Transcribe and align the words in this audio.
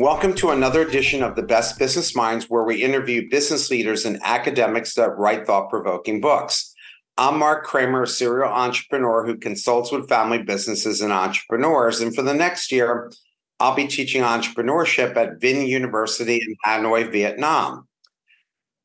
Welcome 0.00 0.34
to 0.34 0.50
another 0.50 0.82
edition 0.82 1.24
of 1.24 1.34
the 1.34 1.42
Best 1.42 1.76
Business 1.76 2.14
Minds, 2.14 2.48
where 2.48 2.62
we 2.62 2.84
interview 2.84 3.28
business 3.28 3.68
leaders 3.68 4.04
and 4.04 4.20
academics 4.22 4.94
that 4.94 5.18
write 5.18 5.44
thought 5.44 5.70
provoking 5.70 6.20
books. 6.20 6.72
I'm 7.16 7.36
Mark 7.36 7.64
Kramer, 7.64 8.04
a 8.04 8.06
serial 8.06 8.48
entrepreneur 8.48 9.26
who 9.26 9.36
consults 9.36 9.90
with 9.90 10.08
family 10.08 10.40
businesses 10.40 11.00
and 11.00 11.12
entrepreneurs. 11.12 12.00
And 12.00 12.14
for 12.14 12.22
the 12.22 12.32
next 12.32 12.70
year, 12.70 13.10
I'll 13.58 13.74
be 13.74 13.88
teaching 13.88 14.22
entrepreneurship 14.22 15.16
at 15.16 15.40
Vin 15.40 15.66
University 15.66 16.36
in 16.36 16.54
Hanoi, 16.64 17.10
Vietnam. 17.10 17.88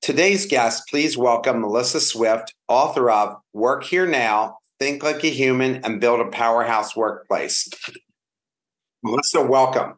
Today's 0.01 0.47
guest, 0.47 0.87
please 0.89 1.15
welcome 1.15 1.61
Melissa 1.61 2.01
Swift, 2.01 2.55
author 2.67 3.11
of 3.11 3.35
Work 3.53 3.83
Here 3.83 4.07
Now, 4.07 4.57
Think 4.79 5.03
Like 5.03 5.23
a 5.23 5.27
Human, 5.27 5.75
and 5.85 6.01
Build 6.01 6.21
a 6.21 6.31
Powerhouse 6.31 6.95
Workplace. 6.95 7.69
Melissa, 9.03 9.43
welcome. 9.43 9.93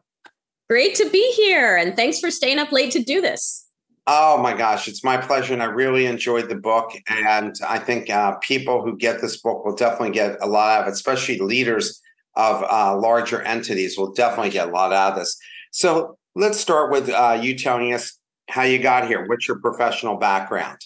Great 0.68 0.94
to 0.96 1.08
be 1.10 1.32
here. 1.32 1.76
And 1.76 1.94
thanks 1.94 2.18
for 2.18 2.30
staying 2.30 2.58
up 2.58 2.72
late 2.72 2.90
to 2.92 3.02
do 3.02 3.20
this. 3.20 3.66
Oh 4.08 4.38
my 4.38 4.56
gosh, 4.56 4.86
it's 4.86 5.02
my 5.02 5.16
pleasure. 5.16 5.52
And 5.52 5.62
I 5.62 5.66
really 5.66 6.06
enjoyed 6.06 6.48
the 6.48 6.56
book. 6.56 6.92
And 7.08 7.54
I 7.66 7.78
think 7.78 8.08
uh, 8.08 8.36
people 8.36 8.82
who 8.82 8.96
get 8.96 9.20
this 9.20 9.36
book 9.36 9.64
will 9.64 9.74
definitely 9.74 10.12
get 10.12 10.38
a 10.40 10.46
lot 10.46 10.70
out 10.70 10.82
of 10.82 10.88
it, 10.88 10.92
especially 10.92 11.38
leaders 11.38 12.00
of 12.36 12.62
uh, 12.64 12.96
larger 12.96 13.42
entities 13.42 13.96
will 13.96 14.12
definitely 14.12 14.50
get 14.50 14.68
a 14.68 14.70
lot 14.70 14.92
out 14.92 15.12
of 15.12 15.18
this. 15.18 15.36
So 15.72 16.18
let's 16.34 16.60
start 16.60 16.92
with 16.92 17.08
uh, 17.08 17.38
you 17.40 17.56
telling 17.56 17.92
us 17.94 18.18
how 18.48 18.62
you 18.62 18.78
got 18.78 19.08
here. 19.08 19.26
What's 19.26 19.48
your 19.48 19.58
professional 19.58 20.16
background? 20.16 20.78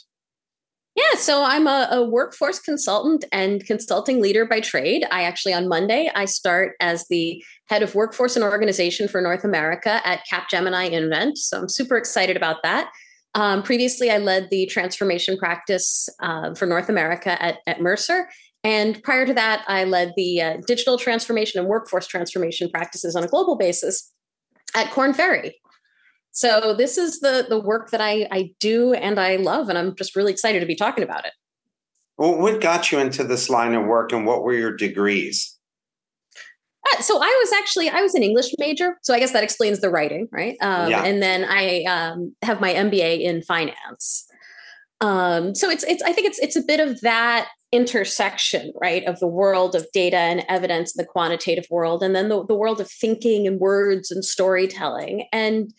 Yeah, 0.97 1.19
so 1.19 1.45
I'm 1.45 1.67
a, 1.67 1.89
a, 1.93 2.03
workforce 2.03 2.59
consultant 2.59 3.25
and 3.31 3.65
consulting 3.65 4.21
leader 4.21 4.45
by 4.45 4.61
trade. 4.61 5.07
I 5.11 5.23
actually, 5.23 5.55
on 5.55 5.69
Monday, 5.69 6.11
I 6.15 6.25
start 6.25 6.75
as 6.81 7.07
the 7.09 7.43
head 7.71 7.83
of 7.85 7.95
workforce 7.95 8.35
and 8.35 8.45
organization 8.45 9.07
for 9.07 9.21
North 9.23 9.45
America 9.45 10.03
at 10.05 10.27
Capgemini 10.31 10.91
Invent. 10.91 11.39
So 11.39 11.57
I'm 11.57 11.69
super 11.69 11.97
excited 11.97 12.37
about 12.37 12.65
that. 12.65 12.91
Um, 13.37 13.63
previously, 13.63 14.11
I 14.11 14.19
led 14.19 14.51
the 14.51 14.67
transformation 14.67 15.39
practice 15.39 16.09
uh, 16.21 16.53
for 16.55 16.67
North 16.67 16.89
America 16.89 17.41
at, 17.41 17.59
at 17.69 17.81
Mercer. 17.81 18.29
And 18.65 19.01
prior 19.05 19.25
to 19.25 19.33
that, 19.35 19.65
I 19.69 19.85
led 19.85 20.13
the 20.17 20.43
uh, 20.43 20.57
digital 20.67 20.99
transformation 20.99 21.61
and 21.61 21.69
workforce 21.69 22.09
transformation 22.09 22.69
practices 22.69 23.15
on 23.15 23.23
a 23.23 23.29
global 23.29 23.57
basis 23.57 24.13
at 24.75 24.91
Korn 24.91 25.15
Ferry. 25.15 25.55
So 26.33 26.75
this 26.77 26.99
is 26.99 27.21
the 27.21 27.47
the 27.49 27.59
work 27.59 27.91
that 27.91 28.01
I 28.01 28.27
I 28.31 28.51
do 28.61 28.93
and 28.93 29.19
I 29.19 29.37
love, 29.37 29.69
and 29.69 29.77
I'm 29.77 29.97
just 29.97 30.15
really 30.15 30.33
excited 30.33 30.61
to 30.61 30.67
be 30.67 30.77
talking 30.77 31.03
about 31.03 31.25
it. 31.25 31.33
Well, 32.19 32.39
what 32.39 32.61
got 32.61 32.93
you 32.93 32.99
into 32.99 33.25
this 33.25 33.49
line 33.51 33.75
of 33.75 33.85
work, 33.87 34.13
and 34.13 34.27
what 34.27 34.43
were 34.43 34.55
your 34.55 34.77
degrees? 34.77 35.57
So 37.01 37.19
I 37.23 37.41
was 37.43 37.53
actually 37.53 37.89
I 37.89 38.01
was 38.01 38.15
an 38.15 38.23
English 38.23 38.53
major, 38.59 38.99
so 39.03 39.15
I 39.15 39.19
guess 39.19 39.33
that 39.33 39.45
explains 39.45 39.81
the 39.81 39.91
writing, 39.91 40.29
right? 40.33 40.57
Um, 40.61 40.91
yeah. 40.91 41.05
And 41.05 41.23
then 41.23 41.45
I 41.45 41.85
um, 41.85 42.35
have 42.43 42.61
my 42.61 42.73
MBA 42.73 43.21
in 43.21 43.43
finance. 43.43 44.27
Um, 45.01 45.55
so 45.55 45.71
it's 45.71 45.85
it's 45.85 46.03
I 46.03 46.13
think 46.13 46.27
it's 46.27 46.39
it's 46.39 46.57
a 46.57 46.63
bit 46.63 46.81
of 46.81 47.01
that 47.01 47.49
intersection, 47.73 48.73
right, 48.81 49.05
of 49.05 49.21
the 49.21 49.27
world 49.27 49.75
of 49.75 49.87
data 49.93 50.17
and 50.17 50.45
evidence, 50.49 50.93
the 50.93 51.05
quantitative 51.05 51.67
world, 51.71 52.03
and 52.03 52.15
then 52.15 52.29
the, 52.29 52.45
the 52.45 52.55
world 52.55 52.81
of 52.81 52.91
thinking 52.91 53.47
and 53.47 53.61
words 53.61 54.11
and 54.11 54.25
storytelling. 54.25 55.27
And 55.33 55.73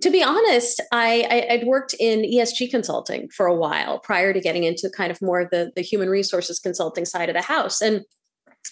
to 0.00 0.10
be 0.10 0.22
honest, 0.22 0.80
I, 0.92 1.46
I 1.50 1.56
would 1.56 1.66
worked 1.66 1.94
in 1.98 2.22
ESG 2.22 2.70
consulting 2.70 3.28
for 3.28 3.46
a 3.46 3.54
while 3.54 3.98
prior 3.98 4.32
to 4.32 4.40
getting 4.40 4.64
into 4.64 4.90
kind 4.90 5.10
of 5.10 5.22
more 5.22 5.40
of 5.40 5.50
the, 5.50 5.72
the 5.76 5.82
human 5.82 6.08
resources 6.08 6.58
consulting 6.58 7.04
side 7.04 7.28
of 7.28 7.34
the 7.34 7.42
house. 7.42 7.80
And 7.80 8.02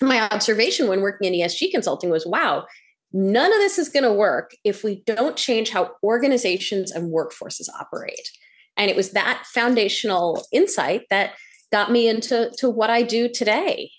my 0.01 0.29
observation 0.29 0.89
when 0.89 1.01
working 1.01 1.33
in 1.33 1.41
ESG 1.41 1.71
consulting 1.71 2.11
was, 2.11 2.27
wow, 2.27 2.67
none 3.13 3.53
of 3.53 3.59
this 3.59 3.79
is 3.79 3.89
going 3.89 4.05
to 4.05 4.13
work 4.13 4.53
if 4.65 4.85
we 4.85 5.03
don't 5.07 5.37
change 5.37 5.71
how 5.71 5.93
organizations 6.03 6.91
and 6.91 7.13
workforces 7.13 7.69
operate. 7.79 8.31
And 8.77 8.91
it 8.91 8.97
was 8.97 9.11
that 9.11 9.45
foundational 9.47 10.47
insight 10.53 11.03
that 11.11 11.33
got 11.71 11.91
me 11.91 12.09
into 12.09 12.51
to 12.59 12.71
what 12.71 12.91
I 12.91 13.03
do 13.03 13.29
today. 13.29 13.91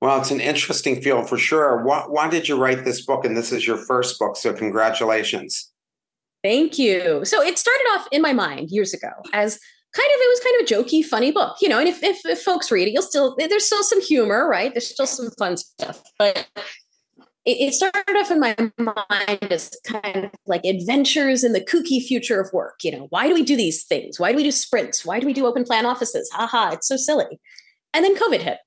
Well, 0.00 0.20
it's 0.20 0.30
an 0.30 0.40
interesting 0.40 1.00
field 1.00 1.28
for 1.28 1.38
sure. 1.38 1.82
Why, 1.82 2.04
why, 2.06 2.28
did 2.28 2.46
you 2.46 2.56
write 2.56 2.84
this 2.84 3.04
book? 3.06 3.24
And 3.24 3.34
this 3.34 3.52
is 3.52 3.66
your 3.66 3.78
first 3.78 4.18
book, 4.18 4.36
so 4.36 4.52
congratulations. 4.52 5.70
Thank 6.42 6.78
you. 6.78 7.24
So 7.24 7.40
it 7.40 7.56
started 7.56 7.86
off 7.94 8.06
in 8.12 8.20
my 8.20 8.34
mind 8.34 8.70
years 8.70 8.92
ago 8.92 9.08
as 9.32 9.58
kind 9.94 10.10
of 10.12 10.20
it 10.20 10.28
was 10.28 10.40
kind 10.40 10.60
of 10.60 10.64
a 10.64 10.74
jokey, 10.74 11.04
funny 11.04 11.30
book, 11.30 11.56
you 11.60 11.68
know. 11.68 11.78
And 11.78 11.88
if, 11.88 12.02
if, 12.02 12.24
if 12.26 12.42
folks 12.42 12.70
read 12.70 12.88
it, 12.88 12.92
you'll 12.92 13.02
still 13.02 13.36
there's 13.38 13.66
still 13.66 13.82
some 13.82 14.00
humor, 14.00 14.48
right? 14.48 14.72
There's 14.72 14.88
still 14.88 15.06
some 15.06 15.30
fun 15.38 15.56
stuff, 15.56 16.02
but 16.18 16.48
it, 17.46 17.74
started 17.74 18.16
off 18.16 18.30
in 18.30 18.40
my 18.40 18.56
mind 18.78 19.52
as 19.52 19.76
kind 19.86 20.24
of 20.24 20.30
like 20.46 20.64
adventures 20.64 21.44
in 21.44 21.52
the 21.52 21.60
kooky 21.60 22.02
future 22.02 22.40
of 22.40 22.50
work. 22.52 22.80
You 22.82 22.92
know, 22.92 23.06
why 23.10 23.28
do 23.28 23.34
we 23.34 23.42
do 23.42 23.56
these 23.56 23.84
things? 23.84 24.18
Why 24.18 24.32
do 24.32 24.36
we 24.36 24.42
do 24.42 24.50
sprints? 24.50 25.04
Why 25.04 25.20
do 25.20 25.26
we 25.26 25.32
do 25.32 25.46
open 25.46 25.64
plan 25.64 25.86
offices? 25.86 26.30
Ha 26.32 26.46
ha! 26.46 26.70
It's 26.72 26.88
so 26.88 26.96
silly. 26.96 27.38
And 27.92 28.04
then 28.04 28.16
COVID 28.16 28.40
hit, 28.40 28.58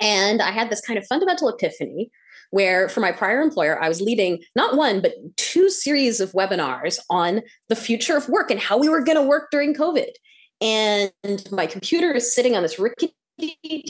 and 0.00 0.42
I 0.42 0.50
had 0.50 0.68
this 0.68 0.80
kind 0.80 0.98
of 0.98 1.06
fundamental 1.06 1.48
epiphany 1.48 2.10
where 2.50 2.88
for 2.88 3.00
my 3.00 3.12
prior 3.12 3.40
employer, 3.40 3.82
I 3.82 3.88
was 3.88 4.00
leading 4.00 4.42
not 4.56 4.76
one, 4.76 5.00
but 5.00 5.12
two 5.36 5.68
series 5.68 6.20
of 6.20 6.32
webinars 6.32 6.98
on 7.10 7.42
the 7.68 7.76
future 7.76 8.16
of 8.16 8.28
work 8.28 8.50
and 8.50 8.60
how 8.60 8.78
we 8.78 8.88
were 8.88 9.02
going 9.02 9.18
to 9.18 9.22
work 9.22 9.48
during 9.50 9.74
COVID. 9.74 10.10
And 10.60 11.12
my 11.50 11.66
computer 11.66 12.12
is 12.12 12.34
sitting 12.34 12.56
on 12.56 12.62
this 12.62 12.78
rickety 12.78 13.14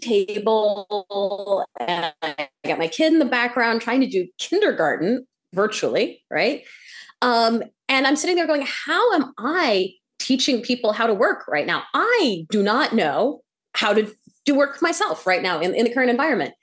table. 0.00 1.66
And 1.80 2.12
I 2.22 2.48
got 2.64 2.78
my 2.78 2.88
kid 2.88 3.12
in 3.12 3.18
the 3.18 3.24
background 3.24 3.80
trying 3.80 4.00
to 4.00 4.06
do 4.06 4.26
kindergarten 4.38 5.26
virtually, 5.54 6.24
right? 6.30 6.64
Um, 7.22 7.62
and 7.88 8.06
I'm 8.06 8.16
sitting 8.16 8.36
there 8.36 8.46
going, 8.46 8.66
how 8.66 9.14
am 9.14 9.32
I 9.38 9.92
teaching 10.18 10.60
people 10.60 10.92
how 10.92 11.06
to 11.06 11.14
work 11.14 11.48
right 11.48 11.66
now? 11.66 11.84
I 11.94 12.46
do 12.50 12.62
not 12.62 12.94
know 12.94 13.40
how 13.74 13.94
to 13.94 14.14
do 14.44 14.54
work 14.54 14.82
myself 14.82 15.26
right 15.26 15.42
now 15.42 15.60
in, 15.60 15.74
in 15.74 15.84
the 15.84 15.94
current 15.94 16.10
environment. 16.10 16.54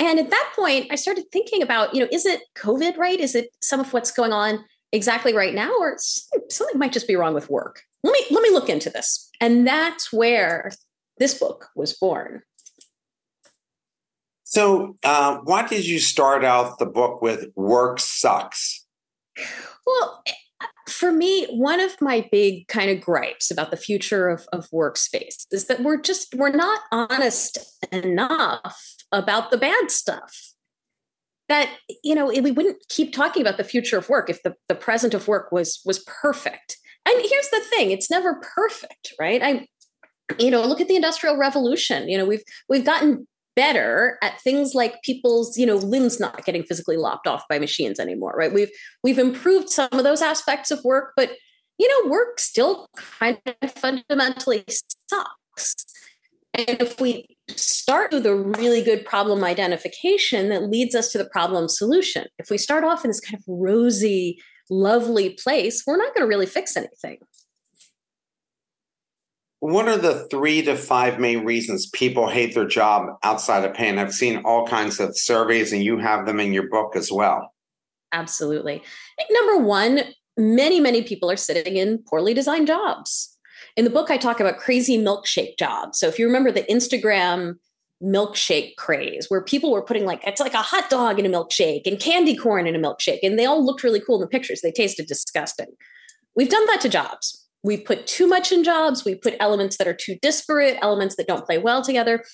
And 0.00 0.18
at 0.20 0.30
that 0.30 0.52
point, 0.54 0.86
I 0.92 0.94
started 0.94 1.24
thinking 1.32 1.62
about, 1.62 1.92
you 1.94 2.00
know, 2.00 2.08
is 2.12 2.24
it 2.24 2.42
COVID, 2.56 2.96
right? 2.96 3.18
Is 3.18 3.34
it 3.34 3.50
some 3.60 3.80
of 3.80 3.92
what's 3.92 4.12
going 4.12 4.32
on 4.32 4.64
exactly 4.92 5.34
right 5.34 5.54
now, 5.54 5.72
or 5.78 5.96
something 5.98 6.78
might 6.78 6.92
just 6.92 7.08
be 7.08 7.16
wrong 7.16 7.34
with 7.34 7.50
work? 7.50 7.82
Let 8.02 8.12
me 8.12 8.24
let 8.30 8.42
me 8.42 8.50
look 8.50 8.68
into 8.68 8.90
this. 8.90 9.30
And 9.40 9.66
that's 9.66 10.12
where 10.12 10.72
this 11.18 11.38
book 11.38 11.68
was 11.74 11.94
born. 11.94 12.42
So, 14.44 14.96
uh, 15.02 15.38
why 15.44 15.66
did 15.66 15.86
you 15.86 15.98
start 15.98 16.44
out 16.44 16.78
the 16.78 16.86
book 16.86 17.20
with 17.20 17.46
"Work 17.54 18.00
Sucks"? 18.00 18.86
Well, 19.86 20.22
for 20.88 21.12
me, 21.12 21.46
one 21.46 21.80
of 21.80 22.00
my 22.00 22.28
big 22.32 22.66
kind 22.68 22.90
of 22.90 23.00
gripes 23.00 23.50
about 23.50 23.70
the 23.70 23.76
future 23.76 24.28
of, 24.28 24.46
of 24.52 24.68
workspace 24.70 25.46
is 25.50 25.66
that 25.66 25.80
we're 25.80 26.00
just 26.00 26.34
we're 26.34 26.50
not 26.50 26.80
honest 26.90 27.58
enough 27.92 28.96
about 29.12 29.50
the 29.50 29.58
bad 29.58 29.90
stuff. 29.90 30.52
That 31.48 31.70
you 32.04 32.14
know, 32.14 32.26
we 32.26 32.50
wouldn't 32.50 32.76
keep 32.88 33.12
talking 33.12 33.42
about 33.42 33.56
the 33.56 33.64
future 33.64 33.96
of 33.96 34.08
work 34.08 34.28
if 34.28 34.42
the, 34.42 34.54
the 34.68 34.74
present 34.74 35.14
of 35.14 35.28
work 35.28 35.50
was 35.50 35.80
was 35.84 36.04
perfect. 36.06 36.76
And 37.06 37.16
here's 37.20 37.48
the 37.50 37.62
thing: 37.70 37.90
it's 37.90 38.10
never 38.10 38.40
perfect, 38.54 39.14
right? 39.18 39.42
I, 39.42 39.66
you 40.38 40.50
know, 40.50 40.62
look 40.62 40.80
at 40.80 40.88
the 40.88 40.96
Industrial 40.96 41.36
Revolution. 41.36 42.08
You 42.08 42.18
know, 42.18 42.26
we've 42.26 42.42
we've 42.68 42.84
gotten 42.84 43.26
better 43.58 44.18
at 44.22 44.40
things 44.42 44.72
like 44.72 45.02
people's 45.02 45.58
you 45.58 45.66
know 45.66 45.74
limbs 45.74 46.20
not 46.20 46.44
getting 46.44 46.62
physically 46.62 46.96
lopped 46.96 47.26
off 47.26 47.42
by 47.48 47.58
machines 47.58 47.98
anymore 47.98 48.32
right 48.38 48.52
we've 48.52 48.70
we've 49.02 49.18
improved 49.18 49.68
some 49.68 49.88
of 49.90 50.04
those 50.04 50.22
aspects 50.22 50.70
of 50.70 50.78
work 50.84 51.12
but 51.16 51.32
you 51.76 51.88
know 51.88 52.08
work 52.08 52.38
still 52.38 52.88
kind 52.94 53.36
of 53.60 53.72
fundamentally 53.72 54.64
sucks 55.10 55.74
and 56.54 56.80
if 56.80 57.00
we 57.00 57.37
start 57.56 58.12
with 58.12 58.26
a 58.26 58.34
really 58.34 58.82
good 58.82 59.04
problem 59.04 59.42
identification 59.42 60.48
that 60.48 60.70
leads 60.70 60.94
us 60.94 61.10
to 61.12 61.18
the 61.18 61.28
problem 61.30 61.68
solution 61.68 62.26
if 62.38 62.50
we 62.50 62.58
start 62.58 62.84
off 62.84 63.04
in 63.04 63.10
this 63.10 63.20
kind 63.20 63.34
of 63.34 63.44
rosy 63.46 64.38
lovely 64.70 65.30
place 65.30 65.82
we're 65.86 65.96
not 65.96 66.14
going 66.14 66.24
to 66.24 66.28
really 66.28 66.46
fix 66.46 66.76
anything 66.76 67.18
what 69.60 69.88
are 69.88 69.96
the 69.96 70.26
three 70.30 70.62
to 70.62 70.76
five 70.76 71.18
main 71.18 71.44
reasons 71.44 71.88
people 71.88 72.28
hate 72.28 72.54
their 72.54 72.66
job 72.66 73.08
outside 73.24 73.64
of 73.64 73.74
pain? 73.74 73.98
I've 73.98 74.14
seen 74.14 74.42
all 74.44 74.66
kinds 74.66 75.00
of 75.00 75.18
surveys, 75.18 75.72
and 75.72 75.82
you 75.82 75.98
have 75.98 76.26
them 76.26 76.38
in 76.38 76.52
your 76.52 76.68
book 76.68 76.94
as 76.94 77.10
well. 77.10 77.52
Absolutely. 78.12 78.82
Number 79.30 79.58
one, 79.58 80.00
many, 80.36 80.80
many 80.80 81.02
people 81.02 81.30
are 81.30 81.36
sitting 81.36 81.76
in 81.76 81.98
poorly 82.08 82.34
designed 82.34 82.68
jobs. 82.68 83.36
In 83.78 83.84
the 83.84 83.90
book, 83.90 84.10
I 84.10 84.16
talk 84.16 84.40
about 84.40 84.58
crazy 84.58 84.98
milkshake 84.98 85.56
jobs. 85.56 86.00
So 86.00 86.08
if 86.08 86.18
you 86.18 86.26
remember 86.26 86.50
the 86.50 86.64
Instagram 86.64 87.54
milkshake 88.02 88.74
craze 88.74 89.26
where 89.28 89.40
people 89.40 89.70
were 89.70 89.82
putting 89.82 90.04
like 90.04 90.20
it's 90.26 90.40
like 90.40 90.54
a 90.54 90.62
hot 90.62 90.90
dog 90.90 91.20
in 91.20 91.26
a 91.26 91.28
milkshake 91.28 91.86
and 91.86 92.00
candy 92.00 92.36
corn 92.36 92.66
in 92.66 92.74
a 92.74 92.78
milkshake 92.78 93.20
and 93.22 93.38
they 93.38 93.44
all 93.44 93.64
looked 93.64 93.84
really 93.84 94.00
cool 94.00 94.16
in 94.16 94.20
the 94.20 94.26
pictures. 94.26 94.62
They 94.62 94.72
tasted 94.72 95.06
disgusting. 95.06 95.68
We've 96.34 96.48
done 96.48 96.66
that 96.66 96.80
to 96.80 96.88
jobs. 96.88 97.46
We've 97.62 97.84
put 97.84 98.08
too 98.08 98.26
much 98.26 98.50
in 98.50 98.64
jobs. 98.64 99.04
We 99.04 99.14
put 99.14 99.36
elements 99.38 99.76
that 99.76 99.86
are 99.86 99.94
too 99.94 100.16
disparate 100.22 100.78
elements 100.82 101.14
that 101.14 101.28
don't 101.28 101.46
play 101.46 101.58
well 101.58 101.80
together. 101.80 102.24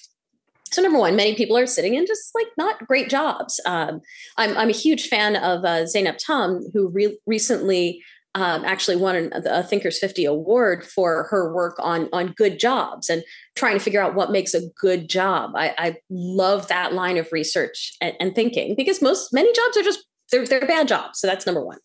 So 0.73 0.81
number 0.81 0.99
one 0.99 1.15
many 1.15 1.35
people 1.35 1.59
are 1.59 1.67
sitting 1.67 1.95
in 1.95 2.07
just 2.07 2.31
like 2.35 2.49
not 2.57 2.87
great 2.87 3.11
jobs. 3.11 3.61
Um, 3.67 4.01
I'm, 4.39 4.57
I'm 4.57 4.71
a 4.71 4.73
huge 4.73 5.09
fan 5.09 5.37
of 5.37 5.63
uh, 5.63 5.85
Ton 6.27 6.65
who 6.73 6.89
re- 6.89 7.19
recently 7.27 8.03
um, 8.35 8.65
actually 8.65 8.97
won 8.97 9.31
a 9.33 9.63
Thinkers 9.63 9.99
50 9.99 10.25
award 10.25 10.85
for 10.85 11.29
her 11.31 11.55
work 11.55 11.77
on 11.79 12.09
on 12.13 12.33
good 12.37 12.59
jobs 12.59 13.09
and 13.09 13.23
trying 13.55 13.79
to 13.79 13.85
figure 13.85 14.03
out 14.03 14.17
what 14.17 14.33
makes 14.33 14.55
a 14.55 14.63
good 14.81 15.09
job. 15.09 15.53
I, 15.55 15.75
I 15.79 15.97
love 16.11 16.67
that 16.69 16.93
line 16.93 17.17
of 17.17 17.31
research 17.31 17.95
and, 18.01 18.15
and, 18.19 18.35
thinking 18.35 18.75
because 18.77 19.01
most 19.01 19.33
many 19.33 19.53
jobs 19.53 19.77
are 19.77 19.83
just 19.83 20.05
they're 20.33 20.47
they're 20.47 20.67
bad 20.67 20.89
jobs. 20.89 21.21
So 21.21 21.29
that's 21.29 21.47
number 21.47 21.65
one. 21.65 21.79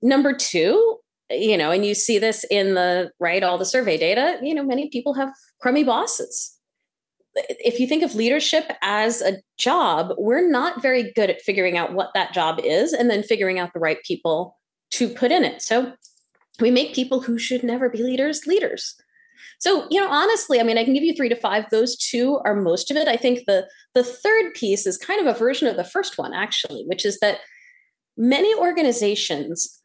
Number 0.00 0.32
two, 0.32 0.98
you 1.28 1.56
know, 1.56 1.72
and 1.72 1.84
you 1.84 1.94
see 1.94 2.20
this 2.20 2.44
in 2.50 2.74
the 2.74 3.10
right 3.18 3.42
all 3.42 3.58
the 3.58 3.64
survey 3.64 3.98
data. 3.98 4.38
You 4.40 4.54
know, 4.54 4.62
many 4.62 4.88
people 4.90 5.14
have 5.14 5.30
crummy 5.60 5.82
bosses. 5.82 6.54
If 7.34 7.80
you 7.80 7.88
think 7.88 8.04
of 8.04 8.14
leadership 8.14 8.70
as 8.80 9.22
a 9.22 9.38
job, 9.58 10.12
we're 10.18 10.48
not 10.48 10.82
very 10.82 11.12
good 11.12 11.30
at 11.30 11.40
figuring 11.40 11.76
out 11.76 11.94
what 11.94 12.10
that 12.14 12.32
job 12.32 12.60
is 12.62 12.92
and 12.92 13.10
then 13.10 13.22
figuring 13.24 13.58
out 13.58 13.72
the 13.72 13.80
right 13.80 13.98
people 14.04 14.56
to 14.92 15.08
put 15.08 15.32
in 15.32 15.44
it. 15.44 15.62
So 15.62 15.92
we 16.60 16.70
make 16.70 16.94
people 16.94 17.20
who 17.20 17.38
should 17.38 17.62
never 17.62 17.88
be 17.88 18.02
leaders 18.02 18.46
leaders. 18.46 18.94
So, 19.60 19.86
you 19.90 20.00
know, 20.00 20.08
honestly, 20.08 20.60
I 20.60 20.62
mean, 20.62 20.78
I 20.78 20.84
can 20.84 20.94
give 20.94 21.02
you 21.02 21.14
three 21.14 21.28
to 21.28 21.36
five. 21.36 21.64
Those 21.70 21.96
two 21.96 22.40
are 22.44 22.54
most 22.54 22.90
of 22.90 22.96
it. 22.96 23.08
I 23.08 23.16
think 23.16 23.40
the 23.46 23.68
the 23.94 24.04
third 24.04 24.54
piece 24.54 24.86
is 24.86 24.96
kind 24.96 25.20
of 25.20 25.34
a 25.34 25.38
version 25.38 25.68
of 25.68 25.76
the 25.76 25.84
first 25.84 26.18
one, 26.18 26.32
actually, 26.32 26.84
which 26.86 27.04
is 27.04 27.18
that 27.20 27.40
many 28.16 28.54
organizations 28.54 29.80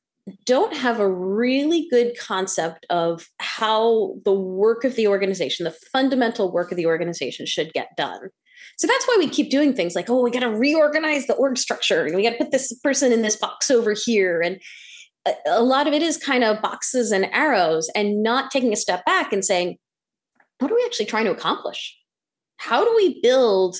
don't 0.45 0.75
have 0.75 0.99
a 0.99 1.09
really 1.09 1.87
good 1.89 2.17
concept 2.17 2.85
of 2.89 3.27
how 3.39 4.15
the 4.23 4.33
work 4.33 4.83
of 4.83 4.95
the 4.95 5.07
organization, 5.07 5.65
the 5.65 5.77
fundamental 5.91 6.51
work 6.51 6.71
of 6.71 6.77
the 6.77 6.85
organization 6.85 7.45
should 7.45 7.73
get 7.73 7.89
done. 7.97 8.29
So 8.77 8.87
that's 8.87 9.05
why 9.05 9.17
we 9.19 9.27
keep 9.27 9.51
doing 9.51 9.73
things 9.73 9.95
like, 9.95 10.09
oh, 10.09 10.21
we 10.21 10.31
got 10.31 10.39
to 10.39 10.49
reorganize 10.49 11.27
the 11.27 11.35
org 11.35 11.57
structure 11.57 12.05
and 12.05 12.15
we 12.15 12.23
got 12.23 12.31
to 12.31 12.37
put 12.37 12.51
this 12.51 12.73
person 12.79 13.11
in 13.11 13.21
this 13.21 13.35
box 13.35 13.69
over 13.69 13.93
here. 13.93 14.41
And 14.41 14.61
a 15.45 15.63
lot 15.63 15.87
of 15.87 15.93
it 15.93 16.01
is 16.01 16.17
kind 16.17 16.43
of 16.43 16.61
boxes 16.61 17.11
and 17.11 17.25
arrows 17.31 17.89
and 17.95 18.21
not 18.21 18.51
taking 18.51 18.73
a 18.73 18.77
step 18.77 19.05
back 19.05 19.31
and 19.31 19.43
saying, 19.43 19.77
what 20.59 20.71
are 20.71 20.75
we 20.75 20.83
actually 20.85 21.05
trying 21.05 21.25
to 21.25 21.31
accomplish? 21.31 21.97
How 22.57 22.83
do 22.83 22.93
we 22.95 23.21
build 23.21 23.77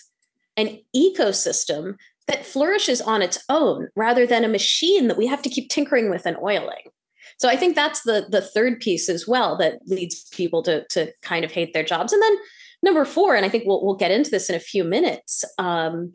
an 0.57 0.79
ecosystem 0.95 1.95
that 2.27 2.45
flourishes 2.45 3.01
on 3.01 3.21
its 3.21 3.43
own 3.49 3.89
rather 3.95 4.25
than 4.25 4.43
a 4.43 4.49
machine 4.49 5.07
that 5.07 5.17
we 5.17 5.27
have 5.27 5.41
to 5.41 5.49
keep 5.49 5.69
tinkering 5.69 6.09
with 6.09 6.25
and 6.25 6.37
oiling? 6.37 6.91
So 7.37 7.49
I 7.49 7.55
think 7.55 7.75
that's 7.75 8.03
the 8.03 8.25
the 8.29 8.41
third 8.41 8.79
piece 8.79 9.09
as 9.09 9.27
well 9.27 9.57
that 9.57 9.79
leads 9.85 10.29
people 10.29 10.61
to 10.63 10.85
to 10.89 11.11
kind 11.21 11.43
of 11.43 11.51
hate 11.51 11.73
their 11.73 11.83
jobs. 11.83 12.13
And 12.13 12.21
then 12.21 12.37
number 12.83 13.05
four, 13.05 13.35
and 13.35 13.45
I 13.45 13.49
think 13.49 13.63
we'll 13.65 13.83
we'll 13.83 13.95
get 13.95 14.11
into 14.11 14.29
this 14.29 14.49
in 14.49 14.55
a 14.55 14.59
few 14.59 14.83
minutes. 14.83 15.43
Um, 15.57 16.13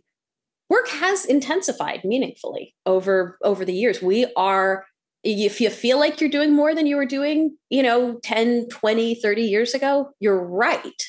work 0.71 0.89
has 0.89 1.25
intensified 1.25 2.05
meaningfully 2.05 2.75
over 2.87 3.39
over 3.43 3.65
the 3.65 3.75
years. 3.75 4.01
We 4.01 4.27
are 4.37 4.87
if 5.29 5.61
you 5.61 5.69
feel 5.71 5.99
like 5.99 6.21
you're 6.21 6.31
doing 6.31 6.55
more 6.55 6.75
than 6.75 6.87
you 6.87 6.97
were 6.97 7.07
doing, 7.07 7.57
you 7.69 7.83
know, 7.83 8.19
10, 8.23 8.69
20, 8.69 9.15
30 9.17 9.43
years 9.43 9.75
ago, 9.75 10.11
you're 10.21 10.43
right. 10.43 11.03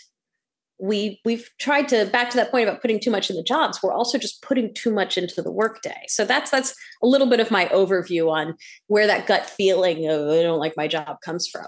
We 0.82 1.20
we've 1.26 1.50
tried 1.60 1.90
to 1.90 2.06
back 2.06 2.30
to 2.30 2.38
that 2.38 2.52
point 2.52 2.68
about 2.68 2.82
putting 2.82 3.02
too 3.02 3.12
much 3.12 3.30
in 3.30 3.36
the 3.36 3.44
jobs. 3.44 3.84
We're 3.84 3.94
also 3.94 4.18
just 4.18 4.42
putting 4.42 4.74
too 4.74 4.94
much 4.94 5.18
into 5.18 5.42
the 5.42 5.52
workday. 5.52 6.04
So 6.08 6.24
that's 6.24 6.52
that's 6.52 6.74
a 7.04 7.08
little 7.08 7.28
bit 7.28 7.42
of 7.42 7.52
my 7.52 7.66
overview 7.68 8.32
on 8.32 8.56
where 8.88 9.06
that 9.08 9.28
gut 9.28 9.46
feeling 9.46 10.08
of 10.08 10.30
I 10.30 10.42
don't 10.42 10.60
like 10.60 10.78
my 10.78 10.88
job 10.88 11.18
comes 11.24 11.48
from. 11.48 11.68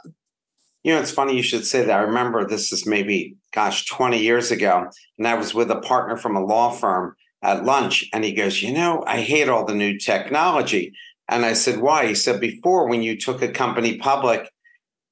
You 0.84 0.94
know, 0.94 1.02
it's 1.02 1.12
funny 1.12 1.36
you 1.36 1.44
should 1.44 1.66
say 1.66 1.84
that. 1.84 2.00
I 2.00 2.02
remember 2.02 2.48
this 2.48 2.72
is 2.72 2.88
maybe, 2.88 3.36
gosh, 3.54 3.86
20 3.86 4.18
years 4.18 4.50
ago, 4.50 4.90
and 5.18 5.28
I 5.28 5.36
was 5.36 5.54
with 5.54 5.70
a 5.70 5.80
partner 5.80 6.18
from 6.18 6.36
a 6.36 6.44
law 6.44 6.72
firm 6.72 7.16
at 7.44 7.66
lunch, 7.66 8.08
and 8.14 8.24
he 8.24 8.34
goes, 8.34 8.62
You 8.62 8.74
know, 8.74 9.04
I 9.06 9.22
hate 9.22 9.50
all 9.50 9.66
the 9.66 9.76
new 9.76 9.98
technology. 9.98 10.94
And 11.32 11.46
I 11.46 11.54
said, 11.54 11.80
why? 11.80 12.08
He 12.08 12.16
said, 12.16 12.42
before 12.42 12.88
when 12.88 13.02
you 13.02 13.18
took 13.18 13.42
a 13.42 13.48
company 13.48 13.98
public, 13.98 14.50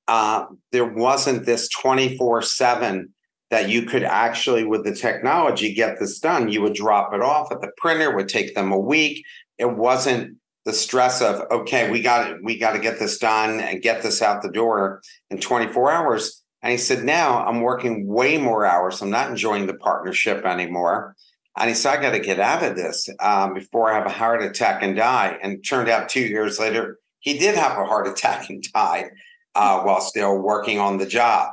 uh, 0.09 0.45
there 0.73 0.85
wasn't 0.85 1.45
this 1.45 1.69
24 1.69 2.41
7 2.41 3.13
that 3.51 3.69
you 3.69 3.83
could 3.83 4.03
actually, 4.03 4.65
with 4.65 4.83
the 4.83 4.93
technology, 4.93 5.73
get 5.73 5.97
this 5.97 6.19
done. 6.19 6.49
You 6.49 6.61
would 6.61 6.75
drop 6.75 7.13
it 7.13 7.21
off 7.21 7.51
at 7.51 7.61
the 7.61 7.71
printer, 7.77 8.15
would 8.15 8.29
take 8.29 8.53
them 8.53 8.71
a 8.71 8.77
week. 8.77 9.25
It 9.57 9.77
wasn't 9.77 10.37
the 10.65 10.73
stress 10.73 11.21
of, 11.21 11.41
okay, 11.49 11.89
we 11.89 12.01
got 12.01 12.29
it, 12.29 12.43
we 12.43 12.59
got 12.59 12.73
to 12.73 12.79
get 12.79 12.99
this 12.99 13.17
done 13.17 13.61
and 13.61 13.81
get 13.81 14.03
this 14.03 14.21
out 14.21 14.43
the 14.43 14.51
door 14.51 15.01
in 15.29 15.39
24 15.39 15.91
hours. 15.91 16.43
And 16.61 16.71
he 16.71 16.77
said, 16.77 17.05
now 17.05 17.45
I'm 17.45 17.61
working 17.61 18.07
way 18.07 18.37
more 18.37 18.65
hours. 18.65 19.01
I'm 19.01 19.09
not 19.09 19.29
enjoying 19.29 19.67
the 19.67 19.75
partnership 19.75 20.45
anymore. 20.45 21.15
And 21.59 21.67
he 21.67 21.75
said, 21.75 21.97
I 21.97 22.01
got 22.01 22.11
to 22.11 22.19
get 22.19 22.39
out 22.39 22.63
of 22.63 22.77
this 22.77 23.09
um, 23.19 23.53
before 23.53 23.91
I 23.91 23.95
have 23.95 24.05
a 24.05 24.09
heart 24.09 24.41
attack 24.41 24.81
and 24.81 24.95
die. 24.95 25.37
And 25.43 25.63
turned 25.63 25.89
out 25.89 26.07
two 26.07 26.21
years 26.21 26.57
later, 26.57 26.99
he 27.19 27.37
did 27.37 27.55
have 27.55 27.77
a 27.77 27.85
heart 27.85 28.07
attack 28.07 28.49
and 28.49 28.63
died 28.73 29.09
uh, 29.55 29.81
while 29.81 29.99
still 29.99 30.37
working 30.37 30.79
on 30.79 30.97
the 30.97 31.05
job. 31.05 31.51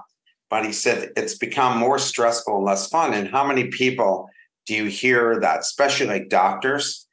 But 0.48 0.64
he 0.64 0.72
said 0.72 1.10
it's 1.16 1.36
become 1.36 1.76
more 1.76 1.98
stressful 1.98 2.56
and 2.56 2.64
less 2.64 2.88
fun. 2.88 3.14
And 3.14 3.28
how 3.28 3.44
many 3.44 3.66
people 3.66 4.28
do 4.66 4.74
you 4.74 4.84
hear 4.84 5.40
that, 5.40 5.60
especially 5.60 6.06
like 6.06 6.28
doctors? 6.28 7.08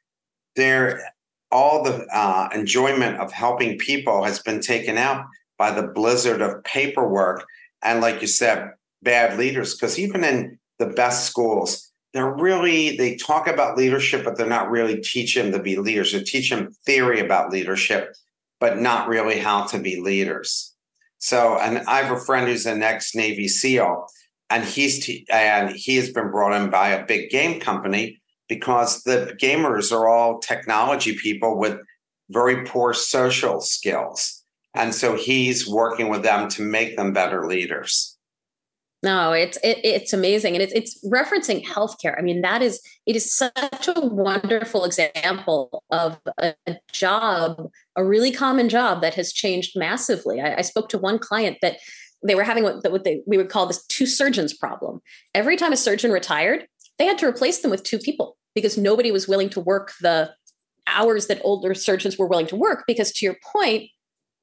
They're 0.54 1.02
all 1.50 1.82
the 1.82 2.06
uh, 2.12 2.48
enjoyment 2.54 3.18
of 3.18 3.32
helping 3.32 3.76
people 3.78 4.22
has 4.22 4.38
been 4.38 4.60
taken 4.60 4.98
out 4.98 5.24
by 5.58 5.72
the 5.72 5.88
blizzard 5.88 6.40
of 6.40 6.62
paperwork 6.62 7.44
and, 7.82 8.00
like 8.00 8.20
you 8.20 8.28
said, 8.28 8.70
bad 9.02 9.36
leaders. 9.36 9.74
Because 9.74 9.98
even 9.98 10.22
in 10.22 10.60
the 10.78 10.86
best 10.86 11.26
schools, 11.26 11.83
they're 12.14 12.34
really 12.34 12.96
they 12.96 13.16
talk 13.16 13.46
about 13.46 13.76
leadership 13.76 14.24
but 14.24 14.38
they're 14.38 14.46
not 14.46 14.70
really 14.70 15.00
teaching 15.00 15.50
them 15.50 15.52
to 15.52 15.58
be 15.58 15.76
leaders. 15.76 16.12
They 16.12 16.22
teach 16.22 16.48
them 16.48 16.70
theory 16.86 17.20
about 17.20 17.50
leadership 17.50 18.14
but 18.60 18.78
not 18.78 19.08
really 19.08 19.38
how 19.38 19.66
to 19.66 19.78
be 19.78 20.00
leaders. 20.00 20.74
So 21.18 21.58
and 21.58 21.78
i 21.86 22.00
have 22.00 22.16
a 22.16 22.20
friend 22.20 22.48
who's 22.48 22.66
an 22.66 22.82
ex-navy 22.82 23.48
seal 23.48 24.06
and 24.48 24.64
he's 24.64 25.04
t- 25.04 25.26
and 25.30 25.74
he 25.74 25.96
has 25.96 26.10
been 26.10 26.30
brought 26.30 26.58
in 26.58 26.70
by 26.70 26.90
a 26.90 27.04
big 27.04 27.30
game 27.30 27.60
company 27.60 28.20
because 28.48 29.02
the 29.02 29.36
gamers 29.40 29.90
are 29.90 30.08
all 30.08 30.38
technology 30.38 31.16
people 31.16 31.58
with 31.58 31.78
very 32.30 32.64
poor 32.64 32.92
social 32.92 33.60
skills. 33.60 34.42
And 34.74 34.94
so 34.94 35.16
he's 35.16 35.68
working 35.68 36.08
with 36.08 36.22
them 36.22 36.48
to 36.50 36.62
make 36.62 36.96
them 36.96 37.12
better 37.12 37.46
leaders 37.46 38.13
no, 39.04 39.32
it's 39.32 39.56
it, 39.58 39.78
it's 39.84 40.12
amazing, 40.12 40.54
and 40.54 40.62
it's 40.62 40.72
it's 40.72 41.04
referencing 41.06 41.64
healthcare. 41.64 42.18
I 42.18 42.22
mean, 42.22 42.40
that 42.40 42.62
is 42.62 42.80
it 43.06 43.14
is 43.14 43.32
such 43.32 43.88
a 43.88 44.00
wonderful 44.00 44.84
example 44.84 45.84
of 45.90 46.18
a, 46.38 46.54
job, 46.92 47.68
a 47.96 48.04
really 48.04 48.32
common 48.32 48.68
job 48.68 49.02
that 49.02 49.14
has 49.14 49.32
changed 49.32 49.78
massively. 49.78 50.40
I, 50.40 50.56
I 50.56 50.60
spoke 50.62 50.88
to 50.90 50.98
one 50.98 51.18
client 51.18 51.58
that 51.62 51.78
they 52.26 52.34
were 52.34 52.42
having 52.42 52.64
what, 52.64 52.90
what 52.90 53.04
they, 53.04 53.22
we 53.26 53.36
would 53.36 53.50
call 53.50 53.66
this 53.66 53.84
two 53.86 54.06
surgeons 54.06 54.54
problem. 54.54 55.00
Every 55.34 55.56
time 55.56 55.72
a 55.72 55.76
surgeon 55.76 56.10
retired, 56.10 56.66
they 56.98 57.04
had 57.04 57.18
to 57.18 57.26
replace 57.26 57.60
them 57.60 57.70
with 57.70 57.82
two 57.82 57.98
people 57.98 58.36
because 58.54 58.78
nobody 58.78 59.12
was 59.12 59.28
willing 59.28 59.50
to 59.50 59.60
work 59.60 59.92
the 60.00 60.32
hours 60.86 61.26
that 61.26 61.40
older 61.44 61.74
surgeons 61.74 62.18
were 62.18 62.26
willing 62.26 62.46
to 62.46 62.56
work. 62.56 62.84
Because 62.86 63.12
to 63.12 63.26
your 63.26 63.36
point, 63.52 63.90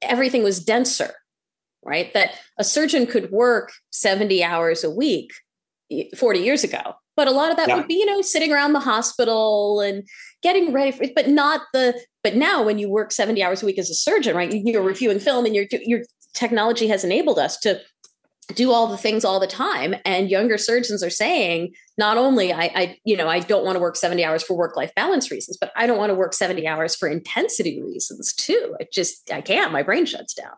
everything 0.00 0.44
was 0.44 0.64
denser 0.64 1.12
right? 1.82 2.12
That 2.14 2.34
a 2.58 2.64
surgeon 2.64 3.06
could 3.06 3.30
work 3.30 3.72
70 3.90 4.42
hours 4.42 4.84
a 4.84 4.90
week 4.90 5.32
40 6.16 6.40
years 6.40 6.64
ago. 6.64 6.94
But 7.14 7.28
a 7.28 7.32
lot 7.32 7.50
of 7.50 7.58
that 7.58 7.68
yeah. 7.68 7.76
would 7.76 7.88
be, 7.88 7.94
you 7.94 8.06
know, 8.06 8.22
sitting 8.22 8.52
around 8.52 8.72
the 8.72 8.80
hospital 8.80 9.80
and 9.80 10.08
getting 10.42 10.72
ready 10.72 10.92
for 10.92 11.02
it, 11.02 11.14
but 11.14 11.28
not 11.28 11.62
the, 11.74 12.00
but 12.22 12.36
now 12.36 12.62
when 12.62 12.78
you 12.78 12.88
work 12.88 13.12
70 13.12 13.42
hours 13.42 13.62
a 13.62 13.66
week 13.66 13.78
as 13.78 13.90
a 13.90 13.94
surgeon, 13.94 14.34
right? 14.34 14.50
You're 14.52 14.82
reviewing 14.82 15.18
film 15.18 15.44
and 15.44 15.54
your, 15.54 15.66
your 15.70 16.00
technology 16.32 16.88
has 16.88 17.04
enabled 17.04 17.38
us 17.38 17.58
to 17.58 17.80
do 18.54 18.72
all 18.72 18.86
the 18.86 18.96
things 18.96 19.24
all 19.24 19.40
the 19.40 19.46
time. 19.46 19.94
And 20.04 20.30
younger 20.30 20.56
surgeons 20.56 21.02
are 21.02 21.10
saying, 21.10 21.74
not 21.98 22.16
only 22.16 22.52
I, 22.52 22.70
I 22.74 22.98
you 23.04 23.16
know, 23.16 23.28
I 23.28 23.40
don't 23.40 23.64
want 23.64 23.76
to 23.76 23.80
work 23.80 23.96
70 23.96 24.24
hours 24.24 24.42
for 24.42 24.56
work-life 24.56 24.94
balance 24.94 25.30
reasons, 25.30 25.58
but 25.60 25.70
I 25.76 25.86
don't 25.86 25.98
want 25.98 26.10
to 26.10 26.14
work 26.14 26.32
70 26.32 26.66
hours 26.66 26.96
for 26.96 27.08
intensity 27.08 27.82
reasons 27.82 28.32
too. 28.32 28.74
It 28.80 28.90
just, 28.92 29.30
I 29.30 29.42
can't, 29.42 29.72
my 29.72 29.82
brain 29.82 30.06
shuts 30.06 30.34
down. 30.34 30.54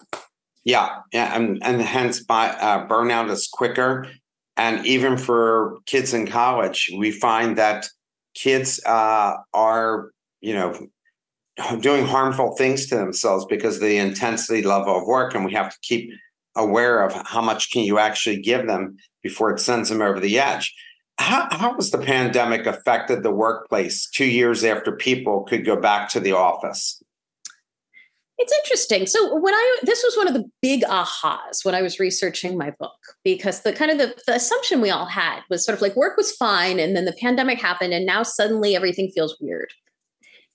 Yeah, 0.64 1.00
yeah, 1.12 1.36
and, 1.36 1.62
and 1.62 1.80
hence 1.82 2.24
by, 2.24 2.48
uh, 2.48 2.88
burnout 2.88 3.30
is 3.30 3.48
quicker. 3.52 4.06
And 4.56 4.86
even 4.86 5.16
for 5.16 5.78
kids 5.86 6.14
in 6.14 6.26
college, 6.26 6.90
we 6.96 7.10
find 7.10 7.58
that 7.58 7.86
kids 8.34 8.80
uh, 8.86 9.34
are, 9.52 10.10
you 10.40 10.54
know, 10.54 10.86
doing 11.80 12.06
harmful 12.06 12.56
things 12.56 12.86
to 12.86 12.96
themselves 12.96 13.44
because 13.44 13.76
of 13.76 13.82
the 13.82 13.98
intensity 13.98 14.62
level 14.62 14.96
of 14.96 15.06
work, 15.06 15.34
and 15.34 15.44
we 15.44 15.52
have 15.52 15.70
to 15.70 15.78
keep 15.82 16.10
aware 16.56 17.02
of 17.02 17.12
how 17.26 17.40
much 17.40 17.70
can 17.70 17.82
you 17.82 17.98
actually 17.98 18.40
give 18.40 18.66
them 18.66 18.96
before 19.22 19.50
it 19.50 19.60
sends 19.60 19.88
them 19.88 20.00
over 20.00 20.20
the 20.20 20.38
edge. 20.38 20.74
How, 21.18 21.46
how 21.50 21.74
has 21.74 21.90
the 21.90 21.98
pandemic 21.98 22.66
affected 22.66 23.22
the 23.22 23.30
workplace 23.30 24.08
two 24.08 24.24
years 24.24 24.64
after 24.64 24.92
people 24.92 25.44
could 25.44 25.64
go 25.64 25.76
back 25.76 26.08
to 26.10 26.20
the 26.20 26.32
office? 26.32 27.00
It's 28.36 28.52
interesting. 28.52 29.06
So 29.06 29.36
when 29.38 29.54
I 29.54 29.78
this 29.82 30.02
was 30.02 30.16
one 30.16 30.26
of 30.26 30.34
the 30.34 30.44
big 30.60 30.82
ahas 30.82 31.64
when 31.64 31.74
I 31.74 31.82
was 31.82 32.00
researching 32.00 32.58
my 32.58 32.72
book 32.78 32.98
because 33.22 33.62
the 33.62 33.72
kind 33.72 33.90
of 33.90 33.98
the, 33.98 34.14
the 34.26 34.34
assumption 34.34 34.80
we 34.80 34.90
all 34.90 35.06
had 35.06 35.40
was 35.48 35.64
sort 35.64 35.76
of 35.76 35.82
like 35.82 35.94
work 35.94 36.16
was 36.16 36.32
fine 36.32 36.80
and 36.80 36.96
then 36.96 37.04
the 37.04 37.16
pandemic 37.20 37.60
happened 37.60 37.92
and 37.92 38.04
now 38.04 38.22
suddenly 38.22 38.74
everything 38.74 39.10
feels 39.14 39.36
weird. 39.40 39.72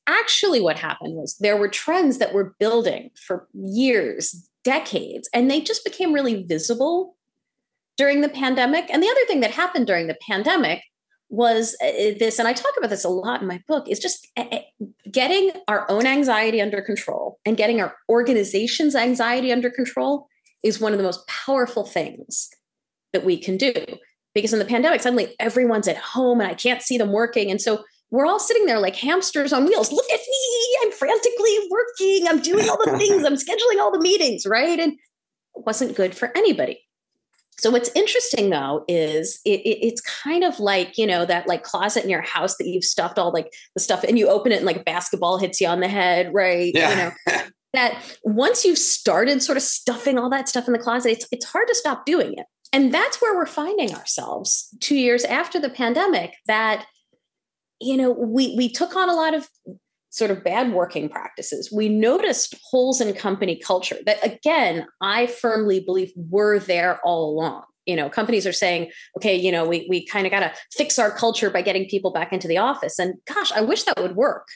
Actually 0.07 0.59
what 0.59 0.77
happened 0.77 1.15
was 1.15 1.37
there 1.39 1.55
were 1.55 1.69
trends 1.69 2.17
that 2.17 2.33
were 2.33 2.55
building 2.59 3.11
for 3.15 3.47
years, 3.53 4.49
decades 4.65 5.29
and 5.33 5.49
they 5.49 5.61
just 5.61 5.85
became 5.85 6.11
really 6.11 6.43
visible 6.43 7.15
during 7.95 8.21
the 8.21 8.29
pandemic. 8.29 8.89
And 8.89 9.01
the 9.01 9.09
other 9.09 9.25
thing 9.25 9.39
that 9.39 9.51
happened 9.51 9.87
during 9.87 10.07
the 10.07 10.17
pandemic 10.27 10.83
was 11.29 11.75
uh, 11.83 12.17
this, 12.19 12.39
and 12.39 12.47
I 12.47 12.53
talk 12.53 12.73
about 12.77 12.89
this 12.89 13.05
a 13.05 13.09
lot 13.09 13.41
in 13.41 13.47
my 13.47 13.61
book, 13.67 13.87
is 13.87 13.99
just 13.99 14.27
uh, 14.35 14.45
uh, 14.51 14.59
getting 15.11 15.51
our 15.67 15.89
own 15.89 16.05
anxiety 16.05 16.59
under 16.61 16.81
control 16.81 17.39
and 17.45 17.55
getting 17.55 17.79
our 17.79 17.95
organization's 18.09 18.95
anxiety 18.95 19.51
under 19.51 19.69
control 19.69 20.27
is 20.63 20.79
one 20.79 20.91
of 20.91 20.97
the 20.97 21.03
most 21.03 21.25
powerful 21.27 21.85
things 21.85 22.49
that 23.13 23.23
we 23.23 23.37
can 23.37 23.57
do. 23.57 23.73
Because 24.33 24.53
in 24.53 24.59
the 24.59 24.65
pandemic, 24.65 25.01
suddenly 25.01 25.35
everyone's 25.39 25.87
at 25.87 25.97
home 25.97 26.41
and 26.41 26.49
I 26.49 26.53
can't 26.53 26.81
see 26.81 26.97
them 26.97 27.11
working. 27.11 27.49
And 27.49 27.61
so 27.61 27.83
we're 28.11 28.25
all 28.25 28.39
sitting 28.39 28.65
there 28.65 28.79
like 28.79 28.95
hamsters 28.95 29.53
on 29.53 29.65
wheels. 29.65 29.91
Look 29.91 30.09
at 30.11 30.19
me. 30.19 30.77
I'm 30.83 30.91
frantically 30.91 31.57
working. 31.69 32.27
I'm 32.27 32.39
doing 32.39 32.69
all 32.69 32.77
the 32.83 32.97
things. 32.97 33.23
I'm 33.25 33.35
scheduling 33.35 33.79
all 33.79 33.91
the 33.91 33.99
meetings, 33.99 34.45
right? 34.45 34.79
And 34.79 34.93
it 34.93 35.65
wasn't 35.65 35.95
good 35.95 36.15
for 36.15 36.31
anybody. 36.35 36.79
So 37.59 37.69
what's 37.69 37.91
interesting 37.93 38.49
though 38.49 38.85
is 38.87 39.39
it, 39.45 39.59
it, 39.61 39.85
it's 39.85 40.01
kind 40.01 40.43
of 40.43 40.59
like 40.59 40.97
you 40.97 41.05
know 41.05 41.25
that 41.25 41.47
like 41.47 41.63
closet 41.63 42.03
in 42.03 42.09
your 42.09 42.21
house 42.21 42.57
that 42.57 42.67
you've 42.67 42.83
stuffed 42.83 43.19
all 43.19 43.31
like 43.31 43.53
the 43.75 43.81
stuff 43.81 44.03
and 44.03 44.17
you 44.17 44.29
open 44.29 44.51
it 44.51 44.57
and 44.57 44.65
like 44.65 44.77
a 44.77 44.83
basketball 44.83 45.37
hits 45.37 45.59
you 45.59 45.67
on 45.67 45.79
the 45.79 45.87
head, 45.87 46.33
right? 46.33 46.71
Yeah. 46.73 46.89
You 46.89 46.95
know 46.95 47.41
that 47.73 48.17
once 48.23 48.65
you've 48.65 48.77
started 48.77 49.43
sort 49.43 49.57
of 49.57 49.63
stuffing 49.63 50.17
all 50.17 50.29
that 50.29 50.49
stuff 50.49 50.67
in 50.67 50.73
the 50.73 50.79
closet, 50.79 51.11
it's 51.11 51.27
it's 51.31 51.45
hard 51.45 51.67
to 51.67 51.75
stop 51.75 52.05
doing 52.05 52.33
it. 52.33 52.45
And 52.71 52.93
that's 52.93 53.21
where 53.21 53.35
we're 53.35 53.45
finding 53.45 53.93
ourselves 53.93 54.69
two 54.79 54.95
years 54.95 55.23
after 55.25 55.59
the 55.59 55.69
pandemic. 55.69 56.35
That 56.47 56.85
you 57.81 57.97
know 57.97 58.11
we 58.11 58.55
we 58.55 58.69
took 58.69 58.95
on 58.95 59.09
a 59.09 59.15
lot 59.15 59.33
of 59.33 59.49
sort 60.09 60.31
of 60.31 60.43
bad 60.43 60.73
working 60.73 61.07
practices. 61.07 61.71
We 61.71 61.87
noticed 61.87 62.55
holes 62.63 62.99
in 62.99 63.13
company 63.13 63.55
culture 63.55 63.97
that, 64.05 64.23
again, 64.25 64.87
I 65.01 65.27
firmly 65.27 65.79
believe 65.79 66.11
were 66.15 66.59
there 66.59 66.99
all 67.03 67.29
along. 67.29 67.63
You 67.85 67.95
know, 67.95 68.09
companies 68.09 68.45
are 68.45 68.53
saying, 68.53 68.91
okay, 69.17 69.35
you 69.35 69.51
know, 69.51 69.67
we, 69.67 69.87
we 69.89 70.05
kind 70.05 70.25
of 70.25 70.31
got 70.31 70.41
to 70.41 70.53
fix 70.71 70.99
our 70.99 71.11
culture 71.11 71.49
by 71.49 71.61
getting 71.61 71.87
people 71.87 72.11
back 72.11 72.33
into 72.33 72.47
the 72.47 72.57
office. 72.57 72.99
And 72.99 73.15
gosh, 73.25 73.51
I 73.51 73.61
wish 73.61 73.83
that 73.83 73.99
would 74.01 74.15
work. 74.15 74.47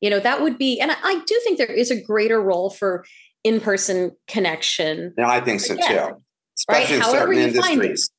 You 0.00 0.10
know, 0.10 0.20
that 0.20 0.42
would 0.42 0.58
be, 0.58 0.80
and 0.80 0.92
I, 0.92 0.96
I 1.02 1.22
do 1.26 1.40
think 1.44 1.58
there 1.58 1.66
is 1.66 1.90
a 1.90 2.00
greater 2.00 2.40
role 2.40 2.70
for 2.70 3.04
in 3.44 3.60
person 3.60 4.12
connection. 4.28 5.14
Yeah, 5.18 5.28
I 5.28 5.40
think 5.40 5.60
so 5.60 5.74
again, 5.74 6.08
too. 6.08 6.22
Especially 6.56 6.82
right? 6.84 6.94
in 6.94 7.00
However 7.00 7.34
certain 7.34 7.48
industries. 7.48 8.10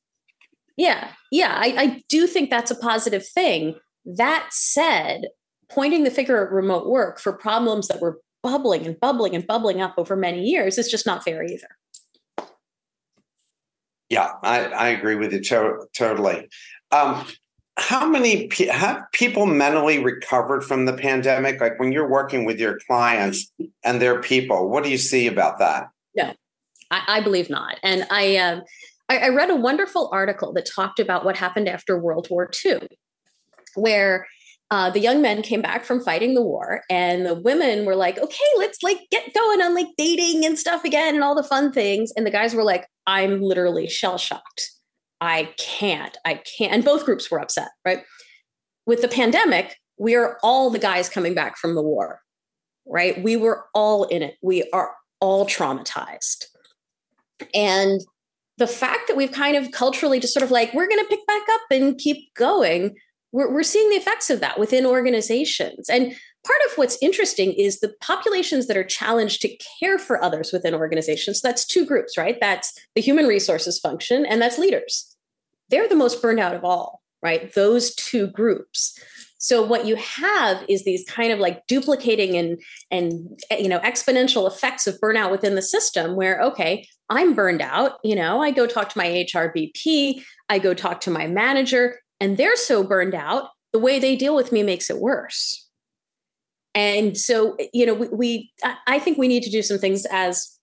Yeah, 0.77 1.09
yeah, 1.31 1.53
I, 1.57 1.75
I 1.77 2.03
do 2.07 2.27
think 2.27 2.49
that's 2.49 2.71
a 2.71 2.75
positive 2.75 3.27
thing. 3.27 3.75
That 4.05 4.47
said, 4.51 5.23
pointing 5.69 6.03
the 6.03 6.11
finger 6.11 6.45
at 6.45 6.51
remote 6.51 6.87
work 6.87 7.19
for 7.19 7.31
problems 7.31 7.87
that 7.87 8.01
were 8.01 8.19
bubbling 8.41 8.85
and 8.85 8.99
bubbling 8.99 9.35
and 9.35 9.45
bubbling 9.45 9.81
up 9.81 9.93
over 9.97 10.15
many 10.15 10.43
years 10.43 10.77
is 10.77 10.89
just 10.89 11.05
not 11.05 11.23
fair 11.23 11.43
either. 11.43 11.67
Yeah, 14.09 14.31
I, 14.41 14.65
I 14.65 14.87
agree 14.89 15.15
with 15.15 15.33
you 15.33 15.41
to- 15.41 15.85
totally. 15.95 16.49
Um, 16.91 17.25
how 17.77 18.07
many 18.07 18.47
pe- 18.47 18.65
have 18.65 19.03
people 19.13 19.45
mentally 19.45 20.03
recovered 20.03 20.63
from 20.63 20.85
the 20.85 20.93
pandemic? 20.93 21.61
Like 21.61 21.79
when 21.79 21.91
you're 21.91 22.09
working 22.09 22.43
with 22.43 22.59
your 22.59 22.79
clients 22.87 23.51
and 23.83 24.01
their 24.01 24.19
people, 24.19 24.69
what 24.69 24.83
do 24.83 24.89
you 24.89 24.97
see 24.97 25.27
about 25.27 25.59
that? 25.59 25.89
No, 26.15 26.33
I, 26.89 27.03
I 27.07 27.21
believe 27.21 27.49
not. 27.49 27.77
And 27.83 28.05
I, 28.09 28.37
um, 28.37 28.63
I, 29.09 29.19
I 29.19 29.29
read 29.29 29.49
a 29.49 29.55
wonderful 29.55 30.09
article 30.11 30.51
that 30.53 30.65
talked 30.65 30.99
about 30.99 31.23
what 31.23 31.37
happened 31.37 31.69
after 31.69 31.97
World 31.97 32.27
War 32.29 32.49
II, 32.65 32.87
where 33.75 34.27
uh, 34.71 34.89
the 34.89 34.99
young 34.99 35.21
men 35.21 35.41
came 35.41 35.61
back 35.61 35.83
from 35.83 35.99
fighting 35.99 36.35
the 36.35 36.41
war 36.41 36.83
and 36.89 37.25
the 37.25 37.35
women 37.35 37.85
were 37.85 37.95
like 37.95 38.17
okay 38.19 38.37
let's 38.57 38.83
like 38.83 38.99
get 39.09 39.33
going 39.33 39.61
on 39.61 39.73
like 39.73 39.87
dating 39.97 40.45
and 40.45 40.59
stuff 40.59 40.83
again 40.83 41.15
and 41.15 41.23
all 41.23 41.35
the 41.35 41.43
fun 41.43 41.71
things. 41.71 42.11
And 42.15 42.25
the 42.25 42.31
guys 42.31 42.53
were 42.53 42.63
like 42.63 42.87
i'm 43.07 43.41
literally 43.41 43.87
shell 43.87 44.17
shocked 44.17 44.71
i 45.21 45.53
can't 45.57 46.17
i 46.25 46.35
can't 46.57 46.73
and 46.73 46.85
both 46.85 47.05
groups 47.05 47.29
were 47.31 47.39
upset 47.39 47.69
right? 47.85 48.03
With 48.85 49.01
the 49.01 49.07
pandemic 49.07 49.75
we 49.97 50.15
are 50.15 50.37
all 50.43 50.69
the 50.69 50.79
guys 50.79 51.09
coming 51.09 51.33
back 51.33 51.57
from 51.57 51.75
the 51.75 51.81
war 51.81 52.21
right? 52.89 53.21
We 53.21 53.37
were 53.37 53.65
all 53.73 54.03
in 54.05 54.21
it. 54.21 54.35
We 54.41 54.67
are 54.73 54.93
all 55.21 55.45
traumatized. 55.45 56.45
And 57.53 58.01
the 58.57 58.67
fact 58.67 59.07
that 59.07 59.15
we've 59.15 59.31
kind 59.31 59.55
of 59.55 59.71
culturally 59.71 60.19
just 60.19 60.33
sort 60.33 60.43
of 60.43 60.51
like 60.51 60.73
we're 60.73 60.87
going 60.87 61.03
to 61.03 61.09
pick 61.09 61.25
back 61.25 61.43
up 61.49 61.61
and 61.71 61.97
keep 61.97 62.33
going 62.33 62.95
we're, 63.31 63.51
we're 63.51 63.63
seeing 63.63 63.89
the 63.89 63.95
effects 63.95 64.29
of 64.29 64.39
that 64.39 64.59
within 64.59 64.85
organizations. 64.85 65.89
And 65.89 66.15
part 66.45 66.59
of 66.67 66.77
what's 66.77 66.97
interesting 67.01 67.53
is 67.53 67.79
the 67.79 67.93
populations 68.01 68.67
that 68.67 68.77
are 68.77 68.83
challenged 68.83 69.41
to 69.41 69.57
care 69.79 69.97
for 69.97 70.23
others 70.23 70.51
within 70.51 70.73
organizations. 70.73 71.41
That's 71.41 71.65
two 71.65 71.85
groups, 71.85 72.17
right? 72.17 72.37
That's 72.39 72.73
the 72.95 73.01
human 73.01 73.27
resources 73.27 73.79
function 73.79 74.25
and 74.25 74.41
that's 74.41 74.57
leaders. 74.57 75.15
They're 75.69 75.89
the 75.89 75.95
most 75.95 76.21
burned 76.21 76.39
out 76.39 76.55
of 76.55 76.63
all, 76.63 77.01
right? 77.21 77.53
Those 77.53 77.93
two 77.95 78.27
groups. 78.27 78.97
So 79.41 79.65
what 79.65 79.85
you 79.85 79.95
have 79.95 80.65
is 80.67 80.83
these 80.83 81.05
kind 81.05 81.31
of 81.31 81.39
like 81.39 81.65
duplicating 81.65 82.35
and 82.35 82.61
and 82.91 83.39
you 83.57 83.69
know 83.69 83.79
exponential 83.79 84.45
effects 84.45 84.85
of 84.85 84.99
burnout 84.99 85.31
within 85.31 85.55
the 85.55 85.61
system 85.61 86.17
where 86.17 86.41
okay, 86.41 86.85
I'm 87.09 87.33
burned 87.33 87.61
out, 87.61 87.99
you 88.03 88.15
know, 88.15 88.41
I 88.41 88.51
go 88.51 88.67
talk 88.67 88.89
to 88.89 88.97
my 88.97 89.07
HRBP, 89.07 90.23
I 90.49 90.59
go 90.59 90.73
talk 90.73 90.99
to 91.01 91.11
my 91.11 91.25
manager, 91.25 91.99
and 92.19 92.37
they're 92.37 92.55
so 92.55 92.83
burned 92.83 93.15
out, 93.15 93.49
the 93.71 93.79
way 93.79 93.99
they 93.99 94.15
deal 94.15 94.35
with 94.35 94.51
me 94.51 94.63
makes 94.63 94.89
it 94.89 94.99
worse. 94.99 95.67
And 96.75 97.17
so, 97.17 97.57
you 97.73 97.85
know, 97.85 97.93
we, 97.93 98.07
we 98.09 98.51
I 98.87 98.99
think 98.99 99.17
we 99.17 99.27
need 99.27 99.43
to 99.43 99.51
do 99.51 99.61
some 99.61 99.77
things 99.77 100.05
as 100.11 100.59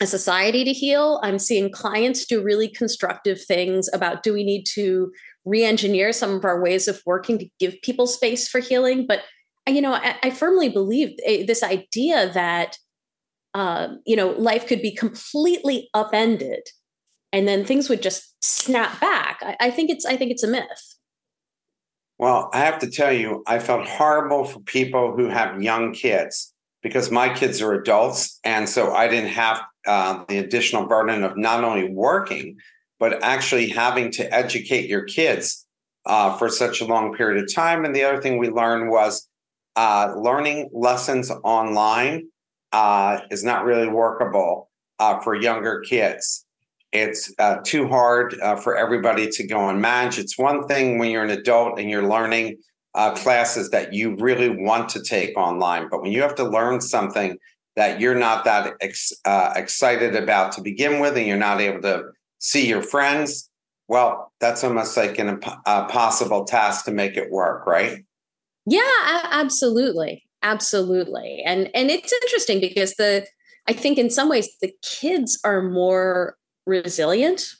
a 0.00 0.06
society 0.06 0.64
to 0.64 0.72
heal. 0.72 1.20
I'm 1.22 1.38
seeing 1.38 1.70
clients 1.70 2.26
do 2.26 2.42
really 2.42 2.68
constructive 2.68 3.42
things 3.42 3.88
about 3.92 4.22
do 4.22 4.32
we 4.32 4.42
need 4.42 4.64
to 4.74 5.12
re-engineer 5.44 6.12
some 6.12 6.30
of 6.30 6.44
our 6.44 6.60
ways 6.60 6.88
of 6.88 7.02
working 7.04 7.38
to 7.38 7.48
give 7.60 7.76
people 7.82 8.06
space 8.06 8.48
for 8.48 8.60
healing. 8.60 9.06
But 9.06 9.20
you 9.68 9.80
know, 9.80 9.94
I, 9.94 10.16
I 10.22 10.30
firmly 10.30 10.68
believe 10.68 11.16
eh, 11.24 11.44
this 11.46 11.62
idea 11.62 12.30
that 12.32 12.76
um, 13.54 14.00
you 14.06 14.16
know 14.16 14.30
life 14.30 14.66
could 14.66 14.82
be 14.82 14.94
completely 14.94 15.88
upended 15.94 16.62
and 17.34 17.48
then 17.48 17.64
things 17.64 17.88
would 17.88 18.00
just 18.00 18.32
snap 18.42 19.00
back. 19.00 19.40
I, 19.42 19.56
I 19.60 19.70
think 19.70 19.90
it's 19.90 20.06
I 20.06 20.16
think 20.16 20.30
it's 20.30 20.44
a 20.44 20.48
myth. 20.48 20.96
Well, 22.16 22.48
I 22.54 22.60
have 22.60 22.78
to 22.78 22.88
tell 22.88 23.12
you, 23.12 23.42
I 23.46 23.58
felt 23.58 23.86
horrible 23.86 24.44
for 24.44 24.60
people 24.60 25.16
who 25.16 25.28
have 25.28 25.60
young 25.60 25.92
kids 25.92 26.54
because 26.80 27.10
my 27.10 27.34
kids 27.34 27.60
are 27.60 27.72
adults, 27.72 28.38
and 28.44 28.68
so 28.68 28.94
I 28.94 29.08
didn't 29.08 29.30
have 29.30 29.60
uh, 29.84 30.24
the 30.28 30.38
additional 30.38 30.86
burden 30.86 31.24
of 31.24 31.36
not 31.36 31.64
only 31.64 31.90
working 31.90 32.56
but 33.00 33.22
actually 33.24 33.68
having 33.68 34.10
to 34.12 34.32
educate 34.32 34.88
your 34.88 35.02
kids 35.02 35.66
uh, 36.06 36.38
for 36.38 36.48
such 36.48 36.80
a 36.80 36.86
long 36.86 37.12
period 37.12 37.42
of 37.42 37.52
time. 37.52 37.84
And 37.84 37.94
the 37.94 38.04
other 38.04 38.22
thing 38.22 38.38
we 38.38 38.48
learned 38.48 38.88
was 38.88 39.28
uh, 39.74 40.14
learning 40.16 40.70
lessons 40.72 41.30
online 41.42 42.28
uh, 42.72 43.18
is 43.32 43.42
not 43.42 43.64
really 43.64 43.88
workable 43.88 44.70
uh, 45.00 45.18
for 45.18 45.34
younger 45.34 45.80
kids 45.80 46.43
it's 46.94 47.32
uh, 47.38 47.58
too 47.64 47.88
hard 47.88 48.40
uh, 48.40 48.56
for 48.56 48.76
everybody 48.76 49.28
to 49.28 49.46
go 49.46 49.68
and 49.68 49.80
manage. 49.80 50.18
It's 50.18 50.38
one 50.38 50.66
thing 50.68 50.98
when 50.98 51.10
you're 51.10 51.24
an 51.24 51.30
adult 51.30 51.78
and 51.78 51.90
you're 51.90 52.08
learning 52.08 52.58
uh, 52.94 53.14
classes 53.14 53.70
that 53.70 53.92
you 53.92 54.16
really 54.16 54.48
want 54.48 54.88
to 54.90 55.02
take 55.02 55.36
online, 55.36 55.88
but 55.90 56.00
when 56.00 56.12
you 56.12 56.22
have 56.22 56.36
to 56.36 56.44
learn 56.44 56.80
something 56.80 57.36
that 57.74 58.00
you're 58.00 58.14
not 58.14 58.44
that 58.44 58.74
ex- 58.80 59.12
uh, 59.24 59.52
excited 59.56 60.14
about 60.14 60.52
to 60.52 60.62
begin 60.62 61.00
with, 61.00 61.16
and 61.16 61.26
you're 61.26 61.36
not 61.36 61.60
able 61.60 61.82
to 61.82 62.04
see 62.38 62.68
your 62.68 62.82
friends, 62.82 63.50
well, 63.88 64.32
that's 64.38 64.62
almost 64.62 64.96
like 64.96 65.18
an 65.18 65.28
impossible 65.28 66.44
task 66.44 66.84
to 66.84 66.92
make 66.92 67.16
it 67.16 67.32
work, 67.32 67.66
right? 67.66 68.04
Yeah, 68.64 69.28
absolutely, 69.32 70.22
absolutely, 70.42 71.42
and 71.44 71.68
and 71.74 71.90
it's 71.90 72.12
interesting 72.12 72.60
because 72.60 72.94
the 72.94 73.26
I 73.66 73.72
think 73.72 73.98
in 73.98 74.08
some 74.08 74.28
ways 74.28 74.48
the 74.60 74.72
kids 74.82 75.38
are 75.44 75.62
more 75.62 76.36
resilient 76.66 77.54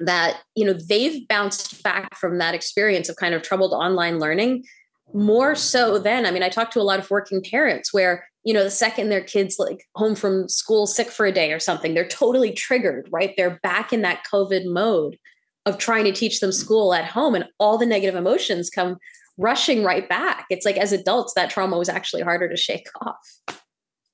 that 0.00 0.40
you 0.54 0.64
know 0.64 0.72
they've 0.72 1.26
bounced 1.28 1.82
back 1.82 2.16
from 2.16 2.38
that 2.38 2.54
experience 2.54 3.08
of 3.08 3.16
kind 3.16 3.34
of 3.34 3.42
troubled 3.42 3.72
online 3.72 4.18
learning 4.18 4.64
more 5.12 5.54
so 5.54 5.98
than 5.98 6.24
i 6.24 6.30
mean 6.30 6.42
i 6.42 6.48
talked 6.48 6.72
to 6.72 6.80
a 6.80 6.82
lot 6.82 6.98
of 6.98 7.10
working 7.10 7.42
parents 7.42 7.92
where 7.92 8.26
you 8.44 8.54
know 8.54 8.64
the 8.64 8.70
second 8.70 9.08
their 9.08 9.22
kids 9.22 9.56
like 9.58 9.84
home 9.94 10.14
from 10.14 10.48
school 10.48 10.86
sick 10.86 11.08
for 11.08 11.26
a 11.26 11.32
day 11.32 11.52
or 11.52 11.60
something 11.60 11.94
they're 11.94 12.08
totally 12.08 12.52
triggered 12.52 13.08
right? 13.12 13.34
They're 13.36 13.60
back 13.62 13.92
in 13.92 14.02
that 14.02 14.24
covid 14.32 14.64
mode 14.64 15.18
of 15.64 15.78
trying 15.78 16.04
to 16.04 16.12
teach 16.12 16.40
them 16.40 16.52
school 16.52 16.92
at 16.92 17.04
home 17.04 17.34
and 17.34 17.44
all 17.58 17.78
the 17.78 17.86
negative 17.86 18.16
emotions 18.16 18.68
come 18.68 18.96
rushing 19.38 19.84
right 19.84 20.08
back. 20.08 20.46
It's 20.50 20.66
like 20.66 20.76
as 20.76 20.92
adults 20.92 21.34
that 21.34 21.50
trauma 21.50 21.78
was 21.78 21.88
actually 21.88 22.22
harder 22.22 22.48
to 22.48 22.56
shake 22.56 22.88
off 23.00 23.61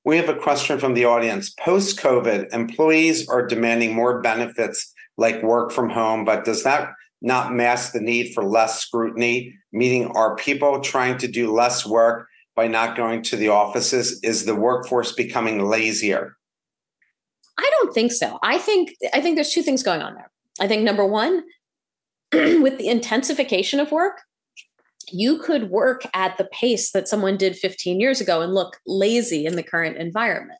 we 0.09 0.17
have 0.17 0.29
a 0.29 0.35
question 0.35 0.79
from 0.79 0.93
the 0.93 1.05
audience 1.05 1.51
post 1.51 1.99
covid 1.99 2.51
employees 2.53 3.27
are 3.29 3.45
demanding 3.45 3.93
more 3.93 4.21
benefits 4.21 4.93
like 5.17 5.41
work 5.43 5.71
from 5.71 5.89
home 5.89 6.25
but 6.25 6.43
does 6.43 6.63
that 6.63 6.91
not 7.21 7.53
mask 7.53 7.93
the 7.93 7.99
need 7.99 8.33
for 8.33 8.43
less 8.43 8.81
scrutiny 8.81 9.53
meaning 9.71 10.07
are 10.07 10.35
people 10.35 10.79
trying 10.79 11.17
to 11.17 11.27
do 11.27 11.51
less 11.51 11.85
work 11.85 12.27
by 12.59 12.67
not 12.67 12.97
going 12.97 13.21
to 13.21 13.37
the 13.37 13.47
offices? 13.47 14.19
Is 14.21 14.43
the 14.43 14.53
workforce 14.53 15.13
becoming 15.13 15.63
lazier? 15.63 16.35
I 17.57 17.69
don't 17.79 17.93
think 17.93 18.11
so. 18.11 18.37
I 18.43 18.57
think 18.57 18.95
I 19.13 19.21
think 19.21 19.35
there's 19.35 19.53
two 19.53 19.61
things 19.61 19.81
going 19.81 20.01
on 20.01 20.15
there. 20.15 20.29
I 20.59 20.67
think 20.67 20.83
number 20.83 21.05
one, 21.05 21.43
with 22.33 22.77
the 22.77 22.89
intensification 22.89 23.79
of 23.79 23.93
work, 23.93 24.19
you 25.13 25.39
could 25.39 25.69
work 25.69 26.03
at 26.13 26.37
the 26.37 26.45
pace 26.45 26.91
that 26.91 27.07
someone 27.07 27.37
did 27.37 27.55
15 27.55 27.99
years 27.99 28.21
ago 28.21 28.41
and 28.41 28.53
look 28.53 28.77
lazy 28.85 29.45
in 29.45 29.55
the 29.55 29.63
current 29.63 29.97
environment. 29.97 30.59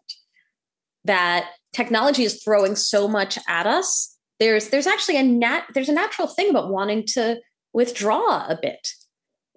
That 1.06 1.50
technology 1.74 2.24
is 2.24 2.44
throwing 2.44 2.76
so 2.76 3.08
much 3.08 3.38
at 3.48 3.66
us. 3.66 4.16
There's 4.40 4.70
there's 4.70 4.88
actually 4.88 5.18
a 5.18 5.24
nat 5.24 5.66
there's 5.74 5.90
a 5.90 5.94
natural 5.94 6.28
thing 6.28 6.50
about 6.50 6.72
wanting 6.72 7.06
to 7.14 7.40
withdraw 7.74 8.46
a 8.48 8.58
bit 8.62 8.88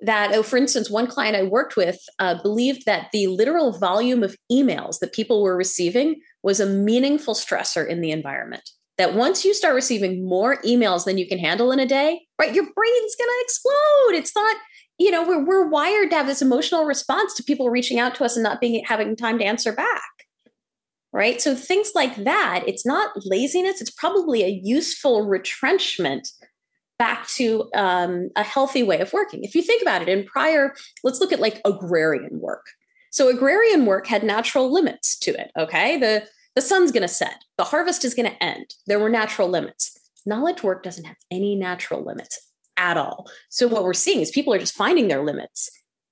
that, 0.02 0.32
oh, 0.34 0.42
for 0.42 0.56
instance, 0.56 0.90
one 0.90 1.06
client 1.06 1.36
I 1.36 1.44
worked 1.44 1.76
with 1.76 1.98
uh, 2.18 2.42
believed 2.42 2.86
that 2.86 3.08
the 3.12 3.28
literal 3.28 3.78
volume 3.78 4.22
of 4.22 4.36
emails 4.50 4.98
that 4.98 5.12
people 5.12 5.42
were 5.42 5.56
receiving 5.56 6.20
was 6.42 6.58
a 6.58 6.66
meaningful 6.66 7.34
stressor 7.34 7.88
in 7.88 8.00
the 8.00 8.10
environment. 8.10 8.68
That 8.98 9.14
once 9.14 9.44
you 9.44 9.54
start 9.54 9.74
receiving 9.74 10.28
more 10.28 10.60
emails 10.62 11.04
than 11.04 11.18
you 11.18 11.26
can 11.26 11.38
handle 11.38 11.70
in 11.72 11.78
a 11.78 11.86
day, 11.86 12.26
right, 12.38 12.54
your 12.54 12.64
brain's 12.64 13.16
going 13.16 13.30
to 13.30 13.42
explode. 13.42 14.18
It's 14.18 14.34
not, 14.34 14.56
you 15.02 15.10
know, 15.10 15.26
we're, 15.26 15.44
we're 15.44 15.68
wired 15.68 16.10
to 16.10 16.16
have 16.16 16.26
this 16.26 16.42
emotional 16.42 16.84
response 16.84 17.34
to 17.34 17.42
people 17.42 17.70
reaching 17.70 17.98
out 17.98 18.14
to 18.14 18.24
us 18.24 18.36
and 18.36 18.44
not 18.44 18.60
being 18.60 18.84
having 18.86 19.16
time 19.16 19.38
to 19.38 19.44
answer 19.44 19.72
back. 19.72 20.02
Right. 21.12 21.42
So 21.42 21.54
things 21.54 21.90
like 21.94 22.16
that, 22.24 22.64
it's 22.66 22.86
not 22.86 23.10
laziness, 23.26 23.80
it's 23.80 23.90
probably 23.90 24.44
a 24.44 24.60
useful 24.62 25.26
retrenchment 25.26 26.28
back 26.98 27.26
to 27.28 27.68
um, 27.74 28.30
a 28.36 28.42
healthy 28.42 28.82
way 28.82 29.00
of 29.00 29.12
working. 29.12 29.44
If 29.44 29.54
you 29.54 29.62
think 29.62 29.82
about 29.82 30.02
it, 30.02 30.08
in 30.08 30.24
prior, 30.24 30.74
let's 31.04 31.20
look 31.20 31.32
at 31.32 31.40
like 31.40 31.60
agrarian 31.66 32.40
work. 32.40 32.64
So 33.10 33.28
agrarian 33.28 33.84
work 33.84 34.06
had 34.06 34.22
natural 34.22 34.72
limits 34.72 35.18
to 35.18 35.32
it. 35.32 35.50
Okay, 35.58 35.98
the 35.98 36.26
the 36.54 36.62
sun's 36.62 36.92
going 36.92 37.02
to 37.02 37.08
set, 37.08 37.44
the 37.56 37.64
harvest 37.64 38.04
is 38.04 38.14
going 38.14 38.30
to 38.30 38.42
end. 38.42 38.74
There 38.86 39.00
were 39.00 39.08
natural 39.08 39.48
limits. 39.48 39.98
Knowledge 40.24 40.62
work 40.62 40.82
doesn't 40.82 41.04
have 41.04 41.16
any 41.30 41.56
natural 41.56 42.04
limits 42.04 42.51
at 42.76 42.96
all. 42.96 43.30
So 43.48 43.66
what 43.68 43.84
we're 43.84 43.94
seeing 43.94 44.20
is 44.20 44.30
people 44.30 44.52
are 44.54 44.58
just 44.58 44.74
finding 44.74 45.08
their 45.08 45.24
limits 45.24 45.70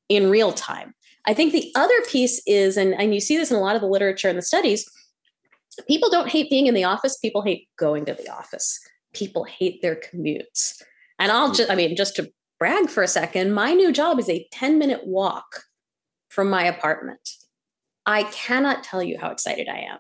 in 0.09 0.31
real 0.31 0.53
time. 0.53 0.95
I 1.27 1.35
think 1.35 1.53
the 1.53 1.71
other 1.75 2.01
piece 2.09 2.43
is, 2.47 2.77
and, 2.77 2.95
and 2.95 3.15
you 3.15 3.21
see 3.21 3.37
this 3.37 3.51
in 3.51 3.57
a 3.57 3.61
lot 3.61 3.77
of 3.77 3.83
the 3.83 3.89
literature 3.89 4.29
and 4.29 4.39
the 4.39 4.43
studies, 4.43 4.89
people 5.87 6.11
don't 6.11 6.29
hate 6.29 6.51
being 6.51 6.67
in 6.67 6.75
the 6.75 6.85
office, 6.85 7.17
people 7.19 7.43
hate 7.43 7.69
going 7.79 8.05
to 8.07 8.15
the 8.15 8.29
office 8.29 8.81
people 9.13 9.45
hate 9.45 9.83
their 9.83 9.97
commutes. 9.97 10.83
And 11.19 11.31
I'll 11.31 11.53
just, 11.53 11.71
I 11.71 11.75
mean, 11.75 11.97
just 11.97 12.17
to 12.17 12.31
brag 12.59 12.89
for 12.89 13.03
a 13.03 13.09
second, 13.09 13.53
my 13.53 13.73
new 13.73 13.93
job 13.93 14.19
is 14.19 14.29
a 14.29 14.47
10 14.53 14.79
minute 14.79 15.07
walk 15.07 15.65
from 16.29 16.51
my 16.51 16.65
apartment. 16.65 17.37
I 18.07 18.25
cannot 18.25 18.85
tell 18.85 19.03
you 19.03 19.19
how 19.19 19.31
excited 19.31 19.69
I 19.69 19.81
am 19.81 19.99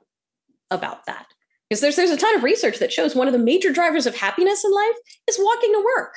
about 0.70 1.06
that. 1.06 1.26
Because 1.68 1.80
there's, 1.80 1.96
there's 1.96 2.10
a 2.10 2.16
ton 2.16 2.34
of 2.34 2.42
research 2.42 2.78
that 2.78 2.92
shows 2.92 3.14
one 3.14 3.28
of 3.28 3.32
the 3.32 3.38
major 3.38 3.72
drivers 3.72 4.06
of 4.06 4.16
happiness 4.16 4.64
in 4.64 4.72
life 4.72 4.96
is 5.28 5.38
walking 5.40 5.72
to 5.72 5.84
work. 5.96 6.14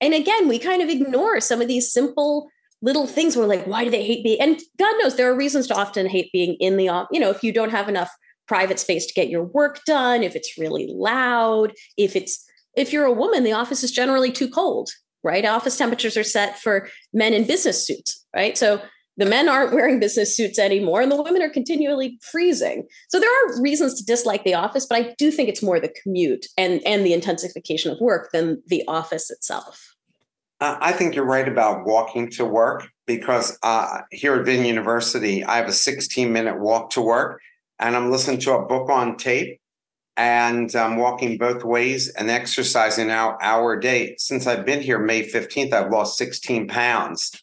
And 0.00 0.14
again, 0.14 0.48
we 0.48 0.58
kind 0.58 0.82
of 0.82 0.88
ignore 0.88 1.40
some 1.40 1.60
of 1.60 1.68
these 1.68 1.92
simple 1.92 2.50
little 2.80 3.06
things. 3.06 3.36
We're 3.36 3.46
like, 3.46 3.66
why 3.66 3.84
do 3.84 3.90
they 3.90 4.04
hate 4.04 4.22
being? 4.22 4.40
And 4.40 4.60
God 4.78 4.94
knows 5.00 5.16
there 5.16 5.30
are 5.30 5.36
reasons 5.36 5.66
to 5.68 5.74
often 5.74 6.08
hate 6.08 6.30
being 6.32 6.54
in 6.60 6.76
the, 6.76 7.06
you 7.10 7.20
know, 7.20 7.30
if 7.30 7.42
you 7.42 7.52
don't 7.52 7.70
have 7.70 7.88
enough 7.88 8.10
private 8.46 8.78
space 8.78 9.06
to 9.06 9.14
get 9.14 9.28
your 9.28 9.44
work 9.44 9.84
done, 9.84 10.22
if 10.22 10.34
it's 10.34 10.56
really 10.56 10.88
loud, 10.90 11.72
if 11.96 12.16
it's 12.16 12.44
if 12.76 12.92
you're 12.92 13.04
a 13.04 13.12
woman, 13.12 13.42
the 13.42 13.52
office 13.52 13.82
is 13.82 13.90
generally 13.90 14.30
too 14.30 14.48
cold, 14.48 14.88
right? 15.24 15.44
Office 15.44 15.76
temperatures 15.76 16.16
are 16.16 16.22
set 16.22 16.58
for 16.58 16.88
men 17.12 17.34
in 17.34 17.44
business 17.44 17.84
suits, 17.84 18.24
right? 18.34 18.56
So 18.56 18.80
the 19.18 19.26
men 19.26 19.48
aren't 19.48 19.74
wearing 19.74 20.00
business 20.00 20.34
suits 20.34 20.58
anymore 20.58 21.02
and 21.02 21.12
the 21.12 21.20
women 21.20 21.42
are 21.42 21.50
continually 21.50 22.18
freezing. 22.22 22.86
So 23.08 23.20
there 23.20 23.28
are 23.28 23.60
reasons 23.60 23.94
to 23.94 24.04
dislike 24.04 24.44
the 24.44 24.54
office, 24.54 24.86
but 24.86 24.96
I 24.96 25.14
do 25.18 25.30
think 25.30 25.48
it's 25.48 25.62
more 25.62 25.78
the 25.78 25.92
commute 26.02 26.46
and 26.56 26.80
and 26.86 27.04
the 27.04 27.12
intensification 27.12 27.90
of 27.90 28.00
work 28.00 28.30
than 28.32 28.62
the 28.68 28.84
office 28.88 29.30
itself. 29.30 29.94
I 30.60 30.90
think 30.92 31.14
you're 31.14 31.24
right 31.24 31.46
about 31.46 31.86
walking 31.86 32.30
to 32.32 32.44
work 32.44 32.88
because 33.06 33.56
uh, 33.62 34.00
here 34.10 34.34
at 34.34 34.44
Vin 34.44 34.64
University, 34.64 35.44
I 35.44 35.56
have 35.56 35.68
a 35.68 35.72
16 35.72 36.32
minute 36.32 36.58
walk 36.58 36.90
to 36.90 37.00
work 37.00 37.40
and 37.78 37.94
I'm 37.94 38.10
listening 38.10 38.40
to 38.40 38.54
a 38.54 38.66
book 38.66 38.90
on 38.90 39.16
tape 39.16 39.60
and 40.16 40.74
I'm 40.74 40.96
walking 40.96 41.38
both 41.38 41.62
ways 41.62 42.08
and 42.08 42.28
exercising 42.28 43.08
an 43.08 43.36
hour 43.40 43.74
a 43.74 43.80
day. 43.80 44.16
Since 44.18 44.48
I've 44.48 44.66
been 44.66 44.80
here 44.80 44.98
May 44.98 45.22
15th, 45.22 45.72
I've 45.72 45.92
lost 45.92 46.18
16 46.18 46.66
pounds. 46.66 47.40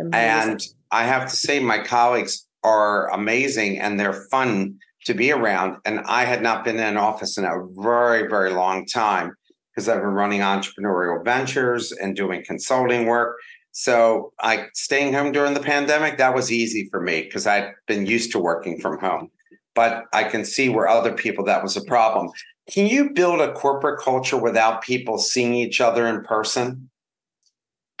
Amazing. 0.00 0.50
And 0.50 0.60
I 0.92 1.04
have 1.04 1.28
to 1.28 1.36
say, 1.36 1.58
my 1.58 1.78
colleagues 1.78 2.46
are 2.62 3.10
amazing 3.10 3.80
and 3.80 3.98
they're 3.98 4.26
fun 4.30 4.76
to 5.06 5.14
be 5.14 5.32
around. 5.32 5.78
And 5.84 6.00
I 6.00 6.24
had 6.24 6.42
not 6.42 6.64
been 6.64 6.76
in 6.76 6.84
an 6.84 6.96
office 6.96 7.36
in 7.36 7.44
a 7.44 7.66
very, 7.72 8.28
very 8.28 8.50
long 8.50 8.86
time 8.86 9.34
because 9.74 9.88
I've 9.88 10.00
been 10.00 10.10
running 10.10 10.40
entrepreneurial 10.40 11.24
ventures 11.24 11.90
and 11.90 12.14
doing 12.14 12.44
consulting 12.44 13.06
work. 13.06 13.36
So 13.72 14.32
I 14.40 14.66
staying 14.74 15.14
home 15.14 15.32
during 15.32 15.54
the 15.54 15.60
pandemic, 15.60 16.18
that 16.18 16.34
was 16.34 16.52
easy 16.52 16.88
for 16.90 17.00
me 17.00 17.22
because 17.22 17.46
I'd 17.46 17.72
been 17.88 18.06
used 18.06 18.30
to 18.32 18.38
working 18.38 18.78
from 18.78 19.00
home 19.00 19.30
but 19.74 20.04
I 20.12 20.24
can 20.24 20.44
see 20.44 20.68
where 20.68 20.88
other 20.88 21.12
people 21.12 21.44
that 21.44 21.62
was 21.62 21.76
a 21.76 21.84
problem. 21.84 22.30
Can 22.70 22.86
you 22.86 23.10
build 23.10 23.40
a 23.40 23.52
corporate 23.52 24.00
culture 24.00 24.36
without 24.36 24.82
people 24.82 25.18
seeing 25.18 25.54
each 25.54 25.80
other 25.80 26.06
in 26.06 26.22
person? 26.22 26.90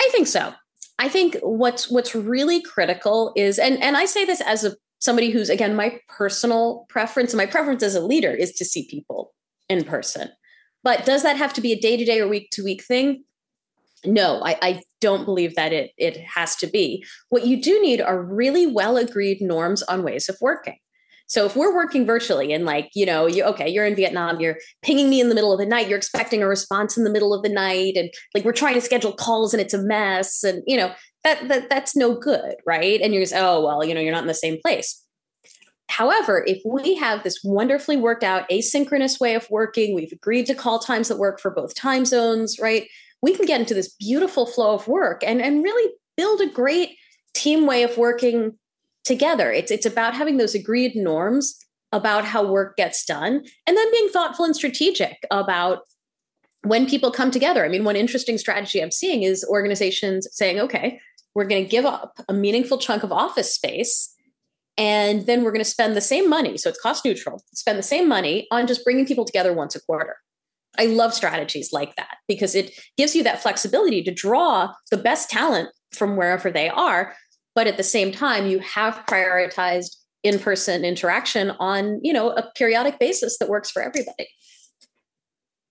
I 0.00 0.08
think 0.12 0.26
so. 0.26 0.52
I 0.98 1.08
think 1.08 1.36
what's 1.42 1.90
what's 1.90 2.14
really 2.14 2.62
critical 2.62 3.32
is 3.36 3.58
and 3.58 3.82
and 3.82 3.96
I 3.96 4.04
say 4.04 4.24
this 4.24 4.40
as 4.40 4.64
a 4.64 4.76
somebody 4.98 5.30
who's 5.30 5.50
again 5.50 5.74
my 5.74 5.98
personal 6.08 6.86
preference 6.88 7.32
and 7.32 7.38
my 7.38 7.46
preference 7.46 7.82
as 7.82 7.94
a 7.94 8.00
leader 8.00 8.30
is 8.30 8.52
to 8.52 8.64
see 8.64 8.86
people 8.88 9.32
in 9.68 9.84
person. 9.84 10.30
But 10.84 11.04
does 11.04 11.22
that 11.22 11.36
have 11.36 11.52
to 11.54 11.60
be 11.60 11.72
a 11.72 11.80
day 11.80 11.96
to 11.96 12.04
day 12.04 12.20
or 12.20 12.28
week 12.28 12.50
to 12.52 12.62
week 12.64 12.84
thing? 12.84 13.24
No, 14.04 14.42
I, 14.44 14.58
I, 14.62 14.82
don't 15.00 15.24
believe 15.24 15.54
that 15.54 15.72
it 15.72 15.92
it 15.96 16.16
has 16.18 16.54
to 16.56 16.66
be. 16.66 17.04
What 17.28 17.46
you 17.46 17.60
do 17.60 17.80
need 17.82 18.00
are 18.00 18.22
really 18.22 18.66
well 18.66 18.96
agreed 18.96 19.40
norms 19.40 19.82
on 19.84 20.04
ways 20.04 20.28
of 20.28 20.36
working. 20.40 20.78
So 21.32 21.46
if 21.46 21.56
we're 21.56 21.74
working 21.74 22.04
virtually 22.04 22.52
and 22.52 22.66
like, 22.66 22.90
you 22.94 23.06
know, 23.06 23.26
you 23.26 23.42
okay, 23.44 23.66
you're 23.66 23.86
in 23.86 23.96
Vietnam, 23.96 24.38
you're 24.38 24.58
pinging 24.82 25.08
me 25.08 25.18
in 25.18 25.30
the 25.30 25.34
middle 25.34 25.50
of 25.50 25.58
the 25.58 25.64
night, 25.64 25.88
you're 25.88 25.96
expecting 25.96 26.42
a 26.42 26.46
response 26.46 26.98
in 26.98 27.04
the 27.04 27.10
middle 27.10 27.32
of 27.32 27.42
the 27.42 27.48
night 27.48 27.94
and 27.96 28.10
like 28.34 28.44
we're 28.44 28.52
trying 28.52 28.74
to 28.74 28.82
schedule 28.82 29.14
calls 29.14 29.54
and 29.54 29.60
it's 29.62 29.72
a 29.72 29.80
mess 29.80 30.44
and 30.44 30.62
you 30.66 30.76
know, 30.76 30.92
that 31.24 31.48
that 31.48 31.70
that's 31.70 31.96
no 31.96 32.14
good, 32.14 32.56
right? 32.66 33.00
And 33.00 33.14
you're 33.14 33.22
just, 33.22 33.32
oh, 33.34 33.64
well, 33.64 33.82
you 33.82 33.94
know, 33.94 34.00
you're 34.02 34.12
not 34.12 34.20
in 34.20 34.28
the 34.28 34.34
same 34.34 34.58
place. 34.60 35.02
However, 35.88 36.44
if 36.46 36.60
we 36.66 36.96
have 36.96 37.22
this 37.22 37.40
wonderfully 37.42 37.96
worked 37.96 38.24
out 38.24 38.46
asynchronous 38.50 39.18
way 39.18 39.34
of 39.34 39.48
working, 39.48 39.94
we've 39.94 40.12
agreed 40.12 40.44
to 40.48 40.54
call 40.54 40.80
times 40.80 41.08
that 41.08 41.18
work 41.18 41.40
for 41.40 41.50
both 41.50 41.74
time 41.74 42.04
zones, 42.04 42.58
right? 42.60 42.88
We 43.22 43.34
can 43.34 43.46
get 43.46 43.60
into 43.60 43.72
this 43.72 43.94
beautiful 43.98 44.44
flow 44.44 44.74
of 44.74 44.86
work 44.86 45.24
and, 45.24 45.40
and 45.40 45.64
really 45.64 45.94
build 46.14 46.42
a 46.42 46.46
great 46.46 46.90
team 47.32 47.66
way 47.66 47.84
of 47.84 47.96
working 47.96 48.58
together. 49.04 49.50
It's 49.50 49.70
it's 49.70 49.86
about 49.86 50.14
having 50.14 50.36
those 50.36 50.54
agreed 50.54 50.94
norms 50.94 51.58
about 51.92 52.24
how 52.24 52.46
work 52.46 52.76
gets 52.76 53.04
done 53.04 53.44
and 53.66 53.76
then 53.76 53.90
being 53.90 54.08
thoughtful 54.08 54.44
and 54.44 54.56
strategic 54.56 55.26
about 55.30 55.80
when 56.64 56.88
people 56.88 57.10
come 57.10 57.30
together. 57.30 57.64
I 57.64 57.68
mean, 57.68 57.84
one 57.84 57.96
interesting 57.96 58.38
strategy 58.38 58.82
I'm 58.82 58.90
seeing 58.90 59.24
is 59.24 59.44
organizations 59.48 60.26
saying, 60.32 60.58
okay, 60.60 61.00
we're 61.34 61.44
going 61.44 61.64
to 61.64 61.68
give 61.68 61.84
up 61.84 62.20
a 62.28 62.32
meaningful 62.32 62.78
chunk 62.78 63.02
of 63.02 63.12
office 63.12 63.54
space 63.54 64.14
and 64.78 65.26
then 65.26 65.42
we're 65.42 65.52
going 65.52 65.64
to 65.64 65.70
spend 65.70 65.96
the 65.96 66.00
same 66.00 66.30
money. 66.30 66.56
So 66.56 66.70
it's 66.70 66.80
cost 66.80 67.04
neutral, 67.04 67.42
spend 67.52 67.78
the 67.78 67.82
same 67.82 68.08
money 68.08 68.46
on 68.50 68.66
just 68.66 68.84
bringing 68.84 69.06
people 69.06 69.24
together 69.24 69.52
once 69.52 69.74
a 69.74 69.80
quarter. 69.80 70.16
I 70.78 70.86
love 70.86 71.12
strategies 71.12 71.72
like 71.72 71.96
that 71.96 72.16
because 72.26 72.54
it 72.54 72.72
gives 72.96 73.14
you 73.14 73.22
that 73.24 73.42
flexibility 73.42 74.02
to 74.04 74.14
draw 74.14 74.72
the 74.90 74.96
best 74.96 75.28
talent 75.28 75.68
from 75.92 76.16
wherever 76.16 76.50
they 76.50 76.70
are 76.70 77.14
but 77.54 77.66
at 77.66 77.76
the 77.76 77.82
same 77.82 78.12
time 78.12 78.46
you 78.46 78.58
have 78.60 79.04
prioritized 79.08 79.96
in-person 80.22 80.84
interaction 80.84 81.50
on 81.58 82.00
you 82.02 82.12
know 82.12 82.30
a 82.30 82.50
periodic 82.54 82.98
basis 82.98 83.38
that 83.38 83.48
works 83.48 83.70
for 83.70 83.82
everybody 83.82 84.28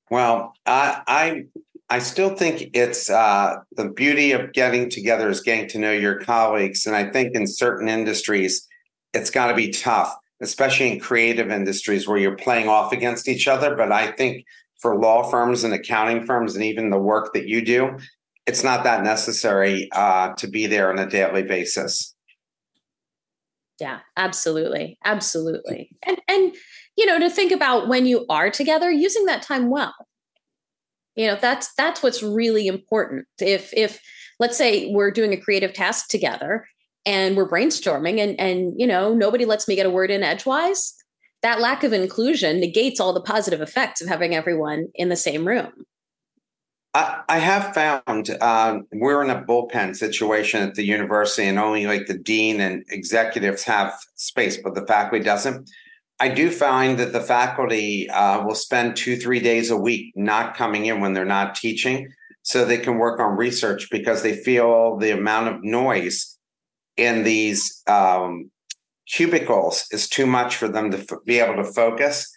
well 0.09 0.53
i 0.65 1.01
i 1.07 1.43
i 1.89 1.99
still 1.99 2.35
think 2.35 2.69
it's 2.73 3.09
uh, 3.09 3.55
the 3.77 3.89
beauty 3.89 4.31
of 4.31 4.51
getting 4.53 4.89
together 4.89 5.29
is 5.29 5.41
getting 5.41 5.67
to 5.69 5.79
know 5.79 5.91
your 5.91 6.19
colleagues 6.19 6.85
and 6.85 6.95
i 6.95 7.09
think 7.09 7.35
in 7.35 7.47
certain 7.47 7.87
industries 7.87 8.67
it's 9.13 9.29
got 9.29 9.47
to 9.47 9.53
be 9.53 9.69
tough, 9.69 10.15
especially 10.41 10.91
in 10.91 10.99
creative 10.99 11.51
industries 11.51 12.07
where 12.07 12.17
you're 12.17 12.35
playing 12.35 12.69
off 12.69 12.91
against 12.91 13.27
each 13.27 13.47
other. 13.47 13.75
But 13.75 13.91
I 13.91 14.11
think 14.11 14.45
for 14.79 14.99
law 14.99 15.29
firms 15.29 15.63
and 15.63 15.73
accounting 15.73 16.25
firms, 16.25 16.55
and 16.55 16.63
even 16.63 16.89
the 16.89 16.97
work 16.97 17.33
that 17.33 17.47
you 17.47 17.63
do, 17.63 17.97
it's 18.47 18.63
not 18.63 18.83
that 18.83 19.03
necessary 19.03 19.89
uh, 19.93 20.33
to 20.33 20.47
be 20.47 20.67
there 20.67 20.89
on 20.89 20.99
a 20.99 21.09
daily 21.09 21.43
basis. 21.43 22.15
Yeah, 23.79 23.99
absolutely, 24.15 24.97
absolutely, 25.03 25.89
and 26.05 26.21
and 26.27 26.55
you 26.95 27.05
know 27.05 27.19
to 27.19 27.29
think 27.29 27.51
about 27.51 27.87
when 27.87 28.05
you 28.05 28.25
are 28.29 28.51
together, 28.51 28.91
using 28.91 29.25
that 29.25 29.41
time 29.41 29.69
well. 29.69 29.93
You 31.15 31.27
know 31.27 31.37
that's 31.39 31.73
that's 31.73 32.03
what's 32.03 32.21
really 32.21 32.67
important. 32.67 33.25
If 33.39 33.73
if 33.73 33.99
let's 34.39 34.57
say 34.57 34.91
we're 34.93 35.11
doing 35.11 35.33
a 35.33 35.41
creative 35.41 35.73
task 35.73 36.09
together 36.09 36.65
and 37.05 37.35
we're 37.35 37.49
brainstorming 37.49 38.19
and 38.19 38.39
and 38.39 38.73
you 38.77 38.87
know 38.87 39.13
nobody 39.13 39.45
lets 39.45 39.67
me 39.67 39.75
get 39.75 39.85
a 39.85 39.89
word 39.89 40.11
in 40.11 40.23
edgewise 40.23 40.93
that 41.41 41.59
lack 41.59 41.83
of 41.83 41.93
inclusion 41.93 42.59
negates 42.59 42.99
all 42.99 43.13
the 43.13 43.21
positive 43.21 43.61
effects 43.61 44.01
of 44.01 44.07
having 44.07 44.35
everyone 44.35 44.87
in 44.95 45.09
the 45.09 45.15
same 45.15 45.47
room 45.47 45.71
I, 46.93 47.39
have 47.39 47.73
found 47.73 48.29
um, 48.41 48.85
we're 48.91 49.23
in 49.23 49.29
a 49.29 49.41
bullpen 49.43 49.95
situation 49.95 50.61
at 50.61 50.75
the 50.75 50.83
university, 50.83 51.47
and 51.47 51.57
only 51.57 51.87
like 51.87 52.07
the 52.07 52.17
dean 52.17 52.59
and 52.59 52.83
executives 52.89 53.63
have 53.63 53.93
space, 54.15 54.57
but 54.61 54.75
the 54.75 54.85
faculty 54.85 55.23
doesn't. 55.23 55.69
I 56.19 56.27
do 56.27 56.51
find 56.51 56.99
that 56.99 57.13
the 57.13 57.21
faculty 57.21 58.09
uh, 58.09 58.45
will 58.45 58.55
spend 58.55 58.95
two, 58.95 59.15
three 59.15 59.39
days 59.39 59.71
a 59.71 59.77
week 59.77 60.11
not 60.15 60.55
coming 60.55 60.85
in 60.85 60.99
when 60.99 61.13
they're 61.13 61.25
not 61.25 61.55
teaching, 61.55 62.11
so 62.43 62.65
they 62.65 62.77
can 62.77 62.97
work 62.97 63.19
on 63.19 63.37
research 63.37 63.87
because 63.89 64.21
they 64.21 64.35
feel 64.35 64.97
the 64.97 65.11
amount 65.11 65.47
of 65.47 65.63
noise 65.63 66.37
in 66.97 67.23
these 67.23 67.81
um, 67.87 68.51
cubicles 69.07 69.85
is 69.91 70.09
too 70.09 70.25
much 70.25 70.57
for 70.57 70.67
them 70.67 70.91
to 70.91 70.97
f- 70.97 71.25
be 71.25 71.39
able 71.39 71.55
to 71.55 71.71
focus. 71.71 72.29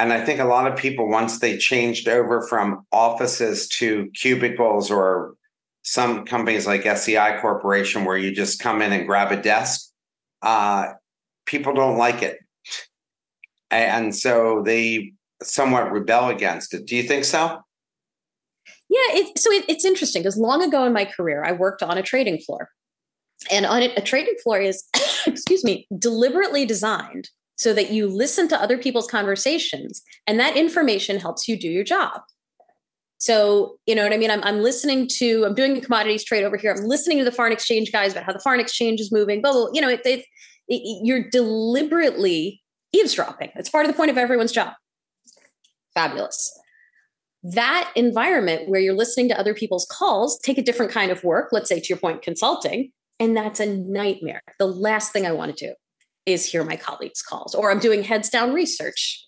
And 0.00 0.14
I 0.14 0.24
think 0.24 0.40
a 0.40 0.46
lot 0.46 0.66
of 0.66 0.78
people, 0.78 1.10
once 1.10 1.40
they 1.40 1.58
changed 1.58 2.08
over 2.08 2.40
from 2.40 2.86
offices 2.90 3.68
to 3.68 4.10
cubicles 4.14 4.90
or 4.90 5.34
some 5.82 6.24
companies 6.24 6.66
like 6.66 6.84
SEI 6.84 7.36
Corporation, 7.42 8.06
where 8.06 8.16
you 8.16 8.34
just 8.34 8.60
come 8.60 8.80
in 8.80 8.94
and 8.94 9.06
grab 9.06 9.30
a 9.30 9.36
desk, 9.36 9.90
uh, 10.40 10.94
people 11.44 11.74
don't 11.74 11.98
like 11.98 12.22
it. 12.22 12.38
And 13.70 14.16
so 14.16 14.62
they 14.64 15.12
somewhat 15.42 15.92
rebel 15.92 16.30
against 16.30 16.72
it. 16.72 16.86
Do 16.86 16.96
you 16.96 17.02
think 17.02 17.26
so? 17.26 17.60
Yeah, 18.88 19.18
it, 19.18 19.38
so 19.38 19.52
it, 19.52 19.66
it's 19.68 19.84
interesting 19.84 20.22
because 20.22 20.38
long 20.38 20.62
ago 20.62 20.84
in 20.84 20.94
my 20.94 21.04
career, 21.04 21.44
I 21.44 21.52
worked 21.52 21.82
on 21.82 21.98
a 21.98 22.02
trading 22.02 22.38
floor. 22.38 22.70
And 23.50 23.66
on 23.66 23.82
a 23.82 24.00
trading 24.00 24.36
floor 24.42 24.62
is, 24.62 24.82
excuse 25.26 25.62
me, 25.62 25.86
deliberately 25.98 26.64
designed 26.64 27.28
so 27.60 27.74
that 27.74 27.90
you 27.90 28.08
listen 28.08 28.48
to 28.48 28.58
other 28.58 28.78
people's 28.78 29.06
conversations 29.06 30.02
and 30.26 30.40
that 30.40 30.56
information 30.56 31.18
helps 31.18 31.46
you 31.46 31.58
do 31.58 31.68
your 31.68 31.84
job. 31.84 32.22
So, 33.18 33.76
you 33.84 33.94
know 33.94 34.02
what 34.02 34.14
I 34.14 34.16
mean? 34.16 34.30
I'm, 34.30 34.42
I'm 34.44 34.62
listening 34.62 35.06
to, 35.18 35.44
I'm 35.44 35.54
doing 35.54 35.76
a 35.76 35.80
commodities 35.82 36.24
trade 36.24 36.42
over 36.42 36.56
here. 36.56 36.72
I'm 36.72 36.84
listening 36.84 37.18
to 37.18 37.24
the 37.24 37.30
foreign 37.30 37.52
exchange 37.52 37.92
guys 37.92 38.12
about 38.12 38.24
how 38.24 38.32
the 38.32 38.38
foreign 38.38 38.60
exchange 38.60 38.98
is 38.98 39.12
moving, 39.12 39.42
blah, 39.42 39.52
blah, 39.52 39.66
you 39.74 39.82
know, 39.82 39.90
it, 39.90 40.00
it, 40.06 40.24
it, 40.68 41.02
you're 41.04 41.28
deliberately 41.28 42.62
eavesdropping. 42.94 43.50
It's 43.54 43.68
part 43.68 43.84
of 43.84 43.92
the 43.92 43.96
point 43.96 44.10
of 44.10 44.16
everyone's 44.16 44.52
job. 44.52 44.72
Fabulous. 45.92 46.58
That 47.42 47.92
environment 47.94 48.70
where 48.70 48.80
you're 48.80 48.96
listening 48.96 49.28
to 49.28 49.38
other 49.38 49.52
people's 49.52 49.86
calls, 49.90 50.38
take 50.38 50.56
a 50.56 50.62
different 50.62 50.92
kind 50.92 51.10
of 51.10 51.22
work, 51.24 51.50
let's 51.52 51.68
say 51.68 51.78
to 51.78 51.86
your 51.90 51.98
point, 51.98 52.22
consulting, 52.22 52.90
and 53.18 53.36
that's 53.36 53.60
a 53.60 53.66
nightmare. 53.66 54.40
The 54.58 54.66
last 54.66 55.12
thing 55.12 55.26
I 55.26 55.32
want 55.32 55.54
to 55.54 55.66
do 55.66 55.74
is 56.32 56.44
hear 56.44 56.64
my 56.64 56.76
colleagues' 56.76 57.22
calls, 57.22 57.54
or 57.54 57.70
I'm 57.70 57.78
doing 57.78 58.02
heads 58.02 58.28
down 58.28 58.52
research. 58.52 59.26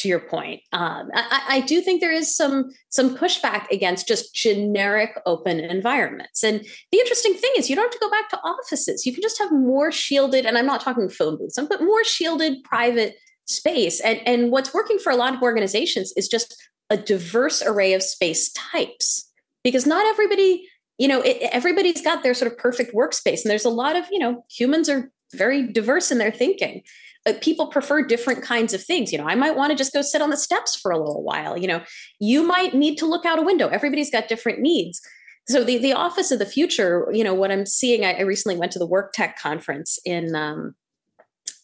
To 0.00 0.08
your 0.08 0.20
point, 0.20 0.60
um, 0.74 1.08
I, 1.14 1.42
I, 1.48 1.60
do 1.60 1.80
think 1.80 2.02
there 2.02 2.12
is 2.12 2.36
some 2.36 2.70
some 2.90 3.16
pushback 3.16 3.66
against 3.70 4.06
just 4.06 4.34
generic 4.34 5.18
open 5.24 5.58
environments. 5.58 6.44
And 6.44 6.60
the 6.92 6.98
interesting 6.98 7.32
thing 7.32 7.50
is, 7.56 7.70
you 7.70 7.76
don't 7.76 7.86
have 7.86 7.92
to 7.92 7.98
go 7.98 8.10
back 8.10 8.28
to 8.28 8.38
offices. 8.44 9.06
You 9.06 9.14
can 9.14 9.22
just 9.22 9.38
have 9.38 9.50
more 9.50 9.90
shielded, 9.90 10.44
and 10.44 10.58
I'm 10.58 10.66
not 10.66 10.82
talking 10.82 11.08
phone 11.08 11.38
booths, 11.38 11.58
but 11.70 11.80
more 11.80 12.04
shielded 12.04 12.62
private 12.62 13.16
space. 13.46 13.98
And 14.00 14.20
and 14.26 14.52
what's 14.52 14.74
working 14.74 14.98
for 14.98 15.10
a 15.10 15.16
lot 15.16 15.34
of 15.34 15.40
organizations 15.40 16.12
is 16.14 16.28
just 16.28 16.54
a 16.90 16.98
diverse 16.98 17.62
array 17.62 17.94
of 17.94 18.02
space 18.02 18.52
types, 18.52 19.32
because 19.64 19.86
not 19.86 20.04
everybody 20.04 20.68
you 20.98 21.08
know 21.08 21.20
it, 21.20 21.38
everybody's 21.52 22.02
got 22.02 22.22
their 22.22 22.34
sort 22.34 22.50
of 22.50 22.58
perfect 22.58 22.94
workspace 22.94 23.42
and 23.42 23.50
there's 23.50 23.64
a 23.64 23.70
lot 23.70 23.96
of 23.96 24.04
you 24.10 24.18
know 24.18 24.44
humans 24.50 24.88
are 24.88 25.10
very 25.34 25.70
diverse 25.72 26.10
in 26.10 26.18
their 26.18 26.30
thinking. 26.30 26.82
But 27.24 27.42
people 27.42 27.66
prefer 27.66 28.06
different 28.06 28.42
kinds 28.42 28.72
of 28.72 28.82
things. 28.82 29.12
You 29.12 29.18
know 29.18 29.26
i 29.26 29.34
might 29.34 29.56
want 29.56 29.70
to 29.70 29.76
just 29.76 29.92
go 29.92 30.02
sit 30.02 30.22
on 30.22 30.30
the 30.30 30.36
steps 30.36 30.76
for 30.76 30.90
a 30.90 30.98
little 30.98 31.22
while. 31.22 31.56
You 31.58 31.68
know 31.68 31.82
you 32.20 32.42
might 32.42 32.74
need 32.74 32.96
to 32.96 33.06
look 33.06 33.24
out 33.24 33.38
a 33.38 33.42
window. 33.42 33.68
Everybody's 33.68 34.10
got 34.10 34.28
different 34.28 34.60
needs. 34.60 35.00
So 35.48 35.62
the, 35.62 35.78
the 35.78 35.92
office 35.92 36.32
of 36.32 36.40
the 36.40 36.46
future 36.46 37.06
you 37.12 37.22
know 37.22 37.34
what 37.34 37.52
i'm 37.52 37.66
seeing 37.66 38.04
i, 38.04 38.14
I 38.14 38.22
recently 38.22 38.58
went 38.58 38.72
to 38.72 38.80
the 38.80 38.86
work 38.86 39.12
tech 39.12 39.38
conference 39.38 39.96
in 40.04 40.34
um, 40.34 40.74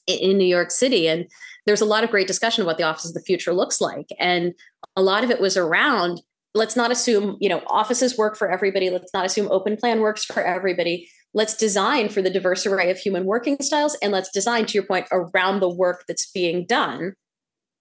in 0.06 0.38
new 0.38 0.46
york 0.46 0.70
city 0.70 1.08
and 1.08 1.26
there's 1.66 1.80
a 1.80 1.86
lot 1.86 2.04
of 2.04 2.10
great 2.10 2.26
discussion 2.26 2.64
what 2.64 2.78
the 2.78 2.84
office 2.84 3.06
of 3.06 3.14
the 3.14 3.20
future 3.20 3.52
looks 3.52 3.80
like. 3.80 4.08
And 4.18 4.54
a 4.96 5.02
lot 5.02 5.24
of 5.24 5.30
it 5.30 5.40
was 5.40 5.56
around 5.56 6.20
let's 6.54 6.76
not 6.76 6.90
assume 6.90 7.38
you 7.40 7.48
know 7.48 7.62
offices 7.66 8.18
work 8.18 8.36
for 8.36 8.50
everybody. 8.50 8.90
Let's 8.90 9.14
not 9.14 9.24
assume 9.24 9.48
open 9.50 9.76
plan 9.76 10.00
works 10.00 10.24
for 10.24 10.42
everybody 10.42 11.08
let's 11.34 11.56
design 11.56 12.08
for 12.08 12.22
the 12.22 12.30
diverse 12.30 12.66
array 12.66 12.90
of 12.90 12.98
human 12.98 13.24
working 13.24 13.56
styles 13.60 13.96
and 14.02 14.12
let's 14.12 14.30
design 14.30 14.66
to 14.66 14.74
your 14.74 14.84
point 14.84 15.06
around 15.10 15.60
the 15.60 15.68
work 15.68 16.04
that's 16.06 16.30
being 16.30 16.66
done. 16.66 17.14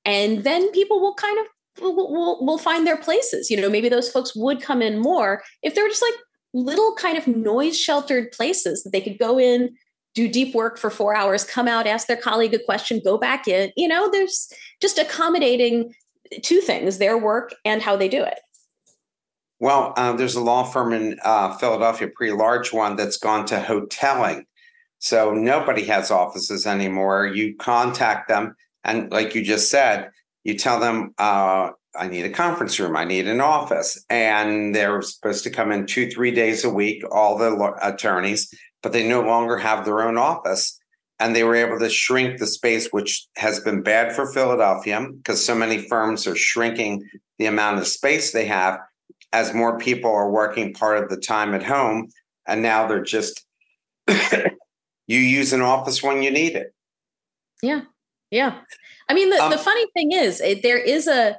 And 0.05 0.43
then 0.43 0.71
people 0.71 0.99
will 0.99 1.15
kind 1.15 1.37
of 1.39 1.45
will, 1.83 1.95
will, 1.95 2.45
will 2.45 2.57
find 2.57 2.87
their 2.87 2.97
places. 2.97 3.49
You 3.49 3.59
know 3.59 3.69
maybe 3.69 3.89
those 3.89 4.09
folks 4.09 4.35
would 4.35 4.61
come 4.61 4.81
in 4.81 4.99
more 4.99 5.43
if 5.61 5.75
they 5.75 5.81
were 5.81 5.89
just 5.89 6.01
like 6.01 6.13
little 6.53 6.95
kind 6.95 7.17
of 7.17 7.27
noise 7.27 7.79
sheltered 7.79 8.31
places 8.31 8.83
that 8.83 8.91
they 8.91 9.01
could 9.01 9.17
go 9.17 9.39
in 9.39 9.69
do 10.13 10.27
deep 10.27 10.53
work 10.53 10.77
for 10.77 10.89
four 10.89 11.15
hours 11.15 11.45
come 11.45 11.69
out 11.69 11.87
ask 11.87 12.07
their 12.07 12.17
colleague 12.17 12.53
a 12.53 12.59
question 12.59 13.01
go 13.03 13.17
back 13.17 13.47
in. 13.47 13.71
You 13.75 13.87
know 13.87 14.09
there's 14.09 14.51
just 14.81 14.97
accommodating 14.97 15.93
two 16.43 16.61
things 16.61 16.97
their 16.97 17.17
work 17.17 17.53
and 17.65 17.81
how 17.81 17.95
they 17.95 18.07
do 18.07 18.23
it 18.23 18.39
well, 19.61 19.93
uh, 19.95 20.11
there's 20.13 20.33
a 20.33 20.41
law 20.41 20.63
firm 20.63 20.91
in 20.91 21.19
uh, 21.23 21.55
Philadelphia, 21.57 22.09
pretty 22.15 22.33
large 22.33 22.73
one, 22.73 22.95
that's 22.95 23.17
gone 23.17 23.45
to 23.45 23.61
hoteling. 23.61 24.43
So 24.97 25.35
nobody 25.35 25.85
has 25.85 26.09
offices 26.09 26.65
anymore. 26.65 27.27
You 27.27 27.55
contact 27.57 28.27
them, 28.27 28.55
and 28.83 29.11
like 29.11 29.35
you 29.35 29.43
just 29.43 29.69
said, 29.69 30.09
you 30.43 30.55
tell 30.55 30.79
them, 30.79 31.13
uh, 31.19 31.69
I 31.95 32.07
need 32.07 32.25
a 32.25 32.31
conference 32.31 32.79
room, 32.79 32.97
I 32.97 33.05
need 33.05 33.27
an 33.27 33.39
office. 33.39 34.03
And 34.09 34.73
they're 34.73 35.03
supposed 35.03 35.43
to 35.43 35.51
come 35.51 35.71
in 35.71 35.85
two, 35.85 36.09
three 36.09 36.31
days 36.31 36.63
a 36.63 36.69
week, 36.69 37.03
all 37.11 37.37
the 37.37 37.73
attorneys, 37.83 38.51
but 38.81 38.93
they 38.93 39.07
no 39.07 39.21
longer 39.21 39.57
have 39.57 39.85
their 39.85 40.01
own 40.01 40.17
office. 40.17 40.79
And 41.19 41.35
they 41.35 41.43
were 41.43 41.55
able 41.55 41.77
to 41.77 41.89
shrink 41.89 42.39
the 42.39 42.47
space, 42.47 42.87
which 42.89 43.27
has 43.37 43.59
been 43.59 43.83
bad 43.83 44.15
for 44.15 44.33
Philadelphia 44.33 45.07
because 45.17 45.45
so 45.45 45.53
many 45.53 45.87
firms 45.87 46.25
are 46.25 46.35
shrinking 46.35 47.07
the 47.37 47.45
amount 47.45 47.77
of 47.77 47.85
space 47.85 48.31
they 48.31 48.45
have 48.45 48.79
as 49.33 49.53
more 49.53 49.77
people 49.77 50.11
are 50.11 50.29
working 50.29 50.73
part 50.73 51.01
of 51.01 51.09
the 51.09 51.17
time 51.17 51.53
at 51.53 51.63
home 51.63 52.09
and 52.47 52.61
now 52.61 52.87
they're 52.87 53.03
just 53.03 53.45
you 54.07 55.19
use 55.19 55.53
an 55.53 55.61
office 55.61 56.03
when 56.03 56.21
you 56.21 56.31
need 56.31 56.55
it. 56.55 56.73
Yeah 57.61 57.81
yeah. 58.31 58.59
I 59.09 59.13
mean 59.13 59.29
the, 59.29 59.43
um, 59.43 59.51
the 59.51 59.57
funny 59.57 59.85
thing 59.93 60.13
is 60.13 60.41
it, 60.41 60.63
there 60.63 60.77
is 60.77 61.07
a 61.07 61.37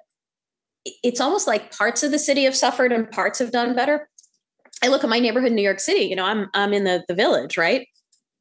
it's 1.02 1.20
almost 1.20 1.46
like 1.46 1.76
parts 1.76 2.02
of 2.02 2.10
the 2.10 2.18
city 2.18 2.44
have 2.44 2.56
suffered 2.56 2.92
and 2.92 3.10
parts 3.10 3.38
have 3.38 3.50
done 3.50 3.74
better. 3.74 4.08
I 4.82 4.88
look 4.88 5.02
at 5.02 5.10
my 5.10 5.18
neighborhood 5.18 5.50
in 5.50 5.56
new 5.56 5.62
york 5.62 5.80
city 5.80 6.04
you 6.04 6.16
know 6.16 6.24
i'm 6.24 6.48
i'm 6.54 6.72
in 6.72 6.84
the, 6.84 7.04
the 7.08 7.14
village 7.14 7.56
right? 7.56 7.88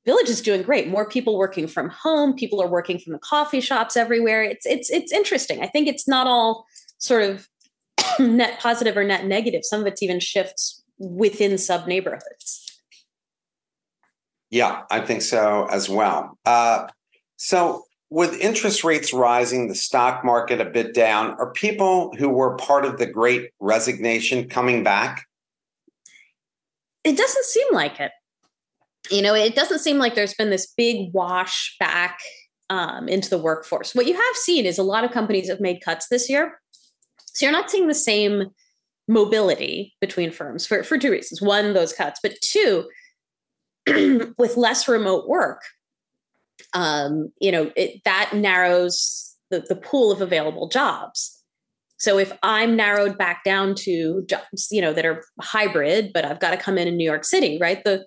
Village 0.04 0.30
is 0.30 0.42
doing 0.42 0.64
great. 0.64 0.88
More 0.88 1.08
people 1.08 1.38
working 1.38 1.68
from 1.68 1.90
home 1.90 2.34
people 2.34 2.60
are 2.60 2.68
working 2.68 2.98
from 2.98 3.14
the 3.14 3.20
coffee 3.20 3.62
shops 3.62 3.96
everywhere. 3.96 4.44
It's 4.44 4.66
it's 4.66 4.90
it's 4.90 5.12
interesting. 5.12 5.62
I 5.62 5.68
think 5.68 5.88
it's 5.88 6.08
not 6.08 6.26
all 6.26 6.66
sort 6.98 7.22
of 7.22 7.48
net 8.20 8.60
positive 8.60 8.98
or 8.98 9.04
net 9.04 9.26
negative. 9.26 9.62
Some 9.64 9.82
of 9.82 9.88
it's 9.88 10.02
even 10.02 10.20
shifts 10.20 10.84
within 10.98 11.58
sub 11.58 11.88
neighborhoods. 11.88 12.82
Yeah, 14.50 14.82
I 14.92 15.00
think 15.00 15.22
so 15.22 15.68
as 15.72 15.90
well. 15.90 16.38
Uh, 16.46 16.88
so, 17.38 17.86
with 18.10 18.38
interest 18.42 18.84
rates 18.84 19.14
rising, 19.14 19.70
the 19.70 19.76
stock 19.76 20.26
market 20.26 20.60
a 20.60 20.66
bit 20.66 20.94
down, 20.94 21.32
are 21.40 21.52
people 21.54 22.14
who 22.18 22.28
were 22.28 22.58
part 22.58 22.84
of 22.84 22.98
the 22.98 23.06
great 23.06 23.52
resignation 23.62 24.50
coming 24.50 24.84
back? 24.84 25.26
It 27.06 27.16
doesn't 27.18 27.46
seem 27.46 27.68
like 27.72 28.00
it. 28.02 28.12
You 29.10 29.22
know, 29.22 29.34
it 29.34 29.56
doesn't 29.56 29.80
seem 29.80 29.98
like 29.98 30.14
there's 30.16 30.34
been 30.34 30.50
this 30.50 30.68
big 30.78 31.14
wash 31.14 31.76
back 31.80 32.20
um, 32.70 33.08
into 33.08 33.30
the 33.30 33.38
workforce. 33.38 33.96
What 33.96 34.06
you 34.06 34.14
have 34.14 34.36
seen 34.36 34.66
is 34.66 34.78
a 34.78 34.84
lot 34.84 35.04
of 35.04 35.12
companies 35.12 35.50
have 35.50 35.62
made 35.62 35.82
cuts 35.84 36.08
this 36.10 36.30
year. 36.30 36.60
So 37.34 37.46
you're 37.46 37.54
not 37.54 37.72
seeing 37.72 37.88
the 37.88 37.94
same 37.94 38.52
mobility 39.08 39.94
between 40.00 40.32
firms 40.32 40.66
for, 40.66 40.84
for 40.84 40.98
two 40.98 41.12
reasons. 41.12 41.42
One, 41.42 41.74
those 41.74 41.94
cuts, 41.94 42.20
but 42.22 42.34
two, 42.42 42.90
with 44.38 44.58
less 44.58 44.88
remote 44.88 45.28
work, 45.28 45.62
um, 46.74 47.32
you 47.40 47.52
know, 47.52 47.72
it, 47.76 48.02
that 48.06 48.32
narrows 48.34 49.36
the, 49.50 49.62
the 49.68 49.76
pool 49.76 50.12
of 50.12 50.22
available 50.22 50.68
jobs. 50.68 51.42
So 51.98 52.18
if 52.18 52.32
I'm 52.42 52.76
narrowed 52.76 53.18
back 53.18 53.44
down 53.44 53.76
to 53.80 54.24
jobs, 54.28 54.70
you 54.72 54.82
know, 54.82 54.94
that 54.94 55.06
are 55.06 55.24
hybrid, 55.40 56.12
but 56.14 56.26
I've 56.26 56.40
got 56.40 56.52
to 56.52 56.58
come 56.58 56.78
in 56.78 56.88
in 56.88 56.98
New 56.98 57.06
York 57.06 57.24
City, 57.24 57.58
right? 57.62 57.84
The 57.84 58.06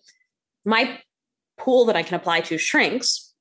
my 0.65 0.99
pool 1.59 1.85
that 1.85 1.95
I 1.95 2.03
can 2.03 2.17
apply 2.17 2.41
to 2.41 2.59
shrinks, 2.59 3.33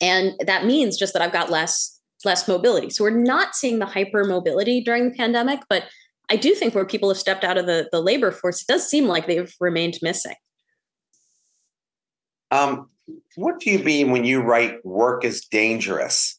and 0.00 0.32
that 0.44 0.64
means 0.64 0.96
just 0.96 1.12
that 1.12 1.22
I've 1.22 1.32
got 1.32 1.50
less 1.50 1.93
less 2.24 2.48
mobility. 2.48 2.90
So 2.90 3.04
we're 3.04 3.10
not 3.10 3.54
seeing 3.54 3.78
the 3.78 3.86
hyper 3.86 4.24
mobility 4.24 4.80
during 4.80 5.10
the 5.10 5.16
pandemic, 5.16 5.60
but 5.68 5.84
I 6.30 6.36
do 6.36 6.54
think 6.54 6.74
where 6.74 6.86
people 6.86 7.08
have 7.10 7.18
stepped 7.18 7.44
out 7.44 7.58
of 7.58 7.66
the, 7.66 7.88
the 7.92 8.00
labor 8.00 8.30
force, 8.30 8.62
it 8.62 8.68
does 8.68 8.88
seem 8.88 9.06
like 9.06 9.26
they've 9.26 9.52
remained 9.60 9.98
missing. 10.02 10.34
Um, 12.50 12.88
what 13.36 13.60
do 13.60 13.70
you 13.70 13.78
mean 13.80 14.10
when 14.10 14.24
you 14.24 14.40
write 14.40 14.84
work 14.84 15.24
is 15.24 15.44
dangerous? 15.44 16.38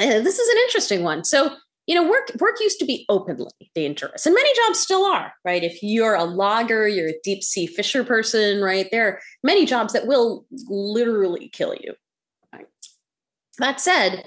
Uh, 0.00 0.20
this 0.20 0.38
is 0.38 0.48
an 0.48 0.56
interesting 0.66 1.02
one. 1.02 1.24
So, 1.24 1.54
you 1.86 1.94
know, 1.94 2.08
work 2.08 2.30
work 2.38 2.60
used 2.60 2.78
to 2.78 2.84
be 2.84 3.04
openly 3.08 3.50
dangerous, 3.74 4.24
and 4.24 4.34
many 4.34 4.50
jobs 4.54 4.78
still 4.78 5.04
are, 5.04 5.32
right? 5.44 5.64
If 5.64 5.82
you're 5.82 6.14
a 6.14 6.24
logger, 6.24 6.86
you're 6.88 7.08
a 7.08 7.20
deep 7.24 7.42
sea 7.42 7.66
fisher 7.66 8.04
person, 8.04 8.62
right? 8.62 8.88
There 8.90 9.06
are 9.06 9.20
many 9.42 9.66
jobs 9.66 9.92
that 9.92 10.06
will 10.06 10.46
literally 10.68 11.48
kill 11.48 11.74
you. 11.74 11.94
That 13.58 13.80
said, 13.80 14.24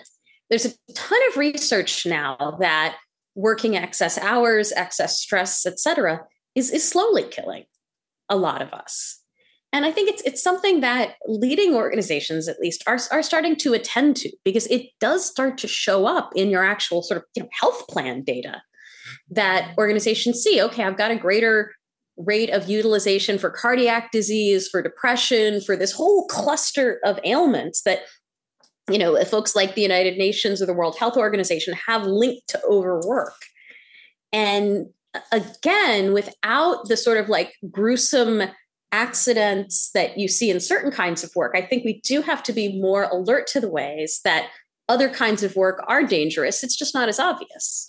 there's 0.49 0.65
a 0.65 0.93
ton 0.93 1.19
of 1.29 1.37
research 1.37 2.05
now 2.05 2.57
that 2.59 2.97
working 3.35 3.75
excess 3.75 4.17
hours, 4.17 4.71
excess 4.71 5.19
stress, 5.19 5.65
et 5.65 5.79
cetera, 5.79 6.21
is, 6.53 6.71
is 6.71 6.87
slowly 6.87 7.23
killing 7.23 7.65
a 8.29 8.35
lot 8.35 8.61
of 8.61 8.71
us. 8.73 9.21
And 9.73 9.85
I 9.85 9.91
think 9.91 10.09
it's 10.09 10.21
it's 10.21 10.41
something 10.41 10.79
that 10.81 11.15
leading 11.27 11.75
organizations, 11.75 12.47
at 12.47 12.61
least, 12.61 12.81
are, 12.87 12.97
are 13.11 13.21
starting 13.21 13.57
to 13.57 13.73
attend 13.73 14.15
to 14.17 14.31
because 14.45 14.67
it 14.67 14.87
does 15.01 15.25
start 15.25 15.57
to 15.59 15.67
show 15.67 16.05
up 16.05 16.29
in 16.33 16.49
your 16.49 16.63
actual 16.63 17.03
sort 17.03 17.17
of 17.17 17.25
you 17.35 17.43
know, 17.43 17.49
health 17.51 17.85
plan 17.89 18.23
data 18.23 18.61
that 19.29 19.73
organizations 19.77 20.41
see. 20.41 20.61
Okay, 20.61 20.83
I've 20.83 20.97
got 20.97 21.11
a 21.11 21.17
greater 21.17 21.73
rate 22.15 22.51
of 22.51 22.69
utilization 22.69 23.37
for 23.37 23.49
cardiac 23.49 24.13
disease, 24.13 24.69
for 24.69 24.81
depression, 24.81 25.59
for 25.59 25.75
this 25.75 25.91
whole 25.91 26.25
cluster 26.27 27.01
of 27.03 27.19
ailments 27.25 27.81
that 27.81 27.99
you 28.89 28.97
know 28.97 29.23
folks 29.25 29.55
like 29.55 29.75
the 29.75 29.81
United 29.81 30.17
Nations 30.17 30.61
or 30.61 30.65
the 30.65 30.73
World 30.73 30.97
Health 30.97 31.17
Organization 31.17 31.73
have 31.87 32.03
linked 32.03 32.47
to 32.49 32.61
overwork. 32.63 33.35
And 34.31 34.87
again, 35.31 36.13
without 36.13 36.87
the 36.87 36.97
sort 36.97 37.17
of 37.17 37.29
like 37.29 37.53
gruesome 37.71 38.43
accidents 38.91 39.91
that 39.93 40.17
you 40.17 40.27
see 40.27 40.49
in 40.49 40.59
certain 40.59 40.91
kinds 40.91 41.23
of 41.23 41.31
work, 41.35 41.53
I 41.55 41.61
think 41.61 41.83
we 41.83 42.01
do 42.01 42.21
have 42.21 42.43
to 42.43 42.53
be 42.53 42.79
more 42.79 43.03
alert 43.03 43.47
to 43.47 43.59
the 43.59 43.69
ways 43.69 44.21
that 44.23 44.49
other 44.87 45.09
kinds 45.09 45.41
of 45.43 45.55
work 45.55 45.83
are 45.87 46.03
dangerous. 46.03 46.63
It's 46.63 46.75
just 46.75 46.93
not 46.93 47.09
as 47.09 47.19
obvious. 47.19 47.87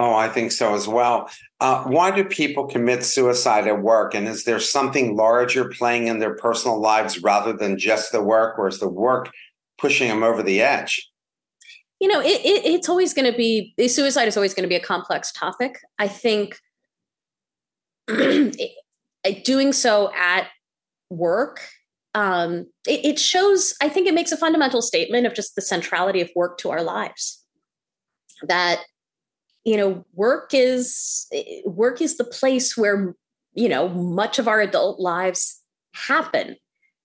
Oh, 0.00 0.14
I 0.14 0.30
think 0.30 0.50
so 0.50 0.74
as 0.74 0.88
well. 0.88 1.28
Uh, 1.60 1.84
why 1.84 2.10
do 2.10 2.24
people 2.24 2.66
commit 2.66 3.04
suicide 3.04 3.66
at 3.66 3.82
work? 3.82 4.14
And 4.14 4.26
is 4.26 4.44
there 4.44 4.58
something 4.58 5.14
larger 5.14 5.68
playing 5.68 6.06
in 6.06 6.20
their 6.20 6.34
personal 6.34 6.80
lives 6.80 7.22
rather 7.22 7.52
than 7.52 7.78
just 7.78 8.10
the 8.10 8.22
work, 8.22 8.58
or 8.58 8.66
is 8.66 8.80
the 8.80 8.88
work 8.88 9.30
pushing 9.76 10.08
them 10.08 10.22
over 10.22 10.42
the 10.42 10.62
edge? 10.62 11.06
You 12.00 12.08
know, 12.08 12.18
it, 12.18 12.40
it, 12.40 12.64
it's 12.64 12.88
always 12.88 13.12
going 13.12 13.30
to 13.30 13.36
be 13.36 13.74
suicide 13.88 14.26
is 14.26 14.38
always 14.38 14.54
going 14.54 14.62
to 14.62 14.70
be 14.70 14.74
a 14.74 14.80
complex 14.80 15.32
topic. 15.32 15.78
I 15.98 16.08
think 16.08 16.58
doing 19.44 19.74
so 19.74 20.10
at 20.16 20.46
work 21.10 21.60
um, 22.14 22.66
it, 22.88 23.04
it, 23.04 23.18
shows 23.20 23.74
i 23.80 23.88
think 23.88 24.08
it 24.08 24.14
makes 24.14 24.32
a 24.32 24.36
fundamental 24.36 24.82
statement 24.82 25.26
of 25.26 25.34
just 25.34 25.54
the 25.54 25.62
centrality 25.62 26.20
of 26.20 26.28
work 26.34 26.58
to 26.58 26.70
our 26.70 26.82
lives 26.82 27.44
that 28.48 28.80
you 29.64 29.76
know 29.76 30.04
work 30.14 30.50
is 30.52 31.26
work 31.64 32.00
is 32.00 32.16
the 32.16 32.24
place 32.24 32.76
where 32.76 33.14
you 33.52 33.68
know 33.68 33.88
much 33.88 34.38
of 34.38 34.48
our 34.48 34.60
adult 34.60 35.00
lives 35.00 35.62
happen. 35.94 36.56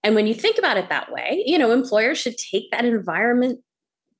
And 0.03 0.13
when 0.13 0.27
you 0.27 0.35
think 0.35 0.57
about 0.57 0.77
it 0.77 0.89
that 0.89 1.11
way 1.11 1.43
you 1.45 1.57
know 1.57 1.71
employers 1.71 2.17
should 2.17 2.37
take 2.37 2.71
that 2.71 2.85
environment 2.85 3.59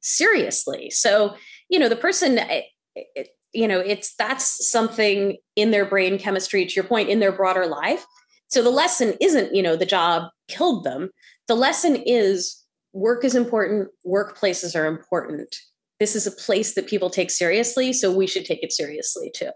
seriously. 0.02 0.89
So 0.89 1.36
you 1.69 1.80
know 1.80 1.89
the 1.89 1.95
person 1.95 2.39
it, 2.39 3.30
you 3.54 3.67
know 3.67 3.80
it's 3.80 4.15
that's 4.15 4.69
something 4.69 5.38
in 5.56 5.71
their 5.71 5.86
brain 5.86 6.17
chemistry 6.17 6.65
to 6.65 6.74
your 6.74 6.84
point 6.84 7.10
in 7.10 7.19
their 7.19 7.32
broader 7.32 7.65
life. 7.65 8.06
So 8.48 8.62
the 8.62 8.69
lesson 8.69 9.15
isn't 9.21 9.56
you 9.56 9.63
know 9.63 9.76
the 9.76 9.86
job 9.86 10.30
killed 10.48 10.84
them. 10.84 11.10
The 11.48 11.56
lesson 11.56 11.95
is 11.95 12.63
work 12.93 13.24
is 13.24 13.36
important 13.36 13.89
workplaces 14.06 14.76
are 14.76 14.88
important 14.88 15.56
this 16.00 16.16
is 16.16 16.28
a 16.28 16.32
place 16.32 16.76
that 16.76 16.88
people 16.88 17.10
take 17.10 17.32
seriously 17.32 17.94
so 17.94 18.12
we 18.12 18.28
should 18.28 18.46
take 18.46 18.64
it 18.64 18.72
seriously 18.72 19.32
too 19.34 19.52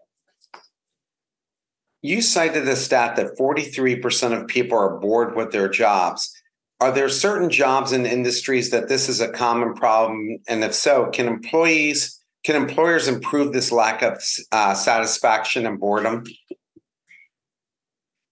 you 2.01 2.21
cited 2.21 2.65
the 2.65 2.77
stat 2.77 3.17
that 3.17 3.37
43% 3.37 4.39
of 4.39 4.47
people 4.47 4.77
are 4.77 4.99
bored 4.99 5.35
with 5.35 5.51
their 5.51 5.69
jobs 5.69 6.31
are 6.81 6.91
there 6.91 7.09
certain 7.09 7.49
jobs 7.49 7.91
and 7.91 8.07
industries 8.07 8.69
that 8.69 8.87
this 8.87 9.09
is 9.09 9.19
a 9.19 9.31
common 9.31 9.73
problem 9.73 10.37
and 10.47 10.63
if 10.63 10.73
so 10.73 11.09
can 11.11 11.27
employees 11.27 12.19
can 12.43 12.55
employers 12.55 13.07
improve 13.07 13.53
this 13.53 13.71
lack 13.71 14.01
of 14.01 14.23
uh, 14.51 14.73
satisfaction 14.73 15.65
and 15.65 15.79
boredom? 15.79 16.23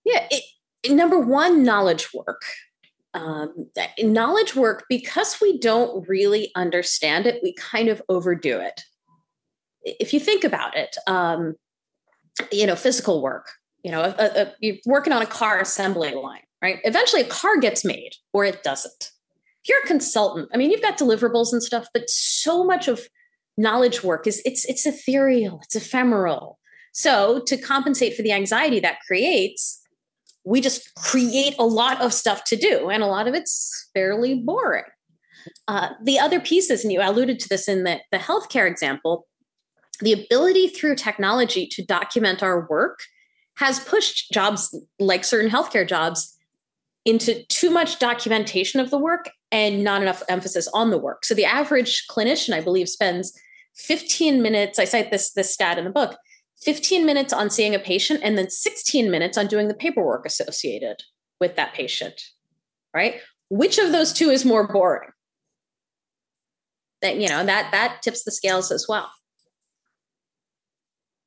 Yeah, 0.06 0.28
it, 0.32 0.43
number 0.89 1.20
one, 1.20 1.63
knowledge 1.63 2.08
work. 2.13 2.41
Um, 3.17 3.69
knowledge 3.99 4.56
work, 4.56 4.86
because 4.89 5.39
we 5.41 5.60
don't 5.60 6.08
really 6.08 6.51
understand 6.56 7.25
it, 7.25 7.41
we 7.41 7.53
kind 7.53 7.89
of 7.89 8.01
overdo 8.10 8.60
it. 8.60 8.84
If 9.84 10.13
you 10.13 10.19
think 10.19 10.43
about 10.43 10.77
it, 10.77 10.95
um, 11.08 11.56
you 12.51 12.67
know, 12.67 12.75
physical 12.75 13.21
work, 13.21 13.47
you 13.84 13.91
know, 13.91 14.01
a, 14.01 14.41
a, 14.41 14.53
you're 14.60 14.77
working 14.86 15.13
on 15.13 15.21
a 15.21 15.25
car 15.25 15.60
assembly 15.60 16.13
line, 16.13 16.41
right? 16.62 16.80
Eventually 16.84 17.21
a 17.21 17.27
car 17.27 17.58
gets 17.58 17.84
made 17.84 18.12
or 18.34 18.45
it 18.45 18.63
doesn't. 18.63 19.12
If 19.63 19.69
you're 19.69 19.84
a 19.84 19.88
consultant, 19.88 20.49
I 20.53 20.58
mean, 20.58 20.71
you've 20.71 20.82
got 20.82 20.97
deliverables 20.97 21.51
and 21.51 21.63
stuff, 21.63 21.88
but 21.93 22.10
so 22.10 22.63
much 22.63 22.88
of 22.88 23.08
knowledge 23.58 24.03
work 24.03 24.27
is 24.27 24.41
it's 24.45 24.65
it's 24.65 24.86
ethereal, 24.86 25.60
it's 25.63 25.75
ephemeral. 25.75 26.60
So 26.93 27.41
to 27.47 27.58
compensate 27.58 28.15
for 28.15 28.21
the 28.21 28.32
anxiety 28.32 28.80
that 28.80 28.99
creates, 29.06 29.76
we 30.47 30.62
just 30.62 30.95
create 30.95 31.55
a 31.60 31.65
lot 31.65 31.99
of 31.99 32.13
stuff 32.13 32.45
to 32.45 32.55
do, 32.55 32.89
and 32.89 33.03
a 33.03 33.07
lot 33.07 33.27
of 33.27 33.33
it's 33.33 33.89
fairly 33.93 34.33
boring. 34.33 34.86
Uh, 35.67 35.89
the 36.01 36.17
other 36.17 36.39
pieces, 36.39 36.83
and 36.83 36.93
you 36.93 37.01
alluded 37.01 37.38
to 37.38 37.49
this 37.49 37.67
in 37.67 37.83
the, 37.83 37.99
the 38.12 38.17
healthcare 38.17 38.65
example, 38.65 39.27
the 39.99 40.13
ability 40.13 40.69
through 40.69 40.95
technology 40.95 41.67
to 41.67 41.83
document 41.83 42.41
our 42.41 42.65
work 42.69 42.99
has 43.57 43.81
pushed 43.81 44.31
jobs 44.31 44.73
like 44.99 45.25
certain 45.25 45.51
healthcare 45.51 45.88
jobs 45.88 46.38
into 47.03 47.43
too 47.47 47.69
much 47.69 47.99
documentation 47.99 48.79
of 48.79 48.89
the 48.89 48.97
work 48.97 49.29
and 49.51 49.83
not 49.83 50.01
enough 50.01 50.23
emphasis 50.29 50.67
on 50.73 50.91
the 50.91 50.97
work. 50.97 51.25
So 51.25 51.33
the 51.33 51.45
average 51.45 52.05
clinician, 52.10 52.53
I 52.53 52.62
believe, 52.62 52.88
spends 52.88 53.38
15 53.75 54.41
minutes, 54.41 54.79
I 54.79 54.86
cite 54.86 55.12
this, 55.12 55.31
this 55.33 55.53
stat 55.53 55.77
in 55.77 55.83
the 55.83 55.89
book, 55.89 56.17
15 56.62 57.06
minutes 57.06 57.34
on 57.34 57.50
seeing 57.50 57.76
a 57.76 57.80
patient 57.80 58.22
and 58.24 58.38
then 58.38 58.50
16 58.50 59.12
minutes 59.12 59.38
on 59.38 59.48
doing 59.48 59.67
the 59.67 59.74
paperwork 59.74 60.26
associated 60.26 61.04
with 61.39 61.56
that 61.56 61.74
patient, 61.74 62.22
right? 62.93 63.22
Which 63.50 63.78
of 63.78 63.91
those 63.91 64.12
two 64.12 64.30
is 64.30 64.43
more 64.43 64.67
boring? 64.67 65.10
That, 67.02 67.17
you 67.17 67.30
know, 67.30 67.46
that, 67.46 67.72
that 67.72 68.02
tips 68.02 68.24
the 68.24 68.32
scales 68.32 68.72
as 68.72 68.88
well. 68.89 69.12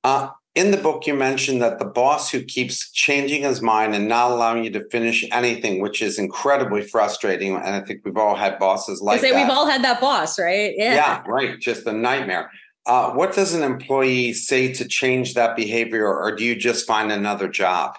Uh, 0.02 0.30
in 0.56 0.72
the 0.72 0.76
book, 0.76 1.06
you 1.06 1.14
mentioned 1.14 1.62
that 1.62 1.78
the 1.78 1.84
boss 1.84 2.30
who 2.30 2.42
keeps 2.42 2.90
changing 2.90 3.42
his 3.42 3.62
mind 3.62 3.94
and 3.94 4.08
not 4.08 4.32
allowing 4.32 4.64
you 4.64 4.70
to 4.70 4.88
finish 4.90 5.24
anything, 5.30 5.80
which 5.80 6.02
is 6.02 6.18
incredibly 6.18 6.82
frustrating. 6.82 7.54
And 7.54 7.76
I 7.76 7.80
think 7.82 8.00
we've 8.04 8.16
all 8.16 8.34
had 8.34 8.58
bosses 8.58 9.00
like 9.00 9.20
that. 9.20 9.34
We've 9.34 9.48
all 9.48 9.66
had 9.66 9.84
that 9.84 10.00
boss, 10.00 10.40
right? 10.40 10.74
Yeah. 10.76 10.94
Yeah, 10.94 11.22
right. 11.26 11.60
Just 11.60 11.86
a 11.86 11.92
nightmare. 11.92 12.50
Uh, 12.90 13.12
what 13.12 13.32
does 13.32 13.54
an 13.54 13.62
employee 13.62 14.32
say 14.32 14.72
to 14.72 14.84
change 14.84 15.34
that 15.34 15.54
behavior, 15.54 16.12
or 16.12 16.34
do 16.34 16.44
you 16.44 16.56
just 16.56 16.88
find 16.88 17.12
another 17.12 17.46
job? 17.46 17.96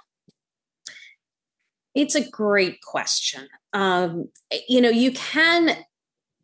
It's 1.96 2.14
a 2.14 2.30
great 2.30 2.82
question. 2.82 3.48
Um, 3.72 4.28
you 4.68 4.82
know, 4.82 4.90
you 4.90 5.14
can, 5.14 5.78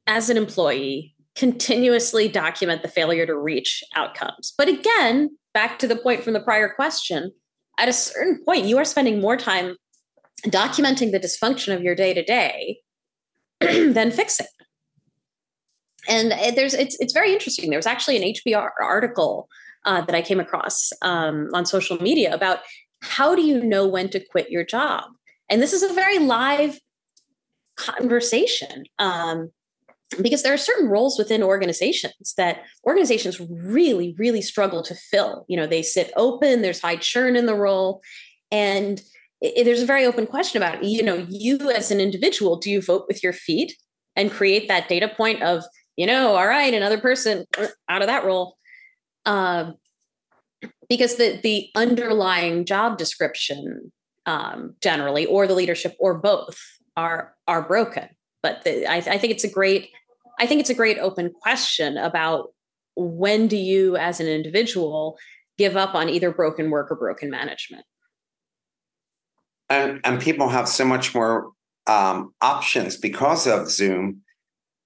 as 0.07 0.29
an 0.29 0.37
employee, 0.37 1.13
continuously 1.35 2.29
document 2.29 2.83
the 2.83 2.87
failure 2.87 3.25
to 3.25 3.37
reach 3.37 3.83
outcomes. 3.97 4.53
But 4.57 4.69
again, 4.69 5.37
back 5.53 5.77
to 5.79 5.87
the 5.87 5.97
point 5.97 6.23
from 6.23 6.31
the 6.31 6.39
prior 6.39 6.69
question, 6.69 7.33
at 7.77 7.89
a 7.89 7.93
certain 7.93 8.41
point, 8.45 8.63
you 8.63 8.77
are 8.77 8.85
spending 8.85 9.19
more 9.19 9.35
time 9.35 9.75
documenting 10.45 11.11
the 11.11 11.19
dysfunction 11.19 11.75
of 11.75 11.83
your 11.83 11.95
day 11.95 12.13
to 12.13 12.23
day 12.23 12.79
than 13.59 14.09
fixing. 14.09 14.47
And 16.07 16.31
there's 16.55 16.73
it's 16.73 16.97
it's 16.99 17.13
very 17.13 17.33
interesting. 17.33 17.69
There 17.69 17.79
was 17.79 17.85
actually 17.85 18.17
an 18.17 18.33
HBR 18.33 18.69
article 18.81 19.47
uh, 19.85 20.01
that 20.01 20.15
I 20.15 20.21
came 20.21 20.39
across 20.39 20.91
um, 21.01 21.49
on 21.53 21.65
social 21.65 22.01
media 22.01 22.33
about 22.33 22.59
how 23.01 23.35
do 23.35 23.41
you 23.41 23.63
know 23.63 23.87
when 23.87 24.09
to 24.09 24.19
quit 24.19 24.49
your 24.49 24.65
job? 24.65 25.03
And 25.49 25.61
this 25.61 25.73
is 25.73 25.83
a 25.83 25.93
very 25.93 26.19
live 26.19 26.79
conversation. 27.77 28.85
Um, 28.99 29.51
because 30.21 30.43
there 30.43 30.53
are 30.53 30.57
certain 30.57 30.87
roles 30.87 31.17
within 31.17 31.43
organizations 31.43 32.33
that 32.37 32.61
organizations 32.85 33.41
really, 33.49 34.15
really 34.17 34.41
struggle 34.41 34.81
to 34.83 34.95
fill. 34.95 35.45
You 35.49 35.57
know, 35.57 35.67
they 35.67 35.81
sit 35.81 36.11
open, 36.15 36.61
there's 36.61 36.81
high 36.81 36.95
churn 36.95 37.35
in 37.35 37.45
the 37.45 37.55
role. 37.55 38.01
And 38.51 39.01
it, 39.41 39.65
there's 39.65 39.81
a 39.81 39.85
very 39.85 40.05
open 40.05 40.25
question 40.25 40.61
about, 40.61 40.83
you 40.83 41.03
know, 41.03 41.25
you 41.29 41.71
as 41.71 41.91
an 41.91 41.99
individual, 41.99 42.57
do 42.57 42.71
you 42.71 42.81
vote 42.81 43.05
with 43.07 43.21
your 43.21 43.33
feet 43.33 43.75
and 44.15 44.31
create 44.31 44.67
that 44.67 44.87
data 44.87 45.11
point 45.15 45.43
of, 45.43 45.63
you 45.97 46.05
know, 46.05 46.35
all 46.35 46.47
right, 46.47 46.73
another 46.73 46.99
person 46.99 47.45
uh, 47.57 47.67
out 47.89 48.01
of 48.01 48.07
that 48.07 48.23
role? 48.23 48.55
Um, 49.25 49.75
because 50.87 51.17
the 51.17 51.39
the 51.43 51.69
underlying 51.75 52.65
job 52.65 52.97
description 52.97 53.91
um, 54.25 54.75
generally, 54.81 55.25
or 55.25 55.47
the 55.47 55.55
leadership, 55.55 55.95
or 55.99 56.13
both, 56.13 56.57
are 56.95 57.33
are 57.47 57.67
broken. 57.67 58.07
But 58.43 58.63
the, 58.63 58.85
I, 58.89 58.97
I 58.97 59.17
think 59.17 59.33
it's 59.33 59.43
a 59.43 59.49
great, 59.51 59.89
I 60.39 60.45
think 60.45 60.61
it's 60.61 60.69
a 60.69 60.75
great 60.75 60.99
open 60.99 61.31
question 61.41 61.97
about 61.97 62.53
when 62.95 63.47
do 63.47 63.57
you, 63.57 63.97
as 63.97 64.19
an 64.19 64.27
individual, 64.27 65.17
give 65.57 65.75
up 65.75 65.95
on 65.95 66.07
either 66.09 66.31
broken 66.31 66.69
work 66.69 66.91
or 66.91 66.95
broken 66.95 67.29
management. 67.29 67.83
And 69.69 69.99
and 70.03 70.21
people 70.21 70.49
have 70.49 70.69
so 70.69 70.85
much 70.85 71.13
more 71.13 71.51
um, 71.87 72.33
options 72.41 72.97
because 72.97 73.47
of 73.47 73.69
Zoom 73.69 74.21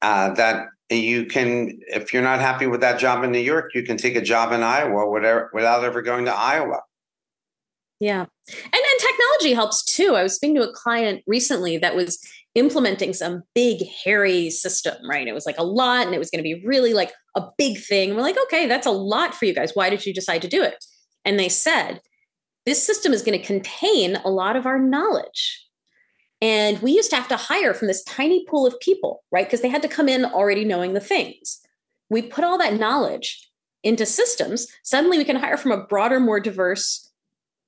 uh, 0.02 0.34
that 0.34 0.68
you 0.98 1.26
can, 1.26 1.80
if 1.88 2.14
you're 2.14 2.24
not 2.24 2.40
happy 2.40 2.68
with 2.68 2.82
that 2.82 3.00
job 3.00 3.24
in 3.24 3.32
New 3.32 3.40
York, 3.40 3.72
you 3.74 3.84
can 3.84 3.98
take 3.98 4.16
a 4.16 4.22
job 4.22 4.52
in 4.52 4.64
Iowa 4.64 5.10
whatever, 5.10 5.50
without 5.54 5.84
ever 5.84 6.02
going 6.02 6.26
to 6.26 6.34
Iowa. 6.34 6.82
Yeah. 8.00 8.22
And 8.22 8.74
then 8.74 8.98
technology 9.00 9.54
helps 9.54 9.84
too. 9.84 10.16
I 10.16 10.24
was 10.24 10.36
speaking 10.36 10.56
to 10.56 10.68
a 10.68 10.74
client 10.74 11.24
recently 11.28 11.78
that 11.78 11.96
was 11.96 12.20
implementing 12.56 13.14
some 13.14 13.44
big, 13.54 13.84
hairy 14.04 14.50
system, 14.50 14.96
right? 15.08 15.28
It 15.28 15.34
was 15.34 15.46
like 15.46 15.58
a 15.58 15.64
lot 15.64 16.06
and 16.06 16.16
it 16.16 16.20
was 16.20 16.30
going 16.30 16.40
to 16.40 16.44
be 16.44 16.64
really 16.66 16.94
like 16.94 17.12
a 17.36 17.44
big 17.58 17.78
thing. 17.78 18.16
We're 18.16 18.22
like, 18.22 18.38
okay, 18.46 18.68
that's 18.68 18.88
a 18.88 18.92
lot 18.92 19.36
for 19.36 19.46
you 19.46 19.54
guys. 19.54 19.72
Why 19.74 19.90
did 19.90 20.06
you 20.06 20.14
decide 20.14 20.42
to 20.42 20.48
do 20.48 20.64
it? 20.64 20.84
And 21.24 21.40
they 21.40 21.48
said, 21.48 22.02
this 22.66 22.86
system 22.86 23.14
is 23.14 23.22
going 23.22 23.40
to 23.40 23.46
contain 23.46 24.18
a 24.18 24.30
lot 24.30 24.56
of 24.56 24.66
our 24.66 24.80
knowledge. 24.80 25.66
And 26.42 26.80
we 26.82 26.92
used 26.92 27.12
to 27.12 27.16
have 27.16 27.28
to 27.28 27.38
hire 27.38 27.74
from 27.74 27.88
this 27.88 28.04
tiny 28.04 28.46
pool 28.46 28.66
of 28.66 28.80
people, 28.80 29.24
right? 29.32 29.46
Because 29.46 29.62
they 29.62 29.70
had 29.70 29.84
to 29.84 29.88
come 29.88 30.10
in 30.10 30.26
already 30.26 30.66
knowing 30.66 30.94
the 30.94 31.00
things. 31.00 31.60
We 32.10 32.22
put 32.22 32.44
all 32.44 32.58
that 32.58 32.80
knowledge 32.80 33.48
into 33.84 34.06
systems. 34.06 34.68
Suddenly 34.84 35.18
we 35.18 35.26
can 35.26 35.36
hire 35.36 35.58
from 35.58 35.72
a 35.72 35.86
broader, 35.86 36.20
more 36.20 36.40
diverse 36.40 37.12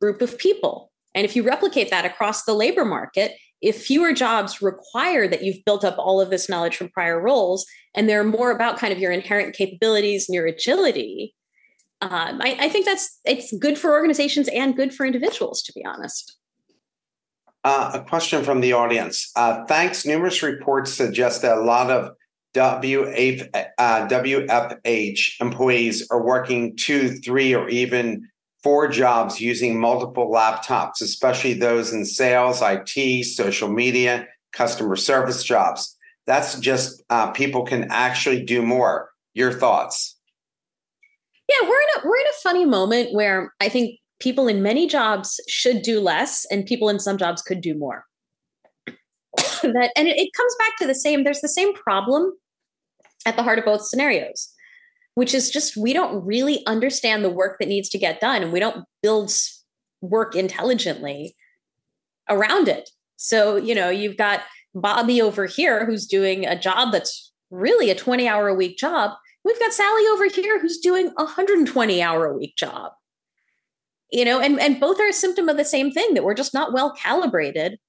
group 0.01 0.21
of 0.21 0.38
people. 0.38 0.91
And 1.15 1.25
if 1.25 1.36
you 1.36 1.43
replicate 1.43 1.91
that 1.91 2.05
across 2.05 2.43
the 2.43 2.53
labor 2.53 2.86
market, 2.86 3.33
if 3.62 3.81
fewer 3.81 4.12
jobs 4.12 4.62
require 4.62 5.27
that 5.27 5.43
you've 5.43 5.63
built 5.65 5.86
up 5.86 5.97
all 5.97 6.19
of 6.19 6.29
this 6.29 6.49
knowledge 6.49 6.75
from 6.75 6.89
prior 6.89 7.19
roles, 7.19 7.65
and 7.95 8.09
they're 8.09 8.23
more 8.23 8.51
about 8.51 8.77
kind 8.77 8.91
of 8.91 8.99
your 8.99 9.12
inherent 9.12 9.55
capabilities 9.55 10.27
and 10.27 10.36
your 10.36 10.47
agility, 10.47 11.33
um, 12.01 12.41
I, 12.41 12.57
I, 12.59 12.69
think 12.69 12.86
that's 12.86 13.19
it's 13.23 13.55
good 13.57 13.77
for 13.77 13.91
organizations 13.93 14.49
and 14.49 14.75
good 14.75 14.93
for 14.93 15.05
individuals, 15.05 15.62
to 15.63 15.73
be 15.73 15.86
honest. 15.86 16.38
Uh, 17.63 17.91
a 17.93 18.02
question 18.02 18.43
from 18.43 18.60
the 18.62 18.73
audience. 18.73 19.32
Uh, 19.36 19.63
thanks. 19.65 20.06
Numerous 20.06 20.43
reports 20.43 20.93
suggest 20.93 21.41
that 21.43 21.58
a 21.58 21.62
lot 21.62 21.89
of 21.89 22.12
WF, 22.54 23.49
uh, 23.78 24.08
WFH 24.08 25.41
employees 25.41 26.08
are 26.12 26.23
working 26.23 26.76
two, 26.76 27.10
three, 27.10 27.56
or 27.56 27.67
even 27.69 28.28
four 28.63 28.88
jobs 28.88 29.41
using 29.41 29.80
multiple 29.80 30.32
laptops, 30.32 31.02
especially 31.02 31.54
those 31.54 31.93
in 31.93 32.06
sales, 32.06 32.62
IT, 32.62 33.26
social 33.26 33.69
media, 33.69 34.28
customer 34.54 34.95
service 34.95 35.43
jobs. 35.43 35.97
That's 36.26 36.60
just 36.60 37.04
uh, 37.10 37.32
people 37.32 37.65
can 37.65 37.88
actually 37.89 38.43
do 38.43 38.62
more. 38.62 39.10
Your 39.34 39.52
thoughts? 39.52 40.15
Yeah, 41.49 41.67
we're 41.67 41.82
in 41.82 41.88
a 41.97 42.08
we're 42.08 42.17
in 42.17 42.28
a 42.28 42.41
funny 42.43 42.65
moment 42.65 43.13
where 43.13 43.52
I 43.60 43.67
think 43.67 43.99
people 44.23 44.47
in 44.47 44.63
many 44.63 44.88
jobs 44.88 45.39
should 45.47 45.81
do 45.81 45.99
less, 45.99 46.45
and 46.49 46.65
people 46.65 46.89
in 46.89 46.99
some 46.99 47.17
jobs 47.17 47.41
could 47.41 47.62
do 47.62 47.77
more. 47.77 48.05
that 49.38 49.91
and 49.95 50.07
it, 50.07 50.17
it 50.17 50.33
comes 50.33 50.55
back 50.57 50.77
to 50.77 50.88
the 50.88 50.95
same. 50.95 51.23
There's 51.23 51.41
the 51.41 51.47
same 51.49 51.73
problem 51.73 52.33
at 53.25 53.36
the 53.36 53.43
heart 53.43 53.59
of 53.59 53.65
both 53.65 53.86
scenarios 53.86 54.53
which 55.15 55.33
is 55.33 55.49
just 55.49 55.77
we 55.77 55.93
don't 55.93 56.25
really 56.25 56.65
understand 56.65 57.23
the 57.23 57.29
work 57.29 57.57
that 57.59 57.67
needs 57.67 57.89
to 57.89 57.97
get 57.97 58.19
done 58.19 58.41
and 58.41 58.51
we 58.51 58.59
don't 58.59 58.86
build 59.01 59.31
work 60.01 60.36
intelligently 60.36 61.36
around 62.29 62.67
it. 62.67 62.89
So, 63.17 63.55
you 63.55 63.75
know, 63.75 63.89
you've 63.89 64.17
got 64.17 64.41
Bobby 64.73 65.21
over 65.21 65.45
here 65.45 65.86
who's 65.86 66.07
doing 66.07 66.45
a 66.45 66.59
job 66.59 66.91
that's 66.91 67.31
really 67.51 67.89
a 67.89 67.95
20 67.95 68.27
hour 68.27 68.47
a 68.47 68.55
week 68.55 68.77
job. 68.77 69.12
We've 69.45 69.59
got 69.59 69.73
Sally 69.73 70.03
over 70.07 70.25
here 70.27 70.59
who's 70.59 70.79
doing 70.79 71.07
a 71.17 71.23
120 71.23 72.01
hour 72.01 72.25
a 72.25 72.38
week 72.38 72.55
job. 72.57 72.93
You 74.13 74.26
know, 74.26 74.39
and, 74.39 74.60
and 74.60 74.80
both 74.80 74.99
are 74.99 75.10
a 75.10 75.13
symptom 75.13 75.49
of 75.49 75.58
the 75.58 75.65
same 75.65 75.91
thing 75.91 76.13
that 76.13 76.23
we're 76.23 76.36
just 76.36 76.54
not 76.54 76.71
well 76.71 76.93
calibrated 76.93 77.80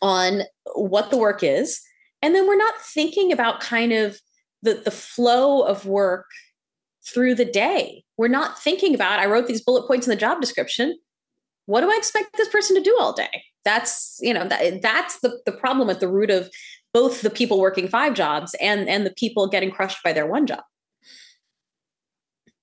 on 0.00 0.40
what 0.74 1.10
the 1.10 1.18
work 1.18 1.42
is. 1.42 1.82
And 2.22 2.34
then 2.34 2.46
we're 2.48 2.56
not 2.56 2.80
thinking 2.80 3.30
about 3.30 3.60
kind 3.60 3.92
of 3.92 4.18
the, 4.62 4.80
the 4.82 4.90
flow 4.90 5.62
of 5.62 5.84
work 5.84 6.24
through 7.06 7.34
the 7.34 7.44
day. 7.44 8.04
We're 8.16 8.28
not 8.28 8.58
thinking 8.58 8.94
about, 8.94 9.18
I 9.18 9.26
wrote 9.26 9.48
these 9.48 9.62
bullet 9.62 9.86
points 9.86 10.06
in 10.06 10.10
the 10.10 10.16
job 10.16 10.40
description. 10.40 10.96
What 11.66 11.82
do 11.82 11.90
I 11.90 11.96
expect 11.96 12.38
this 12.38 12.48
person 12.48 12.74
to 12.76 12.82
do 12.82 12.96
all 12.98 13.12
day? 13.12 13.44
That's, 13.66 14.18
you 14.22 14.32
know, 14.32 14.48
that, 14.48 14.80
that's 14.80 15.20
the, 15.20 15.40
the 15.44 15.52
problem 15.52 15.90
at 15.90 16.00
the 16.00 16.08
root 16.08 16.30
of 16.30 16.48
both 16.94 17.20
the 17.20 17.28
people 17.28 17.60
working 17.60 17.86
five 17.86 18.14
jobs 18.14 18.54
and, 18.62 18.88
and 18.88 19.04
the 19.04 19.12
people 19.12 19.46
getting 19.46 19.70
crushed 19.70 20.02
by 20.02 20.14
their 20.14 20.26
one 20.26 20.46
job. 20.46 20.62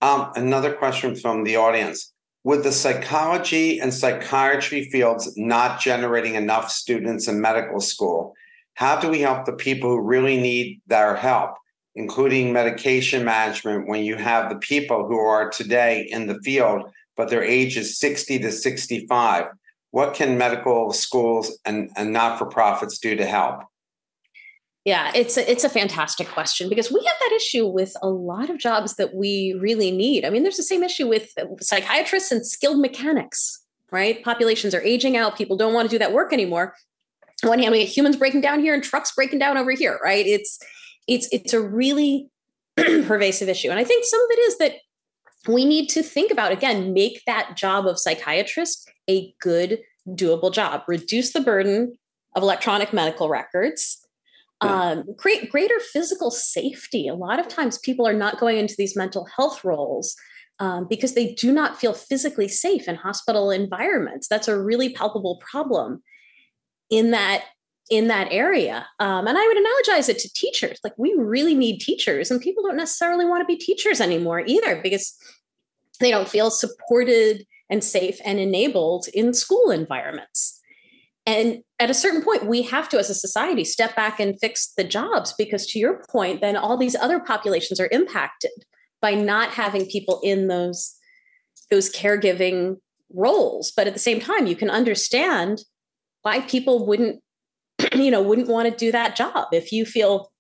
Um, 0.02 0.32
another 0.36 0.74
question 0.74 1.16
from 1.16 1.44
the 1.44 1.58
audience. 1.58 2.12
With 2.44 2.64
the 2.64 2.72
psychology 2.72 3.80
and 3.80 3.94
psychiatry 3.94 4.90
fields 4.90 5.34
not 5.38 5.80
generating 5.80 6.36
enough 6.36 6.72
students 6.72 7.28
in 7.28 7.42
medical 7.42 7.82
school, 7.82 8.34
how 8.76 9.00
do 9.00 9.10
we 9.10 9.20
help 9.20 9.46
the 9.46 9.54
people 9.54 9.90
who 9.90 10.02
really 10.02 10.38
need 10.38 10.82
their 10.88 11.16
help? 11.16 11.56
including 12.00 12.54
medication 12.54 13.26
management, 13.26 13.88
when 13.88 14.04
you 14.04 14.16
have 14.16 14.50
the 14.50 14.56
people 14.56 15.06
who 15.06 15.18
are 15.18 15.50
today 15.50 16.08
in 16.10 16.28
the 16.28 16.40
field, 16.40 16.90
but 17.18 17.30
their 17.30 17.44
age 17.44 17.76
is 17.78 18.00
60 18.00 18.40
to 18.40 18.52
65? 18.52 19.48
What 19.92 20.14
can 20.14 20.38
medical 20.38 20.94
schools 20.94 21.60
and, 21.66 21.90
and 21.98 22.14
not 22.14 22.38
for 22.38 22.46
profits 22.46 23.00
do 23.00 23.18
to 23.18 23.26
help? 23.26 23.64
Yeah, 24.86 25.12
it's 25.14 25.38
a, 25.38 25.50
it's 25.50 25.64
a 25.64 25.70
fantastic 25.70 26.28
question 26.30 26.70
because 26.70 26.92
we 26.92 27.04
have 27.04 27.16
that 27.20 27.34
issue 27.36 27.68
with 27.68 27.96
a 28.02 28.10
lot 28.10 28.50
of 28.50 28.58
jobs 28.58 28.96
that 28.96 29.14
we 29.14 29.56
really 29.60 29.92
need. 29.92 30.24
I 30.24 30.30
mean, 30.30 30.44
there's 30.44 30.58
the 30.58 30.64
same 30.64 30.84
issue 30.84 31.08
with 31.08 31.34
psychiatrists 31.60 32.32
and 32.32 32.46
skilled 32.46 32.80
mechanics, 32.80 33.64
right? 33.92 34.24
Populations 34.24 34.74
are 34.74 34.82
aging 34.82 35.18
out. 35.18 35.38
People 35.38 35.58
don't 35.58 35.74
want 35.74 35.90
to 35.90 35.94
do 35.94 36.00
that 36.00 36.14
work 36.14 36.32
anymore. 36.32 36.76
On 37.44 37.50
one 37.50 37.60
hand, 37.60 37.72
we 37.72 37.80
get 37.80 37.90
humans 37.90 38.16
breaking 38.16 38.42
down 38.42 38.62
here 38.62 38.74
and 38.74 38.84
trucks 38.84 39.12
breaking 39.14 39.40
down 39.40 39.58
over 39.58 39.72
here, 39.72 40.00
right? 40.04 40.26
It's 40.26 40.60
it's 41.08 41.28
it's 41.32 41.54
a 41.54 41.62
really 41.62 42.30
pervasive 42.78 43.50
issue. 43.50 43.70
And 43.70 43.80
I 43.80 43.84
think 43.84 44.06
some 44.06 44.22
of 44.22 44.28
it 44.32 44.40
is 44.40 44.58
that 44.60 44.74
we 45.48 45.66
need 45.66 45.88
to 45.90 46.04
think 46.04 46.32
about 46.32 46.52
again, 46.52 46.94
make 46.94 47.24
that 47.26 47.56
job 47.56 47.86
of 47.86 48.00
psychiatrist 48.00 48.90
a 49.10 49.34
good, 49.42 49.80
doable 50.10 50.54
job. 50.54 50.84
Reduce 50.88 51.34
the 51.34 51.42
burden 51.42 51.98
of 52.36 52.44
electronic 52.44 52.94
medical 52.94 53.30
records. 53.30 54.06
Um, 54.62 55.06
create 55.18 55.50
greater 55.50 55.80
physical 55.80 56.32
safety. 56.32 57.08
A 57.08 57.16
lot 57.16 57.40
of 57.40 57.48
times, 57.48 57.78
people 57.78 58.08
are 58.08 58.14
not 58.14 58.40
going 58.40 58.58
into 58.58 58.76
these 58.78 58.96
mental 58.96 59.26
health 59.38 59.64
roles 59.64 60.16
um, 60.60 60.88
because 60.90 61.14
they 61.14 61.34
do 61.34 61.54
not 61.54 61.80
feel 61.80 61.94
physically 61.94 62.48
safe 62.48 62.88
in 62.88 62.96
hospital 62.96 63.52
environments. 63.52 64.28
That's 64.28 64.48
a 64.48 64.60
really 64.60 64.94
palpable 64.94 65.42
problem. 65.50 66.04
In 66.90 67.12
that 67.12 67.46
in 67.90 68.08
that 68.08 68.28
area. 68.32 68.88
Um, 69.00 69.28
and 69.28 69.38
I 69.38 69.48
would 69.48 69.58
analogize 69.58 70.10
it 70.10 70.20
to 70.20 70.34
teachers. 70.34 70.80
Like 70.84 70.94
we 70.98 71.14
really 71.18 71.56
need 71.56 71.80
teachers, 71.80 72.30
and 72.30 72.40
people 72.42 72.64
don't 72.64 72.78
necessarily 72.78 73.26
want 73.26 73.42
to 73.42 73.46
be 73.46 73.58
teachers 73.58 74.00
anymore 74.00 74.44
either 74.46 74.80
because 74.82 75.18
they 76.00 76.12
don't 76.12 76.30
feel 76.30 76.52
supported 76.52 77.46
and 77.70 77.84
safe 77.84 78.20
and 78.26 78.40
enabled 78.40 79.08
in 79.14 79.34
school 79.34 79.72
environments. 79.72 80.60
And 81.26 81.64
at 81.80 81.90
a 81.90 81.94
certain 81.94 82.22
point, 82.22 82.46
we 82.46 82.64
have 82.64 82.90
to, 82.90 83.00
as 83.00 83.10
a 83.10 83.16
society, 83.16 83.64
step 83.64 83.96
back 83.96 84.20
and 84.20 84.40
fix 84.40 84.74
the 84.76 84.84
jobs 84.84 85.34
because, 85.38 85.66
to 85.68 85.80
your 85.80 86.04
point, 86.10 86.42
then 86.42 86.58
all 86.58 86.78
these 86.78 86.96
other 86.96 87.20
populations 87.20 87.80
are 87.80 87.90
impacted 87.92 88.52
by 89.02 89.14
not 89.14 89.52
having 89.52 89.86
people 89.86 90.20
in 90.24 90.48
those 90.48 90.96
those 91.72 91.92
caregiving 91.92 92.78
roles. 93.14 93.72
But 93.72 93.88
at 93.88 93.94
the 93.94 94.00
same 94.00 94.20
time, 94.20 94.48
you 94.48 94.56
can 94.56 94.70
understand 94.70 95.62
why 96.24 96.42
people 96.42 96.86
wouldn't 96.86 97.22
you 97.96 98.12
know 98.12 98.22
wouldn't 98.22 98.50
want 98.50 98.70
to 98.70 98.76
do 98.76 98.92
that 98.92 99.16
job 99.16 99.48
if 99.54 99.72
you 99.72 99.86
feel 99.86 100.32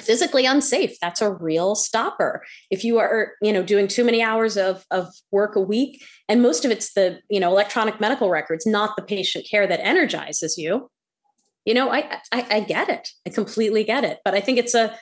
physically 0.00 0.46
unsafe 0.46 0.96
that's 1.00 1.22
a 1.22 1.32
real 1.32 1.74
stopper 1.74 2.44
if 2.70 2.84
you 2.84 2.98
are 2.98 3.32
you 3.40 3.52
know 3.52 3.62
doing 3.62 3.88
too 3.88 4.04
many 4.04 4.22
hours 4.22 4.56
of, 4.56 4.84
of 4.90 5.08
work 5.30 5.56
a 5.56 5.60
week 5.60 6.02
and 6.28 6.42
most 6.42 6.64
of 6.64 6.70
it's 6.70 6.92
the 6.94 7.18
you 7.30 7.40
know 7.40 7.50
electronic 7.50 8.00
medical 8.00 8.28
records 8.30 8.66
not 8.66 8.94
the 8.96 9.02
patient 9.02 9.46
care 9.50 9.66
that 9.66 9.80
energizes 9.80 10.58
you 10.58 10.90
You 11.66 11.74
know, 11.74 11.90
I, 11.90 12.20
I 12.30 12.46
I 12.56 12.60
get 12.60 12.88
it. 12.88 13.08
I 13.26 13.30
completely 13.30 13.82
get 13.82 14.04
it. 14.04 14.20
But 14.24 14.34
I 14.34 14.40
think 14.40 14.58
it's 14.58 14.74
a 14.74 14.96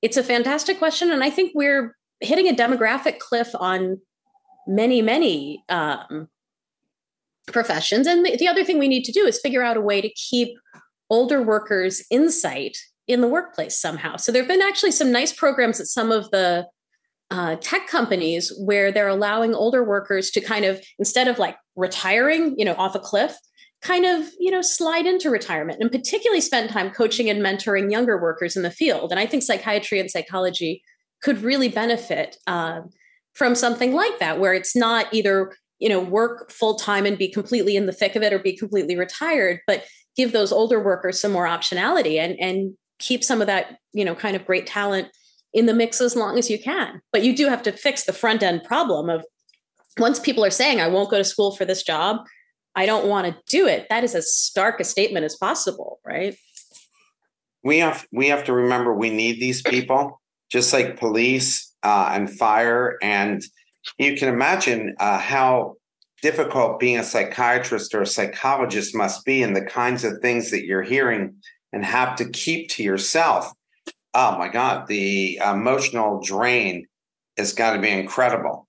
it's 0.00 0.16
a 0.16 0.22
fantastic 0.22 0.78
question, 0.78 1.10
and 1.10 1.22
I 1.22 1.28
think 1.28 1.52
we're 1.54 1.94
hitting 2.20 2.48
a 2.48 2.54
demographic 2.54 3.18
cliff 3.18 3.50
on 3.60 4.00
many 4.66 5.02
many 5.02 5.62
um, 5.68 6.28
professions. 7.52 8.06
And 8.06 8.24
the, 8.24 8.36
the 8.36 8.48
other 8.48 8.64
thing 8.64 8.78
we 8.78 8.88
need 8.88 9.04
to 9.04 9.12
do 9.12 9.26
is 9.26 9.38
figure 9.38 9.62
out 9.62 9.76
a 9.76 9.80
way 9.82 10.00
to 10.00 10.08
keep 10.08 10.56
older 11.10 11.42
workers' 11.42 12.02
insight 12.10 12.78
in 13.08 13.20
the 13.20 13.28
workplace 13.28 13.78
somehow. 13.78 14.16
So 14.16 14.32
there 14.32 14.42
have 14.42 14.48
been 14.48 14.62
actually 14.62 14.92
some 14.92 15.12
nice 15.12 15.32
programs 15.32 15.80
at 15.80 15.86
some 15.86 16.10
of 16.10 16.30
the 16.30 16.66
uh, 17.30 17.56
tech 17.56 17.88
companies 17.88 18.52
where 18.58 18.92
they're 18.92 19.08
allowing 19.08 19.54
older 19.54 19.82
workers 19.84 20.30
to 20.30 20.40
kind 20.40 20.64
of 20.64 20.80
instead 20.98 21.28
of 21.28 21.38
like 21.38 21.56
retiring, 21.74 22.54
you 22.56 22.64
know, 22.64 22.74
off 22.74 22.94
a 22.94 23.00
cliff, 23.00 23.36
kind 23.82 24.04
of 24.04 24.26
you 24.38 24.50
know 24.50 24.62
slide 24.62 25.06
into 25.06 25.30
retirement 25.30 25.80
and 25.80 25.90
particularly 25.90 26.40
spend 26.40 26.70
time 26.70 26.90
coaching 26.90 27.28
and 27.28 27.40
mentoring 27.40 27.90
younger 27.90 28.20
workers 28.20 28.56
in 28.56 28.62
the 28.62 28.70
field. 28.70 29.10
And 29.10 29.20
I 29.20 29.26
think 29.26 29.42
psychiatry 29.42 30.00
and 30.00 30.10
psychology 30.10 30.82
could 31.22 31.42
really 31.42 31.68
benefit 31.68 32.36
uh, 32.46 32.80
from 33.34 33.54
something 33.54 33.92
like 33.92 34.18
that, 34.18 34.38
where 34.40 34.54
it's 34.54 34.76
not 34.76 35.12
either 35.12 35.54
you 35.78 35.88
know 35.88 36.00
work 36.00 36.50
full 36.50 36.76
time 36.76 37.06
and 37.06 37.18
be 37.18 37.28
completely 37.28 37.76
in 37.76 37.86
the 37.86 37.92
thick 37.92 38.16
of 38.16 38.22
it 38.22 38.32
or 38.32 38.38
be 38.38 38.56
completely 38.56 38.96
retired, 38.96 39.60
but 39.66 39.84
give 40.16 40.32
those 40.32 40.52
older 40.52 40.82
workers 40.82 41.20
some 41.20 41.32
more 41.32 41.46
optionality 41.46 42.18
and 42.18 42.38
and 42.40 42.74
keep 42.98 43.22
some 43.22 43.40
of 43.40 43.46
that 43.46 43.78
you 43.92 44.04
know 44.04 44.14
kind 44.14 44.36
of 44.36 44.46
great 44.46 44.66
talent 44.66 45.08
in 45.52 45.66
the 45.66 45.74
mix 45.74 46.00
as 46.00 46.14
long 46.14 46.38
as 46.38 46.50
you 46.50 46.58
can. 46.58 47.00
But 47.12 47.22
you 47.22 47.34
do 47.34 47.48
have 47.48 47.62
to 47.62 47.72
fix 47.72 48.04
the 48.04 48.12
front 48.12 48.42
end 48.42 48.62
problem 48.62 49.08
of 49.08 49.24
once 49.98 50.20
people 50.20 50.44
are 50.44 50.50
saying, 50.50 50.80
I 50.80 50.88
won't 50.88 51.10
go 51.10 51.16
to 51.16 51.24
school 51.24 51.56
for 51.56 51.64
this 51.64 51.82
job, 51.82 52.18
I 52.74 52.84
don't 52.84 53.06
want 53.06 53.26
to 53.26 53.36
do 53.48 53.66
it, 53.66 53.86
that 53.88 54.04
is 54.04 54.14
as 54.14 54.30
stark 54.30 54.80
a 54.80 54.84
statement 54.84 55.24
as 55.24 55.34
possible, 55.34 55.98
right? 56.04 56.36
We 57.64 57.78
have 57.78 58.06
we 58.12 58.28
have 58.28 58.44
to 58.44 58.52
remember 58.52 58.92
we 58.92 59.10
need 59.10 59.40
these 59.40 59.62
people, 59.62 60.20
just 60.50 60.72
like 60.72 60.98
police 60.98 61.74
uh, 61.82 62.10
and 62.12 62.30
fire, 62.30 62.98
and 63.02 63.42
you 63.98 64.16
can 64.16 64.28
imagine 64.28 64.94
uh, 65.00 65.18
how 65.18 65.76
difficult 66.22 66.78
being 66.78 66.98
a 66.98 67.02
psychiatrist 67.02 67.94
or 67.94 68.02
a 68.02 68.06
psychologist 68.06 68.94
must 68.94 69.24
be, 69.24 69.42
and 69.42 69.56
the 69.56 69.64
kinds 69.64 70.04
of 70.04 70.20
things 70.20 70.50
that 70.50 70.66
you're 70.66 70.82
hearing 70.82 71.34
and 71.72 71.84
have 71.84 72.16
to 72.16 72.28
keep 72.30 72.70
to 72.70 72.82
yourself 72.82 73.52
oh 74.16 74.38
my 74.38 74.48
God, 74.48 74.86
the 74.86 75.36
emotional 75.36 76.20
drain 76.22 76.86
has 77.36 77.52
got 77.52 77.74
to 77.74 77.80
be 77.80 77.90
incredible. 77.90 78.66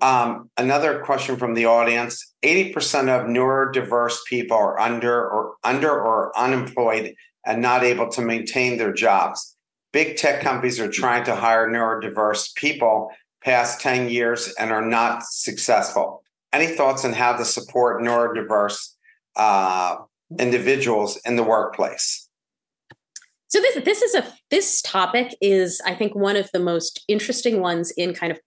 Um, 0.00 0.48
another 0.56 1.00
question 1.00 1.36
from 1.36 1.54
the 1.54 1.66
audience 1.66 2.34
80% 2.42 3.08
of 3.08 3.26
neurodiverse 3.26 4.18
people 4.28 4.56
are 4.56 4.78
under 4.80 5.28
or 5.28 5.54
under 5.64 5.90
or 5.90 6.36
unemployed 6.38 7.14
and 7.44 7.60
not 7.60 7.82
able 7.82 8.08
to 8.10 8.22
maintain 8.22 8.78
their 8.78 8.92
jobs. 8.92 9.56
Big 9.92 10.16
tech 10.16 10.40
companies 10.40 10.78
are 10.78 10.90
trying 10.90 11.24
to 11.24 11.34
hire 11.34 11.68
neurodiverse 11.68 12.54
people 12.54 13.10
past 13.42 13.80
10 13.80 14.08
years 14.08 14.54
and 14.58 14.70
are 14.70 14.84
not 14.84 15.24
successful. 15.24 16.22
Any 16.52 16.68
thoughts 16.68 17.04
on 17.04 17.12
how 17.12 17.36
to 17.36 17.44
support 17.44 18.02
neurodiverse 18.02 18.92
uh, 19.34 19.96
individuals 20.38 21.18
in 21.24 21.36
the 21.36 21.42
workplace? 21.42 22.25
So 23.48 23.60
this 23.60 23.84
this 23.84 24.02
is 24.02 24.14
a 24.14 24.26
this 24.50 24.82
topic 24.82 25.36
is 25.40 25.80
I 25.84 25.94
think 25.94 26.14
one 26.14 26.36
of 26.36 26.50
the 26.52 26.60
most 26.60 27.04
interesting 27.08 27.60
ones 27.60 27.92
in 27.92 28.14
kind 28.14 28.32
of 28.32 28.40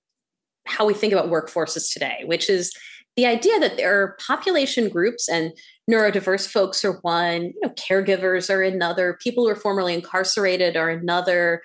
how 0.66 0.86
we 0.86 0.94
think 0.94 1.14
about 1.14 1.30
workforces 1.30 1.92
today, 1.92 2.24
which 2.26 2.50
is 2.50 2.74
the 3.16 3.26
idea 3.26 3.60
that 3.60 3.78
there 3.78 4.02
are 4.02 4.18
population 4.26 4.88
groups 4.88 5.28
and 5.28 5.52
neurodiverse 5.90 6.48
folks 6.48 6.86
are 6.86 7.00
one, 7.02 7.42
you 7.42 7.60
know, 7.64 7.70
caregivers 7.72 8.54
are 8.54 8.62
another, 8.62 9.18
people 9.22 9.44
who 9.44 9.50
are 9.50 9.56
formerly 9.56 9.94
incarcerated 9.94 10.78
are 10.78 10.90
another, 10.90 11.62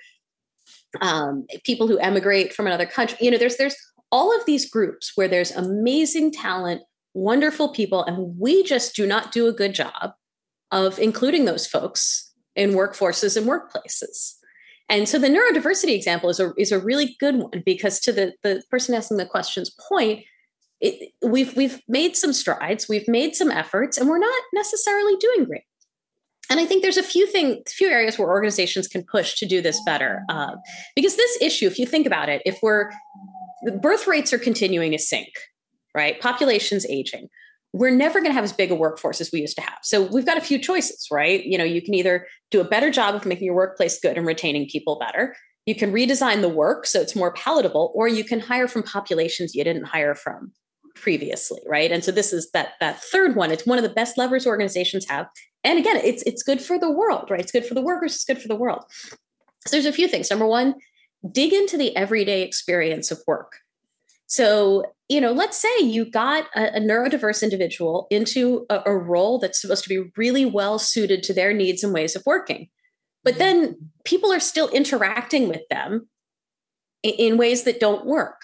um, 1.01 1.45
people 1.63 1.87
who 1.87 1.99
emigrate 1.99 2.53
from 2.53 2.67
another 2.67 2.85
country. 2.85 3.17
You 3.21 3.31
know, 3.31 3.37
there's 3.37 3.57
there's 3.57 3.75
all 4.11 4.35
of 4.35 4.45
these 4.45 4.69
groups 4.69 5.11
where 5.15 5.27
there's 5.27 5.51
amazing 5.51 6.31
talent, 6.31 6.81
wonderful 7.13 7.69
people, 7.69 8.03
and 8.03 8.39
we 8.39 8.63
just 8.63 8.95
do 8.95 9.05
not 9.05 9.31
do 9.31 9.47
a 9.47 9.53
good 9.53 9.73
job 9.73 10.13
of 10.71 10.99
including 10.99 11.45
those 11.45 11.67
folks 11.67 12.31
in 12.55 12.71
workforces 12.71 13.37
and 13.37 13.47
workplaces. 13.47 14.35
And 14.87 15.09
so 15.09 15.17
the 15.17 15.27
neurodiversity 15.27 15.95
example 15.95 16.29
is 16.29 16.39
a, 16.39 16.53
is 16.57 16.71
a 16.71 16.79
really 16.79 17.15
good 17.19 17.35
one 17.35 17.63
because 17.65 17.99
to 18.01 18.11
the, 18.11 18.33
the 18.43 18.61
person 18.69 18.93
asking 18.93 19.17
the 19.17 19.25
question's 19.25 19.75
point, 19.89 20.23
it, 20.79 21.11
we've, 21.23 21.55
we've 21.55 21.81
made 21.87 22.15
some 22.15 22.33
strides, 22.33 22.87
we've 22.87 23.07
made 23.07 23.35
some 23.35 23.49
efforts, 23.49 23.97
and 23.97 24.07
we're 24.07 24.19
not 24.19 24.43
necessarily 24.53 25.15
doing 25.17 25.45
great. 25.45 25.63
And 26.49 26.59
I 26.59 26.65
think 26.65 26.83
there's 26.83 26.97
a 26.97 27.03
few 27.03 27.25
things, 27.25 27.73
few 27.73 27.87
areas 27.87 28.19
where 28.19 28.27
organizations 28.27 28.87
can 28.87 29.03
push 29.03 29.35
to 29.39 29.47
do 29.47 29.61
this 29.61 29.81
better. 29.85 30.21
Uh, 30.29 30.55
because 30.95 31.15
this 31.15 31.41
issue, 31.41 31.65
if 31.65 31.79
you 31.79 31.87
think 31.87 32.05
about 32.05 32.29
it, 32.29 32.43
if 32.45 32.59
we're 32.61 32.91
birth 33.81 34.05
rates 34.05 34.31
are 34.31 34.37
continuing 34.37 34.91
to 34.91 34.99
sink, 34.99 35.29
right? 35.95 36.19
Population's 36.19 36.85
aging 36.85 37.29
we're 37.75 37.91
never 37.91 38.21
going 38.21 38.29
to 38.29 38.33
have 38.33 38.45
as 38.45 38.53
big 38.53 38.71
a 38.71 38.75
workforce 38.75 39.19
as 39.19 39.31
we 39.33 39.41
used 39.41 39.57
to 39.57 39.61
have. 39.61 39.79
So 39.83 40.03
we've 40.03 40.25
got 40.25 40.37
a 40.37 40.41
few 40.41 40.57
choices, 40.57 41.07
right? 41.11 41.43
You 41.43 41.57
know, 41.57 41.65
you 41.65 41.81
can 41.81 41.93
either 41.93 42.25
do 42.49 42.61
a 42.61 42.63
better 42.63 42.89
job 42.89 43.15
of 43.15 43.25
making 43.25 43.45
your 43.45 43.55
workplace 43.55 43.99
good 43.99 44.17
and 44.17 44.25
retaining 44.25 44.69
people 44.69 44.97
better. 44.97 45.35
You 45.65 45.75
can 45.75 45.91
redesign 45.91 46.39
the 46.39 46.47
work 46.47 46.85
so 46.85 47.01
it's 47.01 47.17
more 47.17 47.33
palatable, 47.33 47.91
or 47.93 48.07
you 48.07 48.23
can 48.23 48.39
hire 48.39 48.69
from 48.69 48.83
populations 48.83 49.53
you 49.53 49.63
didn't 49.65 49.83
hire 49.83 50.15
from 50.15 50.53
previously, 50.95 51.59
right? 51.67 51.91
And 51.91 52.01
so 52.01 52.13
this 52.13 52.31
is 52.31 52.49
that 52.51 52.75
that 52.79 53.03
third 53.03 53.35
one. 53.35 53.51
It's 53.51 53.65
one 53.65 53.77
of 53.77 53.83
the 53.83 53.89
best 53.89 54.17
levers 54.17 54.47
organizations 54.47 55.05
have. 55.09 55.27
And 55.65 55.77
again, 55.77 55.97
it's 55.97 56.23
it's 56.23 56.43
good 56.43 56.61
for 56.61 56.79
the 56.79 56.89
world, 56.89 57.29
right? 57.29 57.41
It's 57.41 57.51
good 57.51 57.65
for 57.65 57.73
the 57.73 57.81
workers, 57.81 58.15
it's 58.15 58.23
good 58.23 58.41
for 58.41 58.47
the 58.47 58.55
world. 58.55 58.85
So 59.67 59.71
there's 59.71 59.85
a 59.85 59.91
few 59.91 60.07
things. 60.07 60.29
Number 60.29 60.47
one, 60.47 60.75
dig 61.29 61.51
into 61.51 61.75
the 61.75 61.93
everyday 61.97 62.43
experience 62.43 63.11
of 63.11 63.19
work. 63.27 63.57
So, 64.27 64.85
you 65.07 65.21
know, 65.21 65.31
let's 65.31 65.57
say 65.57 65.69
you 65.81 66.09
got 66.09 66.45
a, 66.55 66.77
a 66.77 66.79
neurodiverse 66.79 67.43
individual 67.43 68.07
into 68.09 68.65
a, 68.69 68.81
a, 68.87 68.97
role 68.97 69.37
that's 69.37 69.61
supposed 69.61 69.83
to 69.83 69.89
be 69.89 70.09
really 70.17 70.45
well 70.45 70.79
suited 70.79 71.21
to 71.23 71.33
their 71.33 71.53
needs 71.53 71.83
and 71.83 71.93
ways 71.93 72.15
of 72.15 72.23
working. 72.25 72.69
But 73.23 73.35
mm-hmm. 73.35 73.39
then 73.39 73.91
people 74.03 74.31
are 74.31 74.39
still 74.39 74.67
interacting 74.69 75.47
with 75.47 75.61
them 75.69 76.07
in, 77.03 77.13
in 77.13 77.37
ways 77.37 77.63
that 77.63 77.79
don't 77.79 78.05
work, 78.05 78.41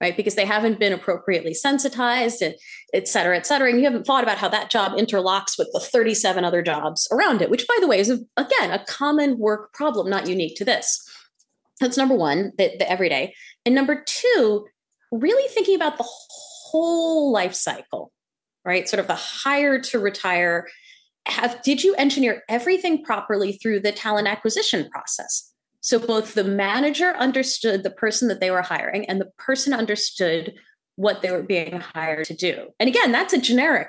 right? 0.00 0.16
Because 0.16 0.34
they 0.34 0.44
haven't 0.44 0.80
been 0.80 0.92
appropriately 0.92 1.54
sensitized, 1.54 2.42
and 2.42 2.56
et 2.92 3.06
cetera, 3.06 3.36
et 3.36 3.46
cetera. 3.46 3.70
And 3.70 3.78
you 3.78 3.84
haven't 3.84 4.06
thought 4.06 4.24
about 4.24 4.38
how 4.38 4.48
that 4.48 4.70
job 4.70 4.92
interlocks 4.92 5.56
with 5.56 5.68
the 5.72 5.80
37 5.80 6.44
other 6.44 6.62
jobs 6.62 7.06
around 7.12 7.42
it, 7.42 7.50
which, 7.50 7.66
by 7.68 7.76
the 7.80 7.86
way, 7.86 8.00
is, 8.00 8.10
a, 8.10 8.18
again, 8.36 8.72
a 8.72 8.84
common 8.86 9.38
work 9.38 9.72
problem, 9.72 10.10
not 10.10 10.28
unique 10.28 10.56
to 10.56 10.64
this. 10.64 11.00
That's 11.80 11.96
number 11.96 12.14
one, 12.14 12.52
the, 12.58 12.72
the 12.78 12.90
everyday. 12.90 13.34
And 13.64 13.74
number 13.74 14.02
two, 14.04 14.66
really 15.20 15.48
thinking 15.48 15.76
about 15.76 15.98
the 15.98 16.06
whole 16.06 17.32
life 17.32 17.54
cycle, 17.54 18.12
right? 18.64 18.88
Sort 18.88 19.00
of 19.00 19.06
the 19.06 19.14
hire 19.14 19.80
to 19.80 19.98
retire. 19.98 20.68
Have 21.26 21.62
did 21.62 21.82
you 21.82 21.94
engineer 21.94 22.42
everything 22.48 23.02
properly 23.02 23.52
through 23.52 23.80
the 23.80 23.92
talent 23.92 24.28
acquisition 24.28 24.88
process? 24.90 25.52
So 25.80 25.98
both 25.98 26.34
the 26.34 26.44
manager 26.44 27.14
understood 27.16 27.82
the 27.82 27.90
person 27.90 28.28
that 28.28 28.40
they 28.40 28.50
were 28.50 28.62
hiring 28.62 29.04
and 29.06 29.20
the 29.20 29.30
person 29.38 29.72
understood 29.72 30.54
what 30.96 31.22
they 31.22 31.30
were 31.30 31.42
being 31.42 31.80
hired 31.80 32.26
to 32.26 32.34
do. 32.34 32.68
And 32.80 32.88
again, 32.88 33.12
that's 33.12 33.32
a 33.32 33.40
generic 33.40 33.88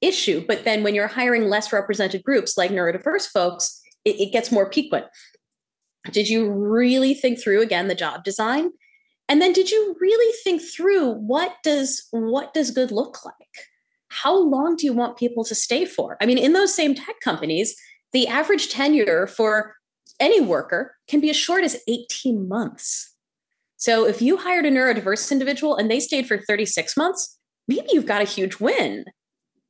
issue. 0.00 0.44
But 0.46 0.64
then 0.64 0.82
when 0.82 0.94
you're 0.94 1.06
hiring 1.06 1.44
less 1.44 1.72
represented 1.72 2.24
groups 2.24 2.58
like 2.58 2.70
neurodiverse 2.70 3.26
folks, 3.26 3.80
it, 4.04 4.20
it 4.20 4.32
gets 4.32 4.52
more 4.52 4.68
piquant. 4.68 5.06
Did 6.10 6.28
you 6.28 6.50
really 6.50 7.14
think 7.14 7.42
through 7.42 7.60
again 7.60 7.88
the 7.88 7.94
job 7.94 8.24
design? 8.24 8.70
And 9.30 9.40
then 9.40 9.52
did 9.52 9.70
you 9.70 9.96
really 10.00 10.34
think 10.42 10.60
through 10.60 11.12
what 11.12 11.54
does 11.62 12.08
what 12.10 12.52
does 12.52 12.72
good 12.72 12.90
look 12.90 13.24
like? 13.24 13.34
How 14.08 14.36
long 14.36 14.74
do 14.74 14.84
you 14.84 14.92
want 14.92 15.16
people 15.16 15.44
to 15.44 15.54
stay 15.54 15.84
for? 15.84 16.16
I 16.20 16.26
mean, 16.26 16.36
in 16.36 16.52
those 16.52 16.74
same 16.74 16.96
tech 16.96 17.20
companies, 17.22 17.76
the 18.12 18.26
average 18.26 18.70
tenure 18.70 19.28
for 19.28 19.76
any 20.18 20.40
worker 20.40 20.96
can 21.06 21.20
be 21.20 21.30
as 21.30 21.36
short 21.36 21.62
as 21.62 21.80
18 21.86 22.48
months. 22.48 23.14
So 23.76 24.04
if 24.04 24.20
you 24.20 24.36
hired 24.36 24.66
a 24.66 24.70
neurodiverse 24.70 25.30
individual 25.30 25.76
and 25.76 25.88
they 25.88 26.00
stayed 26.00 26.26
for 26.26 26.36
36 26.36 26.96
months, 26.96 27.38
maybe 27.68 27.86
you've 27.92 28.06
got 28.06 28.20
a 28.22 28.26
huge 28.26 28.58
win, 28.58 29.04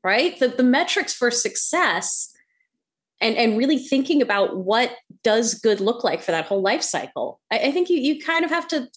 right? 0.03 0.39
The, 0.41 0.49
the 0.49 0.65
metrics 0.65 1.13
for 1.13 1.31
success 1.31 2.33
and, 3.21 3.37
and 3.37 3.59
really 3.59 3.79
thinking 3.79 4.23
about 4.23 4.57
what 4.57 4.97
does 5.23 5.55
good 5.55 5.81
look 5.81 6.03
like 6.03 6.23
for 6.23 6.33
that 6.33 6.47
whole 6.47 6.63
life 6.63 6.83
cycle. 6.83 7.41
I, 7.51 7.59
I 7.59 7.73
think 7.73 7.91
you, 7.91 7.99
you 7.99 8.19
kind 8.21 8.43
of 8.45 8.51
have 8.51 8.67
to 8.69 8.89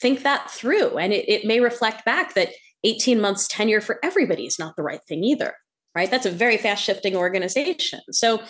think 0.00 0.22
that 0.22 0.50
through. 0.50 0.98
And 0.98 1.12
it, 1.12 1.28
it 1.28 1.44
may 1.44 1.60
reflect 1.60 2.04
back 2.04 2.34
that 2.34 2.50
18 2.84 3.20
months 3.20 3.48
tenure 3.48 3.80
for 3.80 3.98
everybody 4.02 4.46
is 4.46 4.58
not 4.58 4.76
the 4.76 4.82
right 4.82 5.00
thing 5.08 5.24
either, 5.24 5.54
right? 5.94 6.10
That's 6.10 6.26
a 6.26 6.30
very 6.30 6.56
fast 6.56 6.84
shifting 6.84 7.16
organization. 7.16 8.00
So 8.10 8.42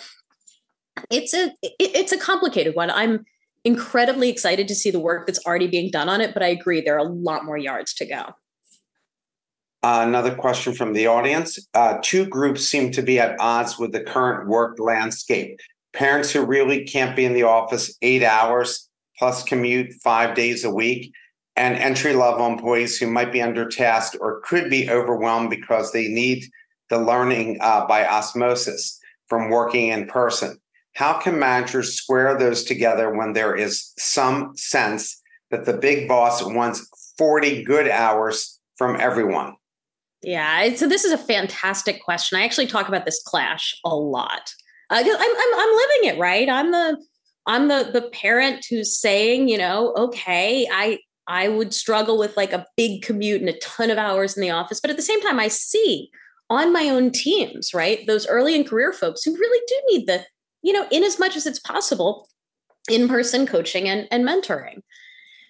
it's 1.09 1.33
a 1.33 1.47
it, 1.61 1.75
it's 1.79 2.11
a 2.11 2.17
complicated 2.17 2.75
one. 2.75 2.89
I'm 2.89 3.25
incredibly 3.63 4.29
excited 4.29 4.67
to 4.67 4.75
see 4.75 4.91
the 4.91 4.99
work 4.99 5.27
that's 5.27 5.45
already 5.45 5.67
being 5.67 5.91
done 5.91 6.09
on 6.09 6.21
it, 6.21 6.33
but 6.33 6.43
I 6.43 6.47
agree 6.47 6.81
there 6.81 6.95
are 6.95 6.99
a 6.99 7.03
lot 7.03 7.45
more 7.45 7.57
yards 7.57 7.93
to 7.95 8.05
go. 8.05 8.33
Uh, 9.83 10.03
another 10.07 10.33
question 10.33 10.73
from 10.73 10.93
the 10.93 11.07
audience. 11.07 11.59
Uh, 11.73 11.97
two 12.01 12.25
groups 12.25 12.67
seem 12.67 12.91
to 12.91 13.01
be 13.01 13.19
at 13.19 13.39
odds 13.39 13.77
with 13.77 13.91
the 13.91 14.01
current 14.01 14.47
work 14.47 14.77
landscape. 14.79 15.59
Parents 15.93 16.31
who 16.31 16.45
really 16.45 16.83
can't 16.83 17.15
be 17.15 17.25
in 17.25 17.33
the 17.33 17.43
office 17.43 17.95
eight 18.01 18.23
hours 18.23 18.89
plus 19.17 19.43
commute 19.43 19.93
five 20.03 20.35
days 20.35 20.63
a 20.63 20.71
week, 20.71 21.11
and 21.57 21.75
entry 21.75 22.13
level 22.13 22.45
employees 22.45 22.97
who 22.97 23.07
might 23.07 23.31
be 23.31 23.39
undertasked 23.39 24.15
or 24.21 24.41
could 24.41 24.69
be 24.69 24.89
overwhelmed 24.89 25.49
because 25.49 25.91
they 25.91 26.07
need 26.07 26.45
the 26.89 26.99
learning 26.99 27.57
uh, 27.61 27.85
by 27.87 28.07
osmosis 28.07 28.99
from 29.27 29.49
working 29.49 29.89
in 29.89 30.07
person. 30.07 30.57
How 30.95 31.19
can 31.19 31.37
managers 31.37 31.93
square 31.93 32.37
those 32.37 32.63
together 32.63 33.13
when 33.15 33.33
there 33.33 33.55
is 33.55 33.93
some 33.97 34.55
sense 34.55 35.21
that 35.51 35.65
the 35.65 35.73
big 35.73 36.07
boss 36.07 36.43
wants 36.43 36.87
40 37.17 37.63
good 37.63 37.89
hours 37.89 38.59
from 38.77 38.99
everyone? 38.99 39.55
Yeah, 40.23 40.73
so 40.75 40.87
this 40.87 41.03
is 41.03 41.11
a 41.11 41.17
fantastic 41.17 42.03
question. 42.03 42.39
I 42.39 42.45
actually 42.45 42.67
talk 42.67 42.87
about 42.87 43.05
this 43.05 43.21
clash 43.23 43.75
a 43.85 43.95
lot. 43.95 44.51
Uh, 44.89 45.03
I'm, 45.03 45.05
I'm, 45.05 45.59
I'm 45.59 45.75
living 45.75 46.15
it, 46.15 46.17
right? 46.19 46.49
I'm 46.49 46.71
the 46.71 46.97
I'm 47.45 47.67
the 47.67 47.89
the 47.93 48.09
parent 48.09 48.65
who's 48.69 48.99
saying, 48.99 49.47
you 49.47 49.57
know, 49.57 49.93
okay, 49.95 50.67
I 50.71 50.99
I 51.27 51.47
would 51.47 51.73
struggle 51.73 52.17
with 52.17 52.37
like 52.37 52.53
a 52.53 52.65
big 52.75 53.01
commute 53.01 53.41
and 53.41 53.49
a 53.49 53.59
ton 53.59 53.89
of 53.89 53.97
hours 53.97 54.37
in 54.37 54.41
the 54.41 54.51
office, 54.51 54.79
but 54.79 54.89
at 54.89 54.95
the 54.97 55.03
same 55.03 55.21
time, 55.21 55.39
I 55.39 55.49
see 55.49 56.09
on 56.49 56.71
my 56.71 56.89
own 56.89 57.11
teams, 57.11 57.73
right, 57.73 58.05
those 58.07 58.27
early 58.27 58.55
in 58.55 58.63
career 58.63 58.93
folks 58.93 59.23
who 59.23 59.35
really 59.35 59.65
do 59.67 59.75
need 59.89 60.07
the, 60.07 60.25
you 60.61 60.71
know, 60.71 60.87
in 60.91 61.03
as 61.03 61.19
much 61.19 61.35
as 61.35 61.45
it's 61.45 61.59
possible, 61.59 62.29
in 62.89 63.07
person 63.07 63.45
coaching 63.45 63.89
and, 63.89 64.07
and 64.11 64.25
mentoring. 64.25 64.81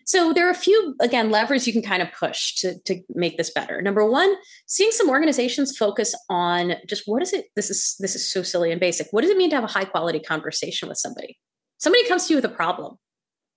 So 0.06 0.32
there 0.32 0.48
are 0.48 0.52
a 0.52 0.56
few, 0.56 0.96
again, 1.02 1.30
levers 1.32 1.68
you 1.68 1.74
can 1.74 1.82
kind 1.82 2.02
of 2.02 2.08
push 2.14 2.56
to, 2.56 2.80
to 2.86 3.02
make 3.10 3.38
this 3.38 3.52
better. 3.52 3.82
Number 3.82 4.10
one, 4.10 4.34
seeing 4.66 4.92
some 4.92 5.10
organizations 5.10 5.78
focus 5.78 6.16
on 6.30 6.76
just 6.88 7.04
what 7.08 7.22
is 7.22 7.34
it? 7.34 7.48
This 7.58 7.70
is 7.70 7.98
this 8.00 8.16
is 8.16 8.32
so 8.32 8.42
silly 8.42 8.72
and 8.72 8.80
basic. 8.80 9.08
What 9.12 9.22
does 9.22 9.30
it 9.30 9.38
mean 9.38 9.50
to 9.50 9.58
have 9.58 9.66
a 9.66 9.68
high 9.68 9.84
quality 9.84 10.22
conversation 10.22 10.88
with 10.88 10.98
somebody? 10.98 11.38
Somebody 11.78 12.08
comes 12.08 12.26
to 12.26 12.34
you 12.34 12.38
with 12.38 12.46
a 12.46 12.56
problem. 12.56 12.96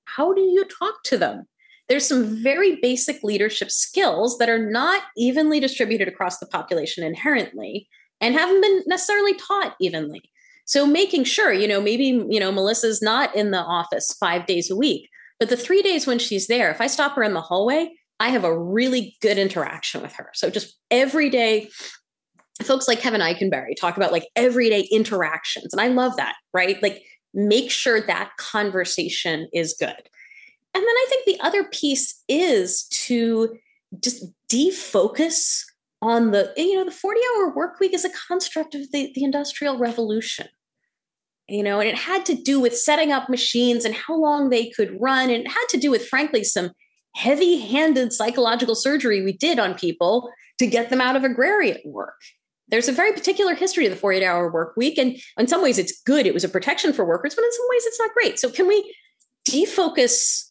How 0.07 0.35
do 0.35 0.41
you 0.41 0.65
talk 0.65 1.05
to 1.05 1.19
them? 1.19 1.47
There's 1.91 2.07
some 2.07 2.43
very 2.43 2.79
basic 2.81 3.23
leadership 3.23 3.71
skills 3.71 4.39
that 4.39 4.49
are 4.49 4.71
not 4.71 5.03
evenly 5.19 5.61
distributed 5.61 6.09
across 6.09 6.39
the 6.39 6.47
population 6.47 7.05
inherently 7.05 7.87
and 8.23 8.35
haven't 8.35 8.63
been 8.63 8.83
necessarily 8.87 9.35
taught 9.35 9.77
evenly. 9.79 10.23
So 10.65 10.87
making 10.87 11.25
sure, 11.25 11.53
you 11.53 11.69
know, 11.69 11.83
maybe, 11.83 12.05
you 12.05 12.41
know, 12.41 12.51
Melissa's 12.51 13.03
not 13.03 13.35
in 13.37 13.51
the 13.51 13.59
office 13.59 14.17
5 14.19 14.47
days 14.47 14.71
a 14.71 14.77
week 14.77 15.11
but 15.41 15.49
the 15.49 15.57
three 15.57 15.83
days 15.83 16.07
when 16.07 16.19
she's 16.19 16.47
there, 16.47 16.71
if 16.71 16.81
I 16.81 16.87
stop 16.87 17.17
her 17.17 17.23
in 17.23 17.33
the 17.33 17.41
hallway, 17.41 17.91
I 18.21 18.29
have 18.29 18.45
a 18.45 18.57
really 18.57 19.17
good 19.23 19.39
interaction 19.39 20.03
with 20.03 20.13
her. 20.13 20.31
So 20.35 20.51
just 20.51 20.77
every 20.91 21.31
day, 21.31 21.71
folks 22.63 22.87
like 22.87 23.01
Kevin 23.01 23.23
Eikenberry 23.23 23.75
talk 23.81 23.97
about 23.97 24.13
like 24.13 24.29
everyday 24.37 24.83
interactions. 24.93 25.73
And 25.73 25.81
I 25.81 25.89
love 25.89 26.17
that, 26.19 26.35
right? 26.53 26.81
Like 26.83 27.03
make 27.33 27.71
sure 27.71 28.03
that 28.03 28.33
conversation 28.37 29.49
is 29.55 29.75
good. 29.81 30.11
And 30.75 30.83
then 30.83 30.89
I 30.89 31.07
think 31.09 31.25
the 31.27 31.45
other 31.45 31.65
piece 31.65 32.23
is 32.29 32.85
to 33.07 33.57
just 34.01 34.25
defocus 34.49 35.65
on 36.03 36.31
the, 36.31 36.53
you 36.57 36.77
know, 36.77 36.85
the 36.85 36.91
40 36.91 37.21
hour 37.37 37.55
work 37.55 37.81
week 37.81 37.93
is 37.93 38.05
a 38.05 38.11
construct 38.29 38.75
of 38.75 38.91
the, 38.93 39.13
the 39.15 39.25
industrial 39.25 39.79
revolution 39.79 40.47
you 41.51 41.65
know, 41.65 41.81
and 41.81 41.89
it 41.89 41.97
had 41.97 42.25
to 42.27 42.35
do 42.35 42.61
with 42.61 42.79
setting 42.79 43.11
up 43.11 43.29
machines 43.29 43.85
and 43.85 43.93
how 43.93 44.17
long 44.17 44.49
they 44.49 44.71
could 44.71 44.97
run. 45.01 45.31
And 45.31 45.45
it 45.45 45.49
had 45.49 45.67
to 45.71 45.79
do 45.79 45.91
with, 45.91 46.07
frankly, 46.07 46.45
some 46.45 46.71
heavy 47.17 47.59
handed 47.59 48.13
psychological 48.13 48.77
surgery 48.77 49.25
we 49.25 49.33
did 49.33 49.59
on 49.59 49.75
people 49.75 50.31
to 50.61 50.67
get 50.69 50.91
them 50.91 51.01
out 51.01 51.17
of 51.17 51.25
agrarian 51.25 51.79
work. 51.85 52.15
There's 52.69 52.89
a 52.89 52.93
very 52.93 53.13
particular 53.13 53.57
history 53.57 53.85
of 53.85 53.91
the 53.91 53.99
48 53.99 54.25
hour 54.25 54.51
work 54.53 54.77
week. 54.77 54.97
And 54.97 55.17
in 55.37 55.49
some 55.49 55.61
ways, 55.61 55.77
it's 55.77 56.01
good. 56.03 56.25
It 56.25 56.35
was 56.35 56.45
a 56.45 56.49
protection 56.49 56.93
for 56.93 57.05
workers, 57.05 57.35
but 57.35 57.45
in 57.45 57.53
some 57.53 57.67
ways, 57.69 57.85
it's 57.85 57.99
not 57.99 58.15
great. 58.15 58.39
So, 58.39 58.49
can 58.49 58.69
we 58.69 58.95
defocus 59.49 60.50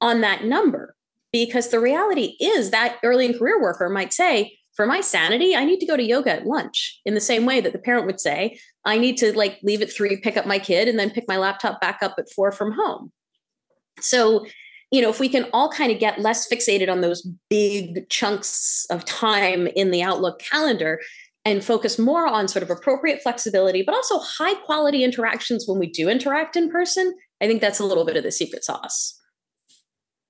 on 0.00 0.20
that 0.20 0.44
number? 0.44 0.94
Because 1.32 1.68
the 1.68 1.80
reality 1.80 2.36
is 2.40 2.70
that 2.70 2.98
early 3.02 3.26
in 3.26 3.38
career 3.38 3.60
worker 3.60 3.88
might 3.88 4.12
say, 4.12 4.58
for 4.74 4.86
my 4.86 5.00
sanity, 5.00 5.56
I 5.56 5.64
need 5.64 5.80
to 5.80 5.86
go 5.86 5.96
to 5.96 6.02
yoga 6.02 6.30
at 6.30 6.46
lunch 6.46 7.00
in 7.04 7.14
the 7.14 7.20
same 7.20 7.44
way 7.44 7.60
that 7.60 7.72
the 7.72 7.80
parent 7.80 8.06
would 8.06 8.20
say, 8.20 8.60
I 8.84 8.96
need 8.96 9.16
to 9.18 9.36
like 9.36 9.58
leave 9.64 9.82
at 9.82 9.92
three, 9.92 10.20
pick 10.20 10.36
up 10.36 10.46
my 10.46 10.60
kid, 10.60 10.86
and 10.86 10.98
then 10.98 11.10
pick 11.10 11.24
my 11.26 11.36
laptop 11.36 11.80
back 11.80 11.98
up 12.00 12.14
at 12.16 12.30
four 12.30 12.52
from 12.52 12.72
home. 12.72 13.10
So, 14.00 14.46
you 14.92 15.02
know, 15.02 15.10
if 15.10 15.18
we 15.18 15.28
can 15.28 15.46
all 15.52 15.68
kind 15.68 15.90
of 15.90 15.98
get 15.98 16.20
less 16.20 16.48
fixated 16.48 16.88
on 16.88 17.00
those 17.00 17.28
big 17.50 18.08
chunks 18.08 18.86
of 18.88 19.04
time 19.04 19.66
in 19.66 19.90
the 19.90 20.02
Outlook 20.02 20.38
calendar 20.38 21.00
and 21.44 21.64
focus 21.64 21.98
more 21.98 22.28
on 22.28 22.46
sort 22.46 22.62
of 22.62 22.70
appropriate 22.70 23.20
flexibility, 23.20 23.82
but 23.82 23.96
also 23.96 24.20
high 24.20 24.54
quality 24.54 25.02
interactions 25.02 25.66
when 25.66 25.80
we 25.80 25.88
do 25.88 26.08
interact 26.08 26.54
in 26.54 26.70
person, 26.70 27.14
I 27.40 27.48
think 27.48 27.60
that's 27.60 27.80
a 27.80 27.84
little 27.84 28.06
bit 28.06 28.16
of 28.16 28.22
the 28.22 28.30
secret 28.30 28.64
sauce. 28.64 29.17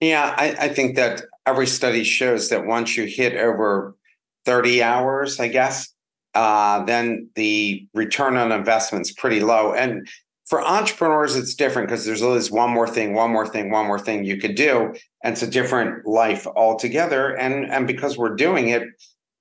Yeah, 0.00 0.34
I, 0.36 0.56
I 0.60 0.68
think 0.68 0.96
that 0.96 1.22
every 1.46 1.66
study 1.66 2.04
shows 2.04 2.50
that 2.50 2.66
once 2.66 2.96
you 2.96 3.04
hit 3.04 3.36
over 3.36 3.96
30 4.44 4.82
hours, 4.82 5.40
I 5.40 5.48
guess, 5.48 5.92
uh, 6.34 6.84
then 6.84 7.30
the 7.34 7.86
return 7.94 8.36
on 8.36 8.52
investment 8.52 9.06
is 9.06 9.12
pretty 9.12 9.40
low. 9.40 9.72
And 9.72 10.08
for 10.46 10.62
entrepreneurs, 10.64 11.36
it's 11.36 11.54
different 11.54 11.88
because 11.88 12.06
there's 12.06 12.22
always 12.22 12.50
one 12.50 12.70
more 12.70 12.88
thing, 12.88 13.12
one 13.12 13.30
more 13.30 13.46
thing, 13.46 13.70
one 13.70 13.86
more 13.86 13.98
thing 13.98 14.24
you 14.24 14.38
could 14.38 14.54
do. 14.54 14.94
And 15.22 15.32
it's 15.32 15.42
a 15.42 15.50
different 15.50 16.06
life 16.06 16.46
altogether. 16.46 17.36
And, 17.36 17.70
and 17.70 17.86
because 17.86 18.16
we're 18.16 18.36
doing 18.36 18.68
it, 18.68 18.84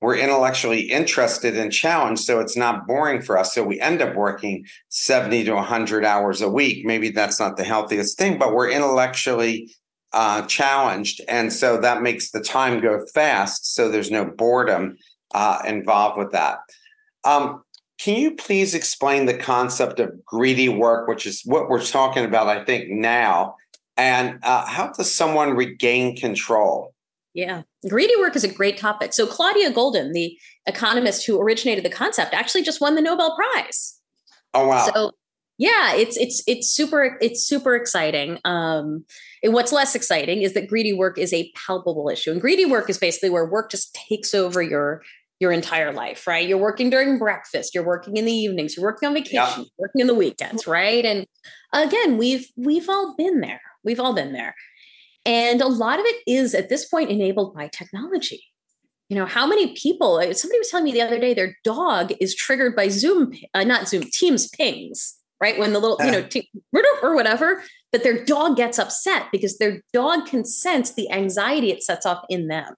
we're 0.01 0.17
intellectually 0.17 0.81
interested 0.81 1.57
and 1.57 1.71
challenged. 1.71 2.23
So 2.23 2.39
it's 2.39 2.57
not 2.57 2.85
boring 2.87 3.21
for 3.21 3.37
us. 3.37 3.53
So 3.53 3.63
we 3.63 3.79
end 3.79 4.01
up 4.01 4.15
working 4.15 4.65
70 4.89 5.45
to 5.45 5.53
100 5.53 6.03
hours 6.03 6.41
a 6.41 6.49
week. 6.49 6.85
Maybe 6.85 7.09
that's 7.09 7.39
not 7.39 7.57
the 7.57 7.63
healthiest 7.63 8.17
thing, 8.17 8.37
but 8.37 8.53
we're 8.53 8.69
intellectually 8.69 9.71
uh, 10.13 10.43
challenged. 10.43 11.21
And 11.27 11.51
so 11.51 11.77
that 11.79 12.01
makes 12.01 12.31
the 12.31 12.41
time 12.41 12.81
go 12.81 13.05
fast. 13.13 13.75
So 13.75 13.89
there's 13.89 14.11
no 14.11 14.25
boredom 14.25 14.97
uh, 15.33 15.61
involved 15.65 16.17
with 16.17 16.31
that. 16.31 16.59
Um, 17.23 17.63
can 17.99 18.15
you 18.15 18.35
please 18.35 18.73
explain 18.73 19.25
the 19.25 19.37
concept 19.37 19.99
of 19.99 20.23
greedy 20.25 20.69
work, 20.69 21.07
which 21.07 21.25
is 21.25 21.41
what 21.45 21.69
we're 21.69 21.83
talking 21.83 22.25
about, 22.25 22.47
I 22.47 22.63
think, 22.63 22.89
now? 22.89 23.55
And 23.97 24.39
uh, 24.43 24.65
how 24.65 24.91
does 24.91 25.13
someone 25.13 25.55
regain 25.55 26.15
control? 26.15 26.93
Yeah, 27.33 27.63
greedy 27.87 28.15
work 28.17 28.35
is 28.35 28.43
a 28.43 28.51
great 28.51 28.77
topic. 28.77 29.13
So, 29.13 29.27
Claudia 29.27 29.71
Goldin, 29.71 30.13
the 30.13 30.37
economist 30.67 31.25
who 31.25 31.39
originated 31.39 31.83
the 31.83 31.89
concept, 31.89 32.33
actually 32.33 32.63
just 32.63 32.81
won 32.81 32.95
the 32.95 33.01
Nobel 33.01 33.35
Prize. 33.35 33.99
Oh, 34.53 34.67
wow. 34.67 34.89
So, 34.93 35.11
yeah 35.57 35.93
it's 35.93 36.17
it's 36.17 36.43
it's 36.47 36.69
super 36.69 37.17
it's 37.21 37.43
super 37.43 37.75
exciting. 37.75 38.39
Um 38.45 39.05
and 39.43 39.53
what's 39.53 39.71
less 39.71 39.95
exciting 39.95 40.41
is 40.41 40.53
that 40.53 40.67
greedy 40.67 40.93
work 40.93 41.17
is 41.17 41.33
a 41.33 41.51
palpable 41.55 42.09
issue. 42.09 42.31
And 42.31 42.41
greedy 42.41 42.65
work 42.65 42.89
is 42.89 42.97
basically 42.97 43.29
where 43.29 43.45
work 43.45 43.71
just 43.71 43.93
takes 44.09 44.33
over 44.33 44.61
your 44.61 45.01
your 45.39 45.51
entire 45.51 45.91
life 45.91 46.25
right? 46.27 46.47
You're 46.47 46.57
working 46.57 46.89
during 46.89 47.17
breakfast 47.17 47.73
you're 47.73 47.85
working 47.85 48.17
in 48.17 48.25
the 48.25 48.31
evenings 48.31 48.75
you're 48.75 48.85
working 48.85 49.07
on 49.07 49.13
vacation 49.13 49.35
yeah. 49.35 49.63
working 49.77 50.01
in 50.01 50.07
the 50.07 50.15
weekends 50.15 50.67
right? 50.67 51.05
And 51.05 51.25
again 51.73 52.17
we've 52.17 52.47
we've 52.55 52.89
all 52.89 53.15
been 53.17 53.41
there. 53.41 53.61
We've 53.83 53.99
all 53.99 54.13
been 54.13 54.33
there. 54.33 54.55
And 55.25 55.61
a 55.61 55.67
lot 55.67 55.99
of 55.99 56.05
it 56.05 56.23
is 56.25 56.55
at 56.55 56.69
this 56.69 56.85
point 56.85 57.09
enabled 57.09 57.53
by 57.53 57.67
technology. 57.67 58.43
You 59.09 59.17
know 59.17 59.25
how 59.25 59.47
many 59.47 59.73
people 59.73 60.21
somebody 60.33 60.59
was 60.59 60.69
telling 60.69 60.83
me 60.83 60.91
the 60.91 61.01
other 61.01 61.19
day 61.19 61.33
their 61.33 61.57
dog 61.63 62.13
is 62.19 62.35
triggered 62.35 62.75
by 62.75 62.89
zoom 62.89 63.33
uh, 63.53 63.63
not 63.63 63.87
zoom 63.87 64.03
teams 64.11 64.49
pings 64.49 65.16
right? 65.39 65.57
When 65.57 65.73
the 65.73 65.79
little, 65.79 65.97
you 66.03 66.11
know, 66.11 66.21
t- 66.23 66.49
or 67.01 67.15
whatever, 67.15 67.63
but 67.91 68.03
their 68.03 68.23
dog 68.23 68.57
gets 68.57 68.79
upset 68.79 69.27
because 69.31 69.57
their 69.57 69.81
dog 69.93 70.25
can 70.25 70.43
sense 70.45 70.93
the 70.93 71.09
anxiety 71.11 71.71
it 71.71 71.83
sets 71.83 72.05
off 72.05 72.23
in 72.29 72.47
them. 72.47 72.73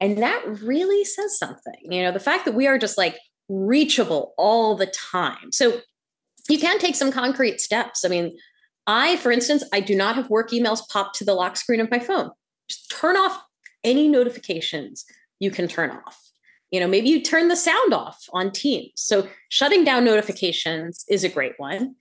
And 0.00 0.18
that 0.18 0.44
really 0.62 1.04
says 1.04 1.38
something. 1.38 1.80
You 1.82 2.02
know, 2.02 2.12
the 2.12 2.20
fact 2.20 2.44
that 2.44 2.54
we 2.54 2.66
are 2.66 2.78
just 2.78 2.98
like 2.98 3.16
reachable 3.48 4.34
all 4.36 4.76
the 4.76 4.86
time. 4.86 5.52
So 5.52 5.80
you 6.48 6.58
can 6.58 6.78
take 6.78 6.96
some 6.96 7.10
concrete 7.10 7.60
steps. 7.60 8.04
I 8.04 8.08
mean, 8.08 8.36
I, 8.86 9.16
for 9.16 9.32
instance, 9.32 9.64
I 9.72 9.80
do 9.80 9.96
not 9.96 10.16
have 10.16 10.30
work 10.30 10.50
emails 10.50 10.86
pop 10.88 11.12
to 11.14 11.24
the 11.24 11.34
lock 11.34 11.56
screen 11.56 11.80
of 11.80 11.90
my 11.90 11.98
phone. 11.98 12.30
Just 12.68 12.90
turn 12.90 13.16
off 13.16 13.42
any 13.82 14.08
notifications 14.08 15.04
you 15.38 15.50
can 15.50 15.68
turn 15.68 15.90
off 15.90 16.25
you 16.76 16.82
know 16.82 16.86
maybe 16.86 17.08
you 17.08 17.22
turn 17.22 17.48
the 17.48 17.56
sound 17.56 17.94
off 17.94 18.28
on 18.34 18.52
teams. 18.52 18.92
So 18.96 19.26
shutting 19.48 19.82
down 19.82 20.04
notifications 20.04 21.06
is 21.08 21.24
a 21.24 21.30
great 21.30 21.54
one. 21.56 21.94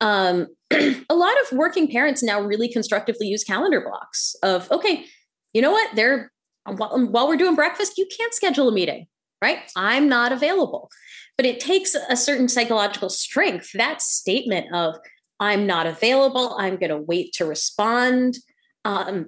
Um, 0.00 0.48
a 0.70 1.14
lot 1.14 1.36
of 1.42 1.52
working 1.52 1.90
parents 1.90 2.22
now 2.22 2.40
really 2.40 2.72
constructively 2.72 3.26
use 3.26 3.44
calendar 3.44 3.82
blocks 3.82 4.34
of 4.42 4.72
okay 4.72 5.04
you 5.52 5.60
know 5.60 5.70
what? 5.70 5.94
They're 5.94 6.32
while, 6.64 7.28
we're 7.28 7.36
doing 7.36 7.54
breakfast 7.54 7.98
you 7.98 8.06
can't 8.16 8.32
schedule 8.32 8.70
a 8.70 8.72
meeting 8.72 9.06
right? 9.42 9.58
I'm 9.76 10.08
not 10.08 10.32
available. 10.32 10.88
But 11.36 11.44
it 11.44 11.60
takes 11.60 11.94
a 11.94 12.16
certain 12.16 12.48
psychological 12.48 13.10
strength 13.10 13.72
that 13.74 14.00
statement 14.00 14.74
of 14.74 14.96
i'm 15.40 15.66
not 15.66 15.84
available 15.84 16.56
i'm 16.60 16.76
going 16.76 16.90
to 16.90 16.96
wait 16.96 17.32
to 17.34 17.44
respond. 17.44 18.38
Um, 18.86 19.26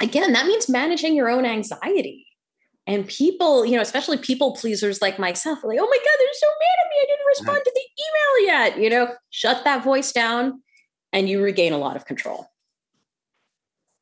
again 0.00 0.32
that 0.32 0.46
means 0.46 0.68
managing 0.68 1.14
your 1.14 1.28
own 1.28 1.44
anxiety 1.44 2.26
And 2.86 3.06
people, 3.06 3.64
you 3.64 3.76
know, 3.76 3.80
especially 3.80 4.16
people 4.18 4.56
pleasers 4.56 5.00
like 5.00 5.18
myself, 5.18 5.60
like, 5.62 5.78
oh 5.80 5.88
my 5.88 5.96
God, 5.96 6.16
they're 6.18 6.28
so 6.32 6.46
mad 6.48 6.84
at 6.84 6.90
me. 6.90 6.96
I 7.00 7.06
didn't 7.06 7.26
respond 7.28 7.60
to 7.64 7.72
the 7.74 7.80
email 7.80 8.46
yet. 8.46 8.78
You 8.78 8.90
know, 8.90 9.14
shut 9.30 9.64
that 9.64 9.84
voice 9.84 10.10
down 10.12 10.60
and 11.12 11.28
you 11.28 11.40
regain 11.40 11.72
a 11.72 11.78
lot 11.78 11.94
of 11.94 12.06
control. 12.06 12.48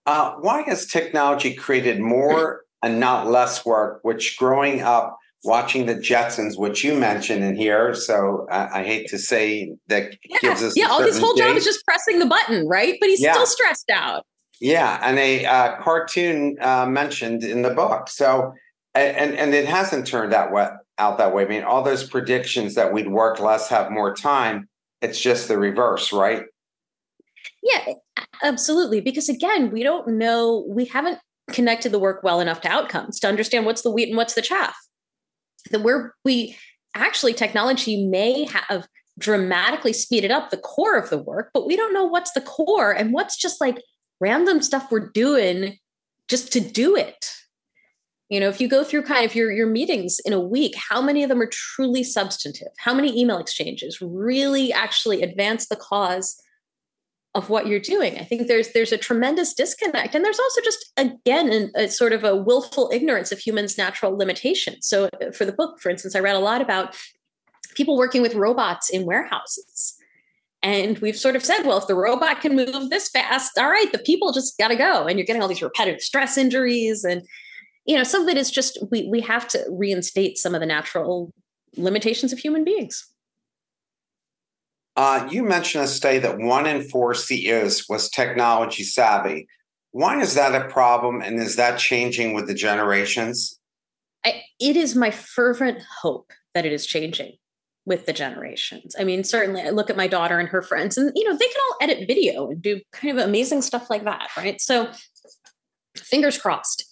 Uh, 0.07 0.35
why 0.41 0.63
has 0.63 0.87
technology 0.87 1.55
created 1.55 2.01
more 2.01 2.63
and 2.83 2.99
not 2.99 3.27
less 3.27 3.67
work? 3.67 4.01
Which 4.03 4.39
growing 4.39 4.81
up 4.81 5.19
watching 5.45 5.87
the 5.87 5.95
Jetsons, 5.95 6.59
which 6.59 6.85
you 6.85 6.95
mentioned 6.95 7.45
in 7.45 7.57
here, 7.57 7.95
so 7.95 8.47
I, 8.51 8.81
I 8.81 8.85
hate 8.85 9.09
to 9.09 9.19
say 9.19 9.75
that 9.89 10.17
yeah. 10.25 10.39
gives 10.41 10.63
us 10.63 10.77
yeah. 10.77 10.87
All 10.87 11.03
his 11.03 11.19
whole 11.19 11.35
job 11.35 11.57
is 11.57 11.65
just 11.65 11.85
pressing 11.85 12.19
the 12.19 12.27
button, 12.27 12.67
right? 12.67 12.97
But 13.01 13.09
he's 13.09 13.23
yeah. 13.23 13.33
still 13.33 13.47
stressed 13.47 13.91
out. 13.91 14.25
Yeah, 14.61 15.01
and 15.03 15.19
a 15.19 15.47
uh, 15.47 15.77
cartoon 15.81 16.57
uh, 16.61 16.87
mentioned 16.87 17.45
in 17.45 17.63
the 17.63 17.71
book. 17.71 18.11
So, 18.11 18.53
and 18.95 19.35
and 19.35 19.55
it 19.55 19.67
hasn't 19.67 20.07
turned 20.07 20.33
out 20.33 20.53
what 20.53 20.79
out 20.99 21.19
that 21.19 21.35
way. 21.35 21.45
I 21.45 21.49
mean, 21.49 21.65
all 21.65 21.83
those 21.83 22.09
predictions 22.09 22.75
that 22.75 22.93
we'd 22.93 23.09
work 23.09 23.41
less, 23.41 23.69
have 23.69 23.91
more 23.91 24.15
time. 24.15 24.69
It's 25.01 25.21
just 25.21 25.49
the 25.49 25.59
reverse, 25.59 26.13
right? 26.13 26.45
Yeah, 27.63 27.95
absolutely. 28.43 29.01
Because 29.01 29.29
again, 29.29 29.71
we 29.71 29.83
don't 29.83 30.07
know. 30.09 30.65
We 30.69 30.85
haven't 30.87 31.19
connected 31.51 31.93
the 31.93 31.99
work 31.99 32.23
well 32.23 32.41
enough 32.41 32.61
to 32.63 32.69
outcomes 32.69 33.19
to 33.21 33.29
understand 33.29 33.67
what's 33.67 33.83
the 33.83 33.91
wheat 33.91 34.09
and 34.09 34.17
what's 34.17 34.35
the 34.35 34.43
chaff. 34.43 34.77
That 35.71 35.83
we're 35.83 36.13
we 36.25 36.57
actually 36.95 37.35
technology 37.35 38.07
may 38.07 38.45
have 38.45 38.87
dramatically 39.19 39.93
speeded 39.93 40.31
up 40.31 40.51
the 40.51 40.57
core 40.57 40.97
of 40.97 41.11
the 41.11 41.19
work, 41.19 41.51
but 41.53 41.67
we 41.67 41.77
don't 41.77 41.95
know 41.95 42.05
what's 42.05 42.33
the 42.33 42.41
core 42.41 42.93
and 42.93 43.13
what's 43.13 43.37
just 43.37 43.61
like 43.61 43.79
random 44.21 44.63
stuff 44.63 44.91
we're 44.91 45.11
doing 45.11 45.79
just 46.29 46.53
to 46.53 46.61
do 46.61 46.97
it. 46.97 47.31
You 48.31 48.41
know, 48.41 48.49
if 48.49 48.61
you 48.61 48.69
go 48.69 48.85
through 48.85 49.03
kind 49.03 49.27
of 49.27 49.35
your, 49.35 49.51
your 49.51 49.67
meetings 49.67 50.21
in 50.25 50.33
a 50.33 50.41
week, 50.41 50.75
how 50.77 51.03
many 51.03 51.23
of 51.23 51.29
them 51.29 51.43
are 51.43 51.51
truly 51.51 52.05
substantive? 52.05 52.69
How 52.79 52.95
many 52.95 53.21
email 53.21 53.39
exchanges 53.39 54.01
really 54.01 54.73
actually 54.73 55.23
advance 55.23 55.67
the 55.67 55.77
cause 55.77 56.41
of 57.35 57.51
what 57.51 57.67
you're 57.67 57.81
doing? 57.81 58.19
I 58.19 58.25
think 58.25 58.47
there's 58.47 58.73
there's 58.73 58.93
a 58.93 58.99
tremendous 58.99 59.53
disconnect, 59.53 60.15
and 60.15 60.25
there's 60.25 60.39
also 60.39 60.61
just 60.63 60.93
again 60.97 61.71
a, 61.75 61.89
sort 61.89 62.13
of 62.13 62.25
a 62.25 62.37
willful 62.37 62.91
ignorance 62.93 63.33
of 63.33 63.39
humans' 63.41 63.77
natural 63.77 64.17
limitations. 64.17 64.87
So, 64.87 65.09
uh, 65.21 65.33
for 65.33 65.45
the 65.45 65.53
book, 65.53 65.81
for 65.81 65.91
instance, 65.91 66.15
I 66.15 66.21
read 66.21 66.37
a 66.37 66.41
lot 66.41 66.63
about 66.63 66.97
people 67.75 67.97
working 67.97 68.23
with 68.23 68.35
robots 68.35 68.91
in 68.91 69.07
warehouses 69.07 69.97
and 70.63 70.99
we've 70.99 71.17
sort 71.17 71.37
of 71.37 71.45
said, 71.45 71.63
well, 71.63 71.79
if 71.79 71.87
the 71.87 71.95
robot 71.95 72.41
can 72.41 72.55
move 72.55 72.91
this 72.91 73.09
fast, 73.09 73.57
all 73.59 73.71
right, 73.71 73.91
the 73.93 73.99
people 73.99 74.33
just 74.33 74.59
got 74.59 74.69
to 74.69 74.77
go. 74.77 75.07
And 75.07 75.19
you're 75.19 75.27
getting 75.27 75.41
all 75.41 75.49
these 75.49 75.63
repetitive 75.63 76.03
stress 76.03 76.37
injuries. 76.37 77.03
And, 77.05 77.23
you 77.91 77.97
know, 77.97 78.05
some 78.05 78.23
of 78.23 78.29
it 78.29 78.37
is 78.37 78.53
just 78.53 78.79
we, 78.93 79.09
we 79.09 79.21
have 79.21 79.49
to 79.49 79.65
reinstate 79.69 80.39
some 80.39 80.55
of 80.55 80.61
the 80.61 80.67
natural 80.67 81.35
limitations 81.77 82.33
of 82.33 82.39
human 82.39 82.63
beings. 82.63 83.05
Uh, 84.95 85.27
you 85.29 85.43
mentioned 85.43 85.83
a 85.83 85.89
study 85.89 86.19
that 86.19 86.39
one 86.39 86.67
in 86.67 86.83
four 86.89 87.15
CEOs 87.15 87.89
was 87.89 88.09
technology 88.09 88.85
savvy. 88.85 89.49
Why 89.91 90.21
is 90.21 90.35
that 90.35 90.55
a 90.55 90.69
problem? 90.69 91.21
And 91.21 91.43
is 91.43 91.57
that 91.57 91.81
changing 91.81 92.33
with 92.33 92.47
the 92.47 92.55
generations? 92.55 93.59
I, 94.25 94.43
it 94.61 94.77
is 94.77 94.95
my 94.95 95.11
fervent 95.11 95.83
hope 96.01 96.31
that 96.55 96.65
it 96.65 96.73
is 96.73 96.87
changing 96.87 97.39
with 97.87 98.07
the 98.07 98.13
generations. 98.13 98.95
I 98.97 99.03
mean, 99.03 99.25
certainly 99.25 99.63
I 99.63 99.71
look 99.71 99.91
at 99.91 99.97
my 99.97 100.07
daughter 100.07 100.39
and 100.39 100.49
her 100.51 100.63
friends, 100.63 100.97
and 100.97 101.11
you 101.17 101.25
know, 101.25 101.37
they 101.37 101.49
can 101.49 101.61
all 101.69 101.77
edit 101.81 102.07
video 102.07 102.51
and 102.51 102.63
do 102.63 102.81
kind 102.93 103.19
of 103.19 103.27
amazing 103.27 103.63
stuff 103.63 103.91
like 103.91 104.05
that, 104.05 104.29
right? 104.37 104.61
So 104.61 104.93
fingers 105.97 106.39
crossed. 106.39 106.90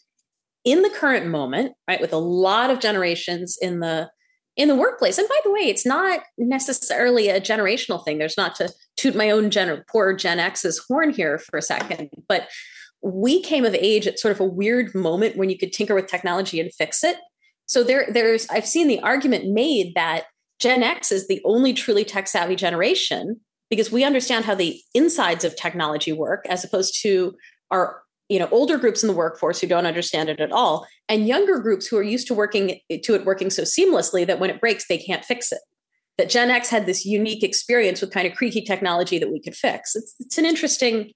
In 0.68 0.82
the 0.82 0.90
current 0.90 1.26
moment, 1.26 1.72
right, 1.88 1.98
with 1.98 2.12
a 2.12 2.18
lot 2.18 2.68
of 2.68 2.78
generations 2.78 3.56
in 3.58 3.80
the 3.80 4.10
in 4.54 4.68
the 4.68 4.74
workplace. 4.74 5.16
And 5.16 5.26
by 5.26 5.38
the 5.44 5.50
way, 5.50 5.60
it's 5.60 5.86
not 5.86 6.20
necessarily 6.36 7.28
a 7.28 7.40
generational 7.40 8.04
thing. 8.04 8.18
There's 8.18 8.36
not 8.36 8.54
to 8.56 8.68
toot 8.98 9.16
my 9.16 9.30
own 9.30 9.48
gen 9.48 9.82
poor 9.90 10.12
Gen 10.12 10.38
X's 10.38 10.84
horn 10.86 11.08
here 11.08 11.38
for 11.38 11.56
a 11.56 11.62
second, 11.62 12.10
but 12.28 12.48
we 13.00 13.40
came 13.40 13.64
of 13.64 13.74
age 13.74 14.06
at 14.06 14.18
sort 14.18 14.32
of 14.32 14.40
a 14.40 14.44
weird 14.44 14.94
moment 14.94 15.36
when 15.36 15.48
you 15.48 15.56
could 15.56 15.72
tinker 15.72 15.94
with 15.94 16.06
technology 16.06 16.60
and 16.60 16.74
fix 16.74 17.02
it. 17.02 17.16
So 17.64 17.82
there, 17.82 18.06
there's 18.12 18.46
I've 18.50 18.66
seen 18.66 18.88
the 18.88 19.00
argument 19.00 19.50
made 19.50 19.94
that 19.94 20.24
Gen 20.58 20.82
X 20.82 21.12
is 21.12 21.28
the 21.28 21.40
only 21.46 21.72
truly 21.72 22.04
tech 22.04 22.28
savvy 22.28 22.56
generation 22.56 23.40
because 23.70 23.90
we 23.90 24.04
understand 24.04 24.44
how 24.44 24.54
the 24.54 24.78
insides 24.92 25.44
of 25.44 25.56
technology 25.56 26.12
work 26.12 26.44
as 26.46 26.62
opposed 26.62 27.00
to 27.04 27.34
our 27.70 28.02
you 28.29 28.39
know 28.39 28.49
older 28.51 28.79
groups 28.79 29.03
in 29.03 29.09
the 29.09 29.14
workforce 29.14 29.61
who 29.61 29.66
don't 29.66 29.87
understand 29.87 30.29
it 30.29 30.41
at 30.41 30.53
all 30.53 30.87
and 31.09 31.26
younger 31.26 31.59
groups 31.59 31.87
who 31.87 31.97
are 31.97 32.03
used 32.03 32.26
to 32.26 32.35
working 32.35 32.79
to 33.03 33.14
it 33.14 33.24
working 33.24 33.51
so 33.51 33.62
seamlessly 33.62 34.26
that 34.26 34.39
when 34.39 34.51
it 34.51 34.61
breaks 34.61 34.87
they 34.89 34.99
can't 34.99 35.24
fix 35.24 35.53
it. 35.53 35.61
That 36.18 36.29
gen 36.29 36.51
x 36.51 36.68
had 36.68 36.87
this 36.87 37.05
unique 37.05 37.43
experience 37.43 38.01
with 38.01 38.12
kind 38.12 38.26
of 38.26 38.35
creaky 38.35 38.62
technology 38.62 39.18
that 39.18 39.31
we 39.31 39.41
could 39.41 39.55
fix. 39.55 39.95
It's, 39.95 40.14
it's 40.18 40.39
an 40.39 40.45
interesting 40.45 41.12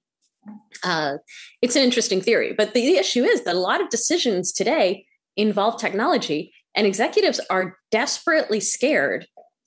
uh, 0.82 1.18
it's 1.60 1.76
an 1.76 1.82
interesting 1.82 2.20
theory 2.20 2.52
but 2.56 2.74
the 2.74 2.96
issue 2.96 3.22
is 3.22 3.44
that 3.44 3.54
a 3.54 3.60
lot 3.60 3.80
of 3.80 3.90
decisions 3.90 4.52
today 4.52 5.06
involve 5.36 5.80
technology 5.80 6.52
and 6.74 6.86
executives 6.86 7.40
are 7.48 7.76
desperately 7.90 8.58
scared 8.58 9.26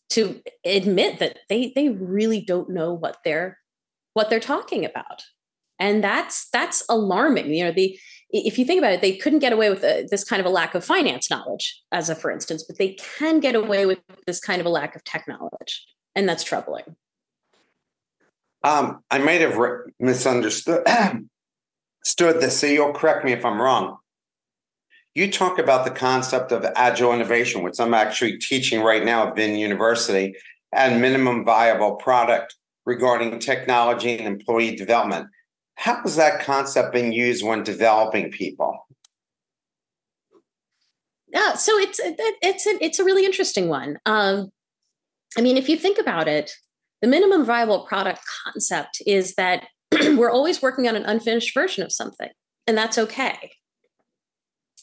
to 0.09 0.41
admit 0.65 1.19
that 1.19 1.39
they 1.49 1.71
they 1.75 1.89
really 1.89 2.41
don't 2.41 2.69
know 2.69 2.93
what 2.93 3.17
they're 3.23 3.57
what 4.13 4.29
they're 4.29 4.39
talking 4.39 4.83
about 4.83 5.23
and 5.79 6.03
that's 6.03 6.49
that's 6.49 6.83
alarming. 6.89 7.53
You 7.53 7.65
know 7.65 7.71
the 7.71 7.97
if 8.31 8.57
you 8.57 8.65
think 8.65 8.79
about 8.79 8.91
it 8.91 9.01
they 9.01 9.15
couldn't 9.15 9.39
get 9.39 9.53
away 9.53 9.69
with 9.69 9.83
a, 9.83 10.07
this 10.09 10.23
kind 10.23 10.39
of 10.39 10.45
a 10.45 10.49
lack 10.49 10.75
of 10.75 10.83
finance 10.83 11.29
knowledge 11.29 11.81
as 11.91 12.09
a 12.09 12.15
for 12.15 12.31
instance 12.31 12.63
but 12.63 12.77
they 12.77 12.93
can 12.93 13.39
get 13.39 13.55
away 13.55 13.85
with 13.85 13.99
this 14.25 14.39
kind 14.39 14.59
of 14.59 14.65
a 14.65 14.69
lack 14.69 14.95
of 14.95 15.03
tech 15.03 15.27
knowledge 15.27 15.85
and 16.15 16.27
that's 16.27 16.43
troubling. 16.43 16.95
Um, 18.63 19.03
i 19.11 19.19
might 19.19 19.41
have 19.41 19.57
re- 19.57 19.91
misunderstood 19.99 20.83
stood 22.03 22.41
this 22.41 22.59
so 22.59 22.67
you'll 22.67 22.93
correct 22.93 23.23
me 23.25 23.31
if 23.31 23.45
i'm 23.45 23.61
wrong. 23.61 23.97
You 25.13 25.31
talk 25.31 25.59
about 25.59 25.85
the 25.85 25.91
concept 25.91 26.51
of 26.51 26.65
agile 26.75 27.13
innovation, 27.13 27.63
which 27.63 27.79
I'm 27.79 27.93
actually 27.93 28.37
teaching 28.37 28.81
right 28.81 29.05
now 29.05 29.29
at 29.29 29.35
Vin 29.37 29.55
University, 29.55 30.35
and 30.73 31.01
minimum 31.01 31.45
viable 31.45 31.95
product 31.95 32.53
regarding 32.85 33.39
technology 33.39 34.17
and 34.17 34.27
employee 34.27 34.75
development. 34.75 35.27
How 35.75 36.01
is 36.03 36.15
that 36.15 36.41
concept 36.41 36.93
being 36.93 37.11
used 37.11 37.45
when 37.45 37.63
developing 37.63 38.31
people? 38.31 38.87
Yeah, 41.27 41.55
so 41.55 41.77
it's 41.77 41.99
it's 42.03 42.65
a, 42.65 42.83
it's 42.83 42.99
a 42.99 43.03
really 43.03 43.25
interesting 43.25 43.67
one. 43.67 43.99
Um, 44.05 44.51
I 45.37 45.41
mean, 45.41 45.57
if 45.57 45.67
you 45.67 45.75
think 45.75 45.99
about 45.99 46.27
it, 46.27 46.53
the 47.01 47.07
minimum 47.07 47.45
viable 47.45 47.85
product 47.85 48.21
concept 48.45 49.01
is 49.05 49.35
that 49.35 49.67
we're 49.91 50.31
always 50.31 50.61
working 50.61 50.87
on 50.87 50.95
an 50.95 51.03
unfinished 51.03 51.53
version 51.53 51.83
of 51.83 51.91
something, 51.91 52.29
and 52.67 52.77
that's 52.77 52.97
okay 52.97 53.51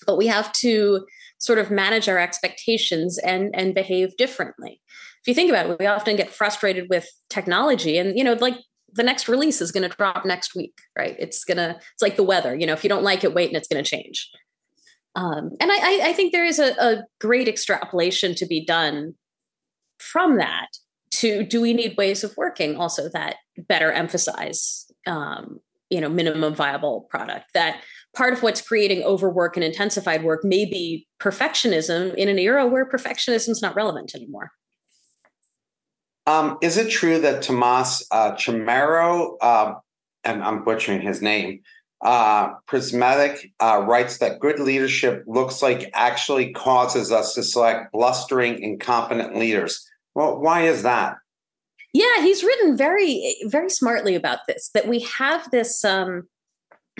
but 0.07 0.17
we 0.17 0.27
have 0.27 0.53
to 0.53 1.07
sort 1.39 1.59
of 1.59 1.71
manage 1.71 2.09
our 2.09 2.19
expectations 2.19 3.19
and 3.19 3.51
and 3.55 3.75
behave 3.75 4.17
differently 4.17 4.81
if 5.21 5.29
you 5.29 5.35
think 5.35 5.51
about 5.51 5.69
it 5.69 5.79
we 5.79 5.87
often 5.87 6.17
get 6.17 6.31
frustrated 6.31 6.89
with 6.89 7.07
technology 7.29 7.99
and 7.99 8.17
you 8.17 8.25
know 8.25 8.35
like 8.35 8.57
the 8.95 9.03
next 9.03 9.29
release 9.29 9.61
is 9.61 9.73
going 9.73 9.89
to 9.89 9.97
drop 9.97 10.25
next 10.25 10.55
week 10.55 10.75
right 10.97 11.17
it's 11.19 11.45
gonna 11.45 11.77
it's 11.77 12.03
like 12.03 12.17
the 12.17 12.23
weather 12.23 12.55
you 12.55 12.67
know 12.67 12.73
if 12.73 12.83
you 12.83 12.89
don't 12.89 13.03
like 13.03 13.25
it 13.25 13.35
wait 13.35 13.49
and 13.49 13.57
it's 13.57 13.69
going 13.69 13.83
to 13.83 13.89
change 13.89 14.31
um, 15.15 15.51
and 15.61 15.71
I, 15.71 16.09
I 16.09 16.13
think 16.15 16.33
there 16.33 16.47
is 16.47 16.59
a, 16.59 16.73
a 16.83 17.05
great 17.21 17.47
extrapolation 17.47 18.35
to 18.37 18.47
be 18.47 18.65
done 18.65 19.15
from 19.99 20.39
that 20.39 20.69
to 21.13 21.45
do 21.45 21.61
we 21.61 21.75
need 21.75 21.97
ways 21.99 22.25
of 22.25 22.35
working 22.37 22.77
also 22.77 23.09
that 23.13 23.37
better 23.69 23.93
emphasize 23.93 24.87
um, 25.07 25.61
you 25.91 26.01
know 26.01 26.09
minimum 26.09 26.55
viable 26.55 27.07
product 27.11 27.47
that 27.53 27.83
part 28.17 28.33
of 28.33 28.43
what's 28.43 28.61
creating 28.61 29.03
overwork 29.03 29.57
and 29.57 29.65
intensified 29.65 30.25
work 30.25 30.45
may 30.45 30.65
be 30.65 31.07
perfectionism 31.21 32.15
in 32.15 32.29
an 32.29 32.39
era 32.39 32.67
where 32.67 32.89
perfectionism 32.89 33.51
is 33.51 33.63
not 33.63 33.75
relevant 33.75 34.15
anymore. 34.15 34.51
Um, 36.27 36.59
is 36.63 36.77
it 36.77 36.91
true 36.91 37.21
that 37.21 37.43
Tomas 37.43 38.07
uh, 38.11 38.33
Chamorro, 38.33 39.37
uh, 39.41 39.75
and 40.25 40.43
I'm 40.43 40.65
butchering 40.65 41.01
his 41.01 41.21
name, 41.21 41.61
uh, 42.03 42.55
Prismatic 42.67 43.53
uh, 43.61 43.85
writes 43.87 44.19
that 44.19 44.41
good 44.41 44.59
leadership 44.59 45.25
looks 45.27 45.63
like 45.63 45.91
actually 45.95 46.53
causes 46.53 47.13
us 47.13 47.35
to 47.35 47.43
select 47.43 47.93
blustering, 47.93 48.61
incompetent 48.61 49.37
leaders. 49.37 49.89
Well, 50.15 50.41
why 50.41 50.63
is 50.63 50.83
that? 50.83 51.17
Yeah, 51.95 52.23
he's 52.23 52.43
written 52.43 52.77
very, 52.77 53.37
very 53.45 53.69
smartly 53.69 54.15
about 54.15 54.41
this. 54.49 54.71
That 54.75 54.89
we 54.89 55.01
have 55.01 55.51
this 55.51 55.85
um, 55.85 56.25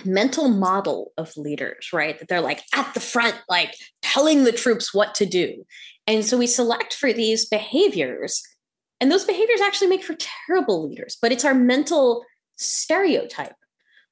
mental 0.05 0.49
model 0.49 1.11
of 1.17 1.35
leaders, 1.35 1.89
right? 1.91 2.17
That 2.19 2.29
they're 2.29 2.41
like 2.41 2.61
at 2.73 2.93
the 2.93 2.99
front, 2.99 3.35
like 3.49 3.75
telling 4.01 4.43
the 4.43 4.51
troops 4.51 4.93
what 4.93 5.15
to 5.15 5.25
do. 5.25 5.65
And 6.05 6.23
so 6.25 6.37
we 6.37 6.47
select 6.47 6.93
for 6.93 7.11
these 7.11 7.45
behaviors, 7.45 8.43
and 9.03 9.11
those 9.11 9.25
behaviors 9.25 9.59
actually 9.59 9.87
make 9.87 10.01
for 10.01 10.15
terrible 10.47 10.87
leaders, 10.87 11.17
but 11.21 11.33
it's 11.33 11.43
our 11.43 11.53
mental 11.53 12.23
stereotype. 12.55 13.53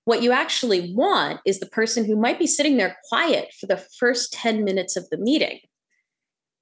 what 0.04 0.22
you 0.22 0.34
actually 0.34 0.94
want 0.94 1.40
is 1.46 1.60
the 1.60 1.66
person 1.66 2.04
who 2.04 2.18
might 2.18 2.38
be 2.38 2.48
sitting 2.48 2.76
there 2.76 2.98
quiet 3.08 3.54
for 3.58 3.68
the 3.68 3.78
first 3.78 4.34
10 4.34 4.66
minutes 4.66 4.98
of 4.98 5.10
the 5.12 5.18
meeting 5.18 5.60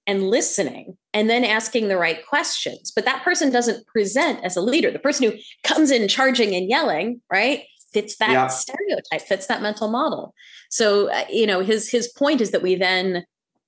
and 0.05 0.29
listening 0.29 0.95
and 1.11 1.27
then 1.27 1.43
asking 1.43 1.87
the 1.87 1.97
right 1.97 2.23
questions. 2.27 2.91
But 2.95 3.05
that 3.05 3.23
person 3.23 3.49
doesn't 3.49 3.87
present 3.87 4.43
as 4.43 4.55
a 4.55 4.61
leader. 4.61 4.91
The 4.91 4.99
person 4.99 5.31
who 5.31 5.37
comes 5.63 5.89
in 5.89 6.07
charging 6.07 6.53
and 6.53 6.69
yelling, 6.69 7.21
right? 7.31 7.63
Fits 7.93 8.17
that 8.17 8.29
yeah. 8.29 8.47
stereotype, 8.47 9.21
fits 9.21 9.47
that 9.47 9.63
mental 9.63 9.87
model. 9.87 10.35
So, 10.69 11.09
uh, 11.09 11.25
you 11.31 11.47
know, 11.47 11.61
his 11.61 11.89
his 11.89 12.09
point 12.09 12.41
is 12.41 12.51
that 12.51 12.61
we 12.61 12.75
then 12.75 13.25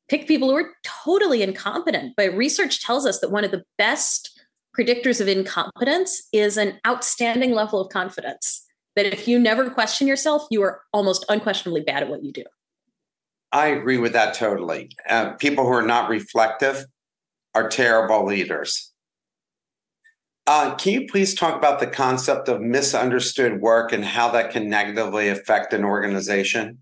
pick 0.07 0.27
people 0.27 0.49
who 0.49 0.57
are 0.57 0.73
totally 0.83 1.41
incompetent. 1.41 2.13
But 2.15 2.35
research 2.35 2.83
tells 2.83 3.07
us 3.07 3.21
that 3.21 3.31
one 3.31 3.45
of 3.45 3.49
the 3.49 3.63
best 3.79 4.37
predictors 4.77 5.21
of 5.21 5.27
incompetence 5.27 6.27
is 6.31 6.57
an 6.57 6.79
outstanding 6.85 7.53
level 7.53 7.79
of 7.81 7.91
confidence 7.91 8.65
that 8.95 9.05
if 9.05 9.27
you 9.27 9.39
never 9.39 9.69
question 9.69 10.07
yourself, 10.07 10.47
you 10.49 10.61
are 10.63 10.81
almost 10.93 11.25
unquestionably 11.29 11.81
bad 11.81 12.03
at 12.03 12.09
what 12.09 12.23
you 12.23 12.31
do. 12.31 12.43
I 13.51 13.67
agree 13.67 13.97
with 13.97 14.13
that 14.13 14.33
totally. 14.33 14.89
Uh, 15.07 15.31
people 15.33 15.65
who 15.65 15.71
are 15.71 15.85
not 15.85 16.09
reflective 16.09 16.85
are 17.53 17.67
terrible 17.67 18.25
leaders. 18.25 18.91
Uh, 20.47 20.75
can 20.75 20.93
you 20.93 21.07
please 21.07 21.35
talk 21.35 21.55
about 21.55 21.79
the 21.79 21.87
concept 21.87 22.47
of 22.47 22.61
misunderstood 22.61 23.61
work 23.61 23.91
and 23.91 24.03
how 24.03 24.29
that 24.31 24.51
can 24.51 24.69
negatively 24.69 25.29
affect 25.29 25.73
an 25.73 25.83
organization? 25.83 26.79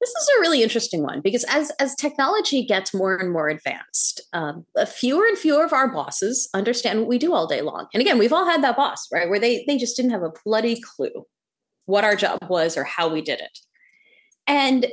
This 0.00 0.10
is 0.10 0.28
a 0.36 0.40
really 0.40 0.62
interesting 0.62 1.02
one 1.02 1.20
because 1.22 1.44
as 1.44 1.72
as 1.80 1.94
technology 1.94 2.64
gets 2.64 2.92
more 2.92 3.16
and 3.16 3.32
more 3.32 3.48
advanced, 3.48 4.20
um, 4.34 4.66
fewer 4.86 5.26
and 5.26 5.38
fewer 5.38 5.64
of 5.64 5.72
our 5.72 5.90
bosses 5.90 6.48
understand 6.52 7.00
what 7.00 7.08
we 7.08 7.18
do 7.18 7.32
all 7.32 7.46
day 7.46 7.62
long. 7.62 7.86
And 7.94 8.02
again, 8.02 8.18
we've 8.18 8.32
all 8.32 8.44
had 8.44 8.62
that 8.62 8.76
boss, 8.76 9.06
right, 9.10 9.28
where 9.28 9.40
they 9.40 9.64
they 9.66 9.78
just 9.78 9.96
didn't 9.96 10.10
have 10.10 10.22
a 10.22 10.32
bloody 10.44 10.80
clue 10.80 11.24
what 11.86 12.04
our 12.04 12.16
job 12.16 12.38
was 12.48 12.76
or 12.76 12.84
how 12.84 13.08
we 13.08 13.22
did 13.22 13.40
it. 13.40 13.58
And 14.46 14.86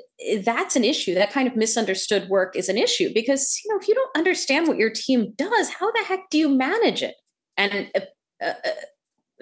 that's 0.43 0.75
an 0.75 0.83
issue. 0.83 1.13
That 1.13 1.31
kind 1.31 1.47
of 1.47 1.55
misunderstood 1.55 2.29
work 2.29 2.55
is 2.55 2.69
an 2.69 2.77
issue 2.77 3.13
because 3.13 3.59
you 3.63 3.71
know 3.71 3.79
if 3.79 3.87
you 3.87 3.95
don't 3.95 4.17
understand 4.17 4.67
what 4.67 4.77
your 4.77 4.89
team 4.89 5.33
does, 5.35 5.69
how 5.69 5.91
the 5.91 6.03
heck 6.07 6.29
do 6.31 6.37
you 6.37 6.49
manage 6.49 7.03
it? 7.03 7.15
And 7.57 7.91
uh, 7.93 7.99
uh, 8.41 8.53
uh 8.65 8.69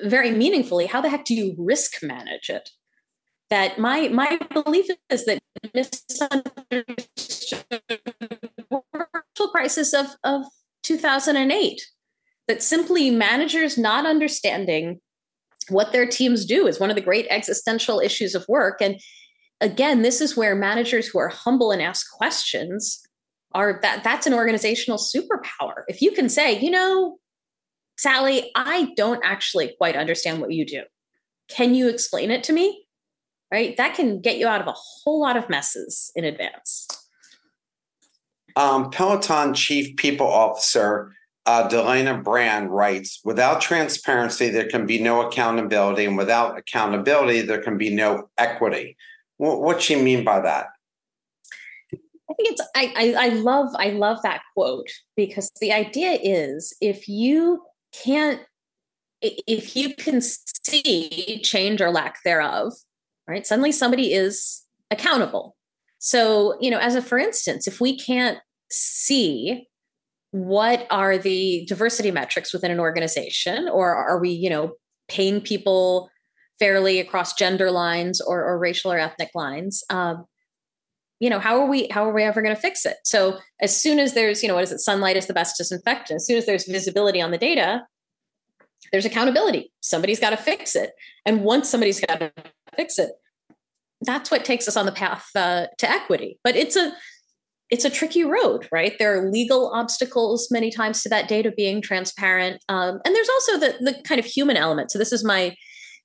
very 0.06 0.32
meaningfully, 0.32 0.88
how 0.88 1.02
the 1.02 1.10
heck 1.10 1.26
do 1.26 1.36
you 1.36 1.56
risk 1.58 2.02
manage 2.02 2.50
it? 2.50 2.72
That 3.52 3.78
my 3.78 4.08
my 4.08 4.40
belief 4.54 4.88
is 5.10 5.26
that 5.26 5.40
misunderstood 5.76 6.86
crisis 9.52 9.94
of 9.94 10.08
of 10.24 10.46
2008 10.84 11.86
that 12.48 12.64
simply 12.64 13.12
managers 13.12 13.78
not 13.78 14.06
understanding 14.06 15.00
what 15.70 15.92
their 15.92 16.08
teams 16.08 16.46
do 16.46 16.66
is 16.66 16.80
one 16.80 16.90
of 16.90 16.96
the 16.96 17.02
great 17.02 17.28
existential 17.30 18.00
issues 18.00 18.34
of 18.34 18.46
work. 18.48 18.82
And 18.82 19.00
again 19.60 20.02
this 20.02 20.22
is 20.22 20.36
where 20.36 20.56
managers 20.56 21.08
who 21.08 21.20
are 21.20 21.28
humble 21.30 21.72
and 21.72 21.82
ask 21.82 22.10
questions 22.12 23.02
are 23.54 23.80
that 23.82 24.04
that's 24.04 24.26
an 24.26 24.34
organizational 24.34 24.98
superpower. 24.98 25.84
If 25.88 26.02
you 26.02 26.12
can 26.12 26.30
say 26.30 26.60
you 26.60 26.72
know 26.72 27.18
sally 27.98 28.50
i 28.56 28.92
don't 28.96 29.22
actually 29.24 29.76
quite 29.78 29.96
understand 29.96 30.40
what 30.40 30.52
you 30.52 30.66
do. 30.66 30.84
Can 31.50 31.76
you 31.76 31.90
explain 31.90 32.32
it 32.32 32.44
to 32.46 32.54
me 32.54 32.81
right? 33.52 33.76
That 33.78 33.96
can 33.96 34.22
get 34.22 34.38
you 34.38 34.48
out 34.48 34.62
of 34.62 34.68
a 34.68 34.74
whole 34.74 35.20
lot 35.20 35.38
of 35.38 35.50
messes 35.50 36.12
in 36.16 36.24
advance. 36.24 36.88
Um, 38.56 38.90
Peloton 38.90 39.54
Chief 39.54 39.96
People 39.96 40.28
Officer 40.28 41.14
uh, 41.46 41.68
Dalana 41.68 42.24
Brand 42.24 42.72
writes 42.72 43.20
Without 43.24 43.62
transparency, 43.62 44.50
there 44.50 44.68
can 44.68 44.86
be 44.86 45.02
no 45.02 45.28
accountability. 45.28 46.06
And 46.06 46.18
without 46.18 46.58
accountability, 46.58 47.42
there 47.42 47.62
can 47.62 47.78
be 47.78 47.94
no 47.94 48.30
equity. 48.38 48.98
What, 49.38 49.62
what 49.62 49.82
she 49.82 50.02
mean 50.02 50.24
by 50.24 50.42
that? 50.42 50.68
I 51.94 52.34
think 52.36 52.52
it's 52.52 52.62
I, 52.76 52.94
I 52.96 53.26
I 53.26 53.30
love 53.30 53.74
I 53.76 53.90
love 53.90 54.22
that 54.24 54.42
quote 54.54 54.88
because 55.18 55.52
the 55.60 55.74
idea 55.74 56.18
is 56.24 56.74
if 56.80 57.10
you 57.10 57.62
can't 57.92 58.40
if 59.22 59.76
you 59.76 59.94
can 59.96 60.22
see 60.22 61.42
change 61.44 61.82
or 61.82 61.92
lack 61.92 62.24
thereof 62.24 62.74
right? 63.28 63.46
Suddenly 63.46 63.72
somebody 63.72 64.14
is 64.14 64.64
accountable. 64.90 65.56
So, 66.00 66.58
you 66.60 66.72
know, 66.72 66.80
as 66.80 66.96
a 66.96 67.02
for 67.02 67.18
instance, 67.18 67.68
if 67.68 67.80
we 67.80 67.98
can't 67.98 68.40
see 68.70 69.68
what 70.32 70.88
are 70.90 71.18
the 71.18 71.66
diversity 71.68 72.10
metrics 72.10 72.54
within 72.54 72.72
an 72.72 72.80
organization, 72.80 73.70
or 73.70 73.94
are 73.94 74.20
we, 74.20 74.30
you 74.30 74.50
know, 74.50 74.74
paying 75.08 75.42
people 75.42 76.10
fairly 76.58 77.00
across 77.00 77.34
gender 77.34 77.70
lines 77.70 78.22
or, 78.22 78.44
or 78.44 78.58
racial 78.58 78.92
or 78.92 79.00
ethnic 79.00 79.30
lines? 79.36 79.84
Um, 79.90 80.26
you 81.20 81.30
know, 81.30 81.40
how 81.40 81.60
are 81.60 81.68
we 81.68 81.88
how 81.92 82.10
are 82.10 82.14
we 82.14 82.24
ever 82.24 82.42
going 82.42 82.56
to 82.56 82.62
fix 82.62 82.86
it? 82.86 82.98
So 83.04 83.38
as 83.62 83.80
soon 83.80 84.00
as 84.00 84.14
there's, 84.14 84.42
you 84.42 84.50
know, 84.50 84.56
what 84.56 84.64
is 84.64 84.72
it? 84.72 84.80
Sunlight 84.80 85.18
is 85.18 85.28
the 85.28 85.34
best 85.34 85.58
disinfectant. 85.58 86.16
As 86.16 86.26
soon 86.26 86.38
as 86.38 86.48
there's 86.48 86.66
visibility 86.66 87.22
on 87.22 87.30
the 87.30 87.38
data, 87.38 87.84
there's 88.92 89.06
accountability. 89.06 89.72
Somebody's 89.82 90.20
got 90.20 90.32
to 90.32 90.38
fix 90.38 90.76
it. 90.76 90.94
And 91.26 91.44
once 91.44 91.70
somebody's 91.70 92.00
got 92.00 92.20
to 92.22 92.32
fix 92.76 93.00
it, 93.00 93.12
that's 94.02 94.32
what 94.32 94.46
takes 94.46 94.68
us 94.68 94.78
on 94.78 94.86
the 94.86 94.92
path 94.92 95.28
uh, 95.36 95.68
to 95.78 95.90
equity. 95.90 96.40
But 96.44 96.56
it's 96.56 96.76
a 96.76 96.94
it's 97.70 97.86
a 97.86 97.90
tricky 97.90 98.26
road, 98.26 98.68
right? 98.70 98.98
There 99.00 99.18
are 99.18 99.32
legal 99.32 99.72
obstacles 99.74 100.50
many 100.52 100.72
times 100.72 101.04
to 101.04 101.10
that 101.10 101.30
data 101.30 101.54
being 101.56 101.82
transparent, 101.82 102.62
um, 102.68 103.00
and 103.06 103.16
there's 103.16 103.30
also 103.30 103.58
the 103.58 103.76
the 103.80 104.02
kind 104.04 104.20
of 104.20 104.26
human 104.26 104.58
element. 104.58 104.92
So 104.92 105.00
this 105.00 105.14
is 105.14 105.24
my 105.24 105.56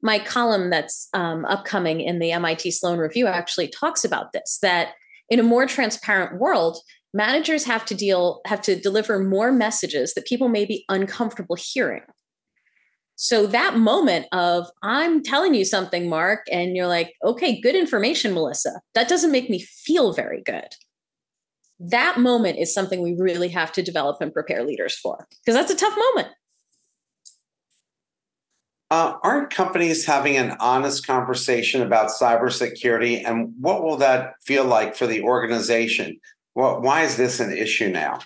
my 0.03 0.19
column 0.19 0.71
that's 0.71 1.09
um, 1.15 1.45
upcoming 1.47 2.01
in 2.01 2.19
the 2.19 2.31
MIT 2.33 2.71
Sloan 2.71 2.99
Review 2.99 3.27
actually 3.27 3.69
talks 3.69 4.05
about 4.05 4.33
this. 4.33 4.59
That 4.63 4.91
in 5.29 5.41
a 5.41 5.45
more 5.45 5.67
transparent 5.67 6.39
world, 6.39 6.79
managers 7.15 7.65
have 7.65 7.85
to 7.87 7.95
deal 7.95 8.41
have 8.47 8.61
to 8.63 8.79
deliver 8.79 9.19
more 9.19 9.51
messages 9.51 10.15
that 10.15 10.27
people 10.27 10.49
may 10.49 10.67
be 10.67 10.85
uncomfortable 10.89 11.57
hearing 11.59 12.03
so 13.17 13.47
that 13.47 13.79
moment 13.79 14.27
of 14.33 14.69
I'm 14.83 15.23
telling 15.23 15.55
you 15.55 15.65
something, 15.65 16.09
Mark, 16.09 16.47
and 16.53 16.77
you're 16.77 16.87
like, 16.87 17.15
okay, 17.25 17.61
good 17.61 17.75
information, 17.75 18.35
Melissa. 18.35 18.81
That 18.95 19.09
doesn't 19.09 19.33
make 19.33 19.49
me 19.49 19.61
feel 19.61 20.13
very 20.13 20.43
good. 20.43 20.69
That 21.81 22.19
moment 22.19 22.59
is 22.59 22.73
something 22.73 23.03
we 23.03 23.17
really 23.19 23.49
have 23.49 23.73
to 23.73 23.83
develop 23.83 24.21
and 24.21 24.33
prepare 24.33 24.65
leaders 24.65 24.97
for 24.97 25.27
because 25.45 25.55
that's 25.59 25.73
a 25.73 25.77
tough 25.77 25.97
moment. 25.97 26.29
Uh, 28.91 29.15
aren't 29.25 29.51
companies 29.51 30.05
having 30.05 30.37
an 30.37 30.57
honest 30.61 31.07
conversation 31.07 31.83
about 31.83 32.11
cybersecurity, 32.11 33.27
and 33.27 33.53
what 33.59 33.83
will 33.83 33.97
that 33.97 34.35
feel 34.45 34.65
like 34.65 34.95
for 34.95 35.07
the 35.07 35.23
organization? 35.23 36.21
Why 36.53 37.03
is 37.03 37.17
this 37.17 37.41
an 37.41 37.51
issue 37.51 37.89
now? 37.89 38.21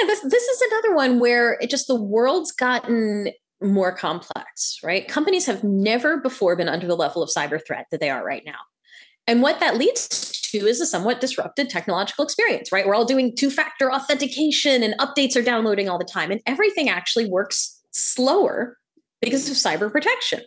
Yeah 0.00 0.06
this 0.06 0.20
this 0.22 0.42
is 0.42 0.60
another 0.62 0.94
one 0.94 1.18
where 1.18 1.58
it 1.60 1.70
just 1.70 1.86
the 1.86 1.94
world's 1.94 2.52
gotten 2.52 3.28
more 3.64 3.92
complex 3.92 4.78
right? 4.82 5.08
Companies 5.08 5.46
have 5.46 5.64
never 5.64 6.18
before 6.18 6.56
been 6.56 6.68
under 6.68 6.86
the 6.86 6.96
level 6.96 7.22
of 7.22 7.30
cyber 7.30 7.64
threat 7.64 7.86
that 7.90 8.00
they 8.00 8.10
are 8.10 8.24
right 8.24 8.42
now. 8.44 8.58
And 9.26 9.40
what 9.40 9.60
that 9.60 9.78
leads 9.78 10.08
to 10.50 10.58
is 10.66 10.80
a 10.80 10.86
somewhat 10.86 11.20
disrupted 11.20 11.70
technological 11.70 12.24
experience 12.24 12.70
right? 12.72 12.86
We're 12.86 12.94
all 12.94 13.04
doing 13.04 13.34
two 13.34 13.50
factor 13.50 13.92
authentication 13.92 14.82
and 14.82 14.94
updates 14.98 15.36
are 15.36 15.42
downloading 15.42 15.88
all 15.88 15.98
the 15.98 16.04
time 16.04 16.30
and 16.30 16.40
everything 16.46 16.88
actually 16.88 17.28
works 17.28 17.80
slower 17.90 18.76
because 19.20 19.48
of 19.48 19.56
cyber 19.56 19.90
protection. 19.90 20.40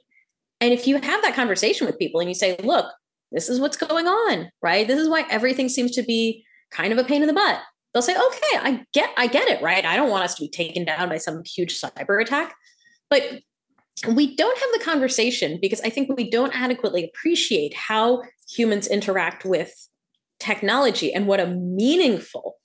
And 0.61 0.73
if 0.73 0.87
you 0.87 0.99
have 0.99 1.21
that 1.21 1.35
conversation 1.35 1.87
with 1.87 1.99
people 1.99 2.19
and 2.19 2.29
you 2.29 2.35
say 2.35 2.57
look 2.63 2.85
this 3.31 3.49
is 3.49 3.59
what's 3.59 3.77
going 3.77 4.07
on 4.07 4.51
right? 4.61 4.87
This 4.87 4.99
is 4.99 5.09
why 5.09 5.25
everything 5.29 5.69
seems 5.69 5.91
to 5.91 6.03
be 6.03 6.43
kind 6.71 6.91
of 6.91 6.99
a 6.99 7.03
pain 7.03 7.21
in 7.21 7.27
the 7.27 7.33
butt 7.33 7.59
they'll 7.93 8.01
say, 8.01 8.15
okay, 8.15 8.57
I 8.59 8.85
get, 8.93 9.09
I 9.17 9.27
get 9.27 9.47
it, 9.47 9.61
right? 9.61 9.85
I 9.85 9.95
don't 9.95 10.09
want 10.09 10.23
us 10.23 10.35
to 10.35 10.43
be 10.43 10.49
taken 10.49 10.85
down 10.85 11.09
by 11.09 11.17
some 11.17 11.43
huge 11.43 11.79
cyber 11.79 12.21
attack. 12.21 12.55
But 13.09 13.41
we 14.07 14.35
don't 14.35 14.57
have 14.57 14.69
the 14.73 14.85
conversation 14.85 15.57
because 15.61 15.81
I 15.81 15.89
think 15.89 16.15
we 16.15 16.29
don't 16.29 16.55
adequately 16.55 17.03
appreciate 17.03 17.73
how 17.73 18.23
humans 18.49 18.88
interact 18.88 19.43
with 19.43 19.73
technology 20.39 21.13
and 21.13 21.27
what 21.27 21.39
a 21.39 21.47
meaningful 21.47 22.55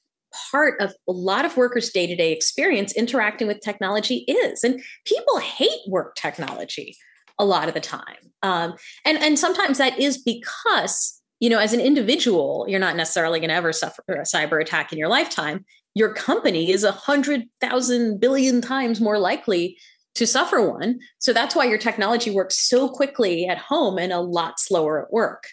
part 0.51 0.81
of 0.81 0.95
a 1.09 1.13
lot 1.13 1.45
of 1.45 1.57
workers' 1.57 1.91
day 1.91 2.07
to 2.07 2.17
day 2.17 2.33
experience 2.33 2.93
interacting 2.93 3.47
with 3.47 3.61
technology 3.61 4.25
is. 4.29 4.65
And 4.65 4.83
people 5.07 5.39
hate 5.39 5.81
work 5.89 6.15
technology 6.17 6.97
a 7.39 7.45
lot 7.45 7.69
of 7.69 7.75
the 7.75 7.81
time. 7.81 8.17
Um, 8.43 8.75
and, 9.05 9.19
and 9.19 9.39
sometimes 9.39 9.79
that 9.79 9.99
is 9.99 10.19
because 10.23 11.22
you 11.43 11.51
know, 11.51 11.59
as 11.59 11.73
an 11.73 11.81
individual, 11.81 12.67
you're 12.69 12.79
not 12.79 12.95
necessarily 12.95 13.41
going 13.41 13.49
to 13.49 13.57
ever 13.57 13.73
suffer 13.73 14.05
a 14.09 14.21
cyber 14.21 14.63
attack 14.63 14.93
in 14.93 14.99
your 14.99 15.09
lifetime. 15.09 15.65
Your 15.93 16.15
company 16.15 16.71
is 16.71 16.85
a 16.85 16.93
hundred 16.93 17.43
thousand 17.61 18.21
billion 18.21 18.61
times 18.61 19.01
more 19.01 19.19
likely 19.19 19.77
to 20.15 20.25
suffer 20.25 20.71
one. 20.71 21.01
So 21.19 21.33
that's 21.33 21.57
why 21.57 21.65
your 21.65 21.79
technology 21.79 22.31
works 22.31 22.69
so 22.69 22.89
quickly 22.89 23.45
at 23.47 23.59
home 23.59 23.99
and 23.99 24.13
a 24.13 24.21
lot 24.21 24.61
slower 24.61 25.03
at 25.03 25.13
work. 25.13 25.49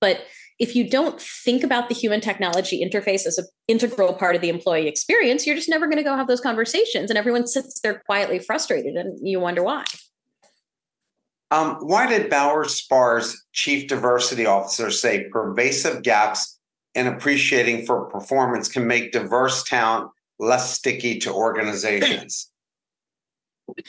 But 0.00 0.22
if 0.58 0.74
you 0.74 0.90
don't 0.90 1.20
think 1.20 1.62
about 1.62 1.88
the 1.88 1.94
human 1.94 2.20
technology 2.20 2.84
interface 2.84 3.24
as 3.24 3.38
an 3.38 3.46
integral 3.68 4.14
part 4.14 4.34
of 4.34 4.42
the 4.42 4.48
employee 4.48 4.88
experience, 4.88 5.46
you're 5.46 5.54
just 5.54 5.68
never 5.68 5.86
going 5.86 5.98
to 5.98 6.02
go 6.02 6.16
have 6.16 6.26
those 6.26 6.40
conversations. 6.40 7.08
And 7.08 7.16
everyone 7.16 7.46
sits 7.46 7.80
there 7.82 8.02
quietly 8.04 8.40
frustrated 8.40 8.96
and 8.96 9.16
you 9.22 9.38
wonder 9.38 9.62
why. 9.62 9.84
Um, 11.50 11.76
why 11.80 12.06
did 12.06 12.30
Bauer 12.30 12.64
Spar's 12.64 13.44
chief 13.52 13.88
diversity 13.88 14.46
officer 14.46 14.90
say 14.90 15.28
pervasive 15.30 16.02
gaps 16.02 16.58
in 16.94 17.06
appreciating 17.06 17.86
for 17.86 18.04
performance 18.06 18.68
can 18.68 18.86
make 18.86 19.12
diverse 19.12 19.64
talent 19.64 20.10
less 20.38 20.74
sticky 20.74 21.18
to 21.20 21.32
organizations? 21.32 22.50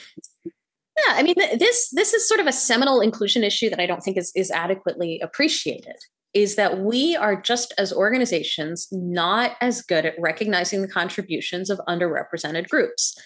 Yeah, 1.06 1.14
I 1.16 1.22
mean 1.22 1.34
this 1.58 1.88
this 1.90 2.12
is 2.12 2.28
sort 2.28 2.38
of 2.38 2.46
a 2.46 2.52
seminal 2.52 3.00
inclusion 3.00 3.42
issue 3.42 3.70
that 3.70 3.80
I 3.80 3.86
don't 3.86 4.02
think 4.02 4.18
is 4.18 4.30
is 4.36 4.50
adequately 4.50 5.20
appreciated. 5.20 5.96
Is 6.34 6.56
that 6.56 6.80
we 6.80 7.16
are 7.16 7.34
just 7.40 7.72
as 7.78 7.92
organizations 7.92 8.88
not 8.92 9.52
as 9.62 9.80
good 9.82 10.04
at 10.04 10.14
recognizing 10.18 10.82
the 10.82 10.88
contributions 10.88 11.70
of 11.70 11.80
underrepresented 11.88 12.68
groups. 12.68 13.16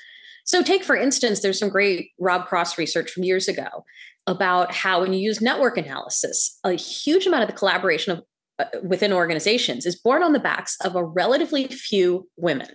So, 0.44 0.62
take 0.62 0.84
for 0.84 0.96
instance, 0.96 1.40
there's 1.40 1.58
some 1.58 1.68
great 1.68 2.12
Rob 2.18 2.46
Cross 2.46 2.78
research 2.78 3.10
from 3.10 3.24
years 3.24 3.48
ago 3.48 3.84
about 4.26 4.72
how 4.72 5.00
when 5.00 5.12
you 5.12 5.20
use 5.20 5.40
network 5.40 5.76
analysis, 5.76 6.58
a 6.64 6.72
huge 6.72 7.26
amount 7.26 7.42
of 7.42 7.48
the 7.48 7.56
collaboration 7.56 8.12
of 8.12 8.24
uh, 8.58 8.78
within 8.82 9.12
organizations 9.12 9.86
is 9.86 9.96
born 9.96 10.22
on 10.22 10.32
the 10.32 10.40
backs 10.40 10.76
of 10.82 10.96
a 10.96 11.04
relatively 11.04 11.66
few 11.66 12.28
women, 12.36 12.68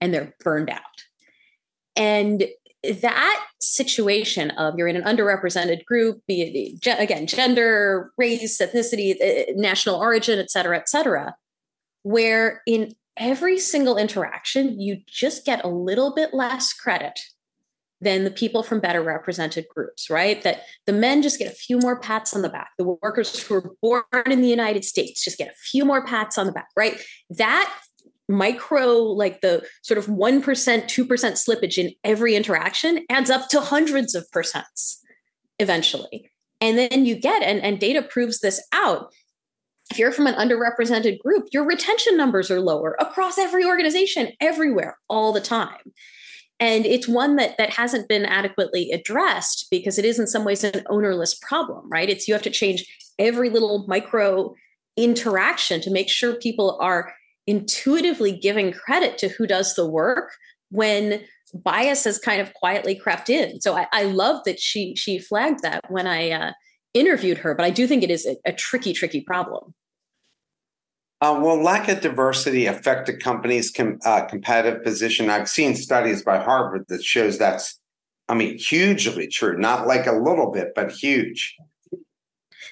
and 0.00 0.12
they're 0.12 0.34
burned 0.40 0.70
out. 0.70 0.80
And 1.94 2.44
that 3.02 3.46
situation 3.60 4.50
of 4.52 4.74
you're 4.76 4.88
in 4.88 4.96
an 4.96 5.02
underrepresented 5.02 5.84
group, 5.84 6.20
be 6.26 6.78
it 6.82 6.98
again 6.98 7.26
gender, 7.26 8.12
race, 8.16 8.60
ethnicity, 8.60 9.16
uh, 9.20 9.52
national 9.56 9.96
origin, 9.96 10.38
et 10.38 10.50
cetera, 10.50 10.76
et 10.76 10.88
cetera, 10.88 11.34
where 12.02 12.62
in 12.66 12.94
every 13.16 13.58
single 13.58 13.96
interaction 13.96 14.80
you 14.80 14.98
just 15.06 15.44
get 15.44 15.64
a 15.64 15.68
little 15.68 16.14
bit 16.14 16.34
less 16.34 16.72
credit 16.72 17.18
than 18.00 18.24
the 18.24 18.30
people 18.30 18.62
from 18.62 18.80
better 18.80 19.02
represented 19.02 19.66
groups, 19.74 20.10
right? 20.10 20.42
That 20.42 20.62
the 20.86 20.92
men 20.92 21.22
just 21.22 21.38
get 21.38 21.50
a 21.50 21.54
few 21.54 21.78
more 21.78 21.98
pats 21.98 22.34
on 22.34 22.42
the 22.42 22.48
back. 22.48 22.70
The 22.78 22.96
workers 23.02 23.42
who 23.42 23.54
are 23.54 23.72
born 23.80 24.02
in 24.30 24.42
the 24.42 24.48
United 24.48 24.84
States 24.84 25.24
just 25.24 25.38
get 25.38 25.48
a 25.48 25.54
few 25.54 25.84
more 25.84 26.04
pats 26.04 26.36
on 26.36 26.46
the 26.46 26.52
back, 26.52 26.68
right? 26.76 27.00
That 27.30 27.72
micro, 28.28 28.94
like 28.94 29.40
the 29.40 29.66
sort 29.82 29.98
of 29.98 30.06
1%, 30.06 30.42
2% 30.42 31.06
slippage 31.06 31.78
in 31.78 31.92
every 32.04 32.34
interaction 32.34 33.04
adds 33.08 33.30
up 33.30 33.48
to 33.48 33.60
hundreds 33.60 34.14
of 34.14 34.26
percents 34.34 34.96
eventually. 35.58 36.30
And 36.60 36.76
then 36.76 37.06
you 37.06 37.16
get, 37.16 37.42
and, 37.42 37.60
and 37.60 37.78
data 37.78 38.02
proves 38.02 38.40
this 38.40 38.62
out. 38.72 39.12
If 39.90 39.98
you're 39.98 40.12
from 40.12 40.26
an 40.26 40.34
underrepresented 40.34 41.20
group, 41.20 41.48
your 41.52 41.64
retention 41.64 42.16
numbers 42.16 42.50
are 42.50 42.60
lower 42.60 42.96
across 42.98 43.38
every 43.38 43.64
organization, 43.64 44.32
everywhere, 44.40 44.98
all 45.08 45.32
the 45.32 45.40
time. 45.40 45.92
And 46.58 46.86
it's 46.86 47.06
one 47.06 47.36
that 47.36 47.58
that 47.58 47.70
hasn't 47.70 48.08
been 48.08 48.24
adequately 48.24 48.90
addressed 48.90 49.66
because 49.70 49.98
it 49.98 50.04
is 50.04 50.18
in 50.18 50.26
some 50.26 50.44
ways 50.44 50.64
an 50.64 50.82
ownerless 50.88 51.34
problem, 51.34 51.88
right? 51.90 52.08
It's 52.08 52.26
you 52.26 52.34
have 52.34 52.42
to 52.42 52.50
change 52.50 52.84
every 53.18 53.50
little 53.50 53.84
micro 53.86 54.54
interaction 54.96 55.80
to 55.82 55.90
make 55.90 56.08
sure 56.08 56.34
people 56.36 56.78
are 56.80 57.12
intuitively 57.46 58.36
giving 58.36 58.72
credit 58.72 59.18
to 59.18 59.28
who 59.28 59.46
does 59.46 59.74
the 59.74 59.86
work 59.86 60.32
when 60.70 61.22
bias 61.54 62.04
has 62.04 62.18
kind 62.18 62.40
of 62.40 62.52
quietly 62.54 62.94
crept 62.94 63.30
in. 63.30 63.60
So 63.60 63.76
I, 63.76 63.86
I 63.92 64.04
love 64.04 64.42
that 64.46 64.58
she 64.58 64.94
she 64.96 65.18
flagged 65.18 65.62
that 65.62 65.82
when 65.88 66.06
I 66.06 66.30
uh, 66.30 66.52
interviewed 66.94 67.38
her, 67.38 67.54
but 67.54 67.64
I 67.64 67.70
do 67.70 67.86
think 67.86 68.02
it 68.02 68.10
is 68.10 68.26
a, 68.26 68.36
a 68.46 68.52
tricky, 68.52 68.92
tricky 68.92 69.20
problem. 69.20 69.74
Uh, 71.20 71.38
will 71.42 71.62
lack 71.62 71.88
of 71.88 72.00
diversity 72.00 72.66
affect 72.66 73.08
a 73.08 73.16
company's 73.16 73.70
com- 73.70 73.98
uh, 74.04 74.24
competitive 74.26 74.82
position? 74.84 75.30
I've 75.30 75.48
seen 75.48 75.74
studies 75.74 76.22
by 76.22 76.38
Harvard 76.38 76.84
that 76.88 77.02
shows 77.02 77.38
that's, 77.38 77.80
I 78.28 78.34
mean, 78.34 78.58
hugely 78.58 79.26
true. 79.26 79.56
Not 79.56 79.86
like 79.86 80.06
a 80.06 80.12
little 80.12 80.50
bit, 80.50 80.72
but 80.74 80.92
huge. 80.92 81.56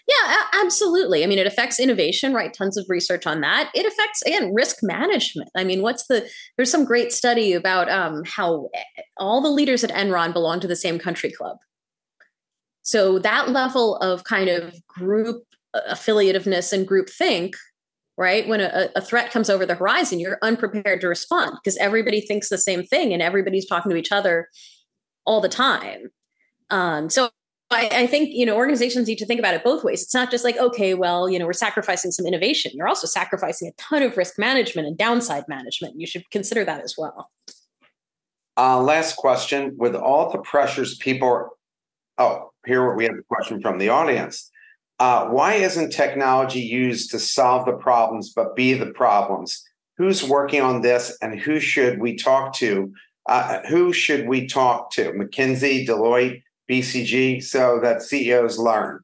Yeah, 0.07 0.43
absolutely. 0.63 1.25
I 1.25 1.27
mean, 1.27 1.39
it 1.39 1.47
affects 1.47 1.81
innovation, 1.81 2.35
right? 2.35 2.53
Tons 2.53 2.77
of 2.77 2.85
research 2.89 3.27
on 3.27 3.41
that. 3.41 3.71
It 3.75 3.87
affects 3.87 4.21
again 4.23 4.53
risk 4.53 4.79
management. 4.83 5.49
I 5.57 5.65
mean, 5.65 5.81
what's 5.81 6.07
the? 6.09 6.29
There's 6.57 6.71
some 6.71 6.85
great 6.85 7.11
study 7.11 7.55
about 7.55 7.91
um, 7.91 8.23
how 8.27 8.69
all 9.17 9.41
the 9.41 9.49
leaders 9.49 9.83
at 9.83 9.91
Enron 9.91 10.35
belong 10.35 10.61
to 10.61 10.67
the 10.67 10.77
same 10.77 10.99
country 10.99 11.33
club. 11.33 11.57
So 12.83 13.19
that 13.21 13.49
level 13.49 13.97
of 13.97 14.25
kind 14.25 14.51
of 14.51 14.75
group 14.87 15.45
uh, 15.73 15.81
affiliativeness 15.91 16.71
and 16.71 16.87
group 16.87 17.09
think, 17.09 17.57
right? 18.17 18.47
When 18.47 18.61
a, 18.61 18.89
a 18.95 19.01
threat 19.01 19.31
comes 19.31 19.51
over 19.51 19.67
the 19.67 19.75
horizon, 19.75 20.21
you're 20.21 20.39
unprepared 20.43 21.01
to 21.01 21.09
respond 21.09 21.59
because 21.63 21.77
everybody 21.79 22.21
thinks 22.21 22.49
the 22.49 22.59
same 22.59 22.85
thing 22.85 23.13
and 23.13 23.21
everybody's 23.21 23.67
talking 23.67 23.91
to 23.91 23.97
each 23.97 24.13
other 24.13 24.49
all 25.27 25.41
the 25.41 25.49
time. 25.49 26.11
Um, 26.71 27.11
so 27.11 27.31
I, 27.71 27.89
I, 27.93 28.07
think 28.07 28.31
you 28.33 28.47
know 28.47 28.57
organizations 28.57 29.09
need 29.09 29.19
to 29.19 29.27
think 29.27 29.39
about 29.39 29.55
it 29.55 29.65
both 29.65 29.85
ways. 29.85 30.03
It's 30.03 30.15
not 30.15 30.31
just 30.31 30.45
like 30.45 30.57
okay, 30.57 30.95
well, 30.95 31.29
you 31.29 31.39
know, 31.39 31.47
we're 31.47 31.53
sacrificing 31.53 32.11
some 32.11 32.27
innovation. 32.27 32.73
You're 32.75 32.89
also 32.89 33.07
sacrificing 33.07 33.69
a 33.69 33.73
ton 33.83 34.03
of 34.03 34.17
risk 34.17 34.39
management 34.39 34.87
and 34.87 34.97
downside 34.97 35.45
management. 35.49 35.99
You 35.99 36.07
should 36.07 36.29
consider 36.31 36.65
that 36.65 36.83
as 36.83 36.95
well. 36.97 37.31
Uh, 38.57 38.81
last 38.81 39.17
question: 39.17 39.75
With 39.77 39.95
all 39.95 40.31
the 40.31 40.39
pressures 40.39 40.97
people, 40.99 41.29
are, 41.29 41.51
oh, 42.19 42.51
here 42.67 42.95
we 42.95 43.05
have 43.05 43.15
a 43.15 43.23
question 43.23 43.61
from 43.61 43.79
the 43.79 43.89
audience. 43.89 44.51
Uh, 45.01 45.27
why 45.27 45.55
isn't 45.55 45.91
technology 45.91 46.61
used 46.61 47.11
to 47.11 47.19
solve 47.19 47.67
the 47.67 47.73
problems 47.73 48.33
but 48.33 48.55
be 48.55 48.75
the 48.75 48.87
problems? 48.87 49.63
Who's 49.97 50.25
working 50.25 50.61
on 50.61 50.83
this, 50.83 51.17
and 51.23 51.39
who 51.39 51.61
should 51.61 52.01
we 52.01 52.17
talk 52.17 52.55
to? 52.55 52.93
Uh, 53.27 53.61
who 53.69 53.93
should 53.93 54.29
we 54.29 54.47
talk 54.47 54.91
to? 54.93 55.13
McKinsey, 55.13 55.87
Deloitte 55.87 56.43
BCG 56.71 57.43
so 57.43 57.81
that 57.83 58.03
CEOs 58.03 58.59
learn? 58.59 59.01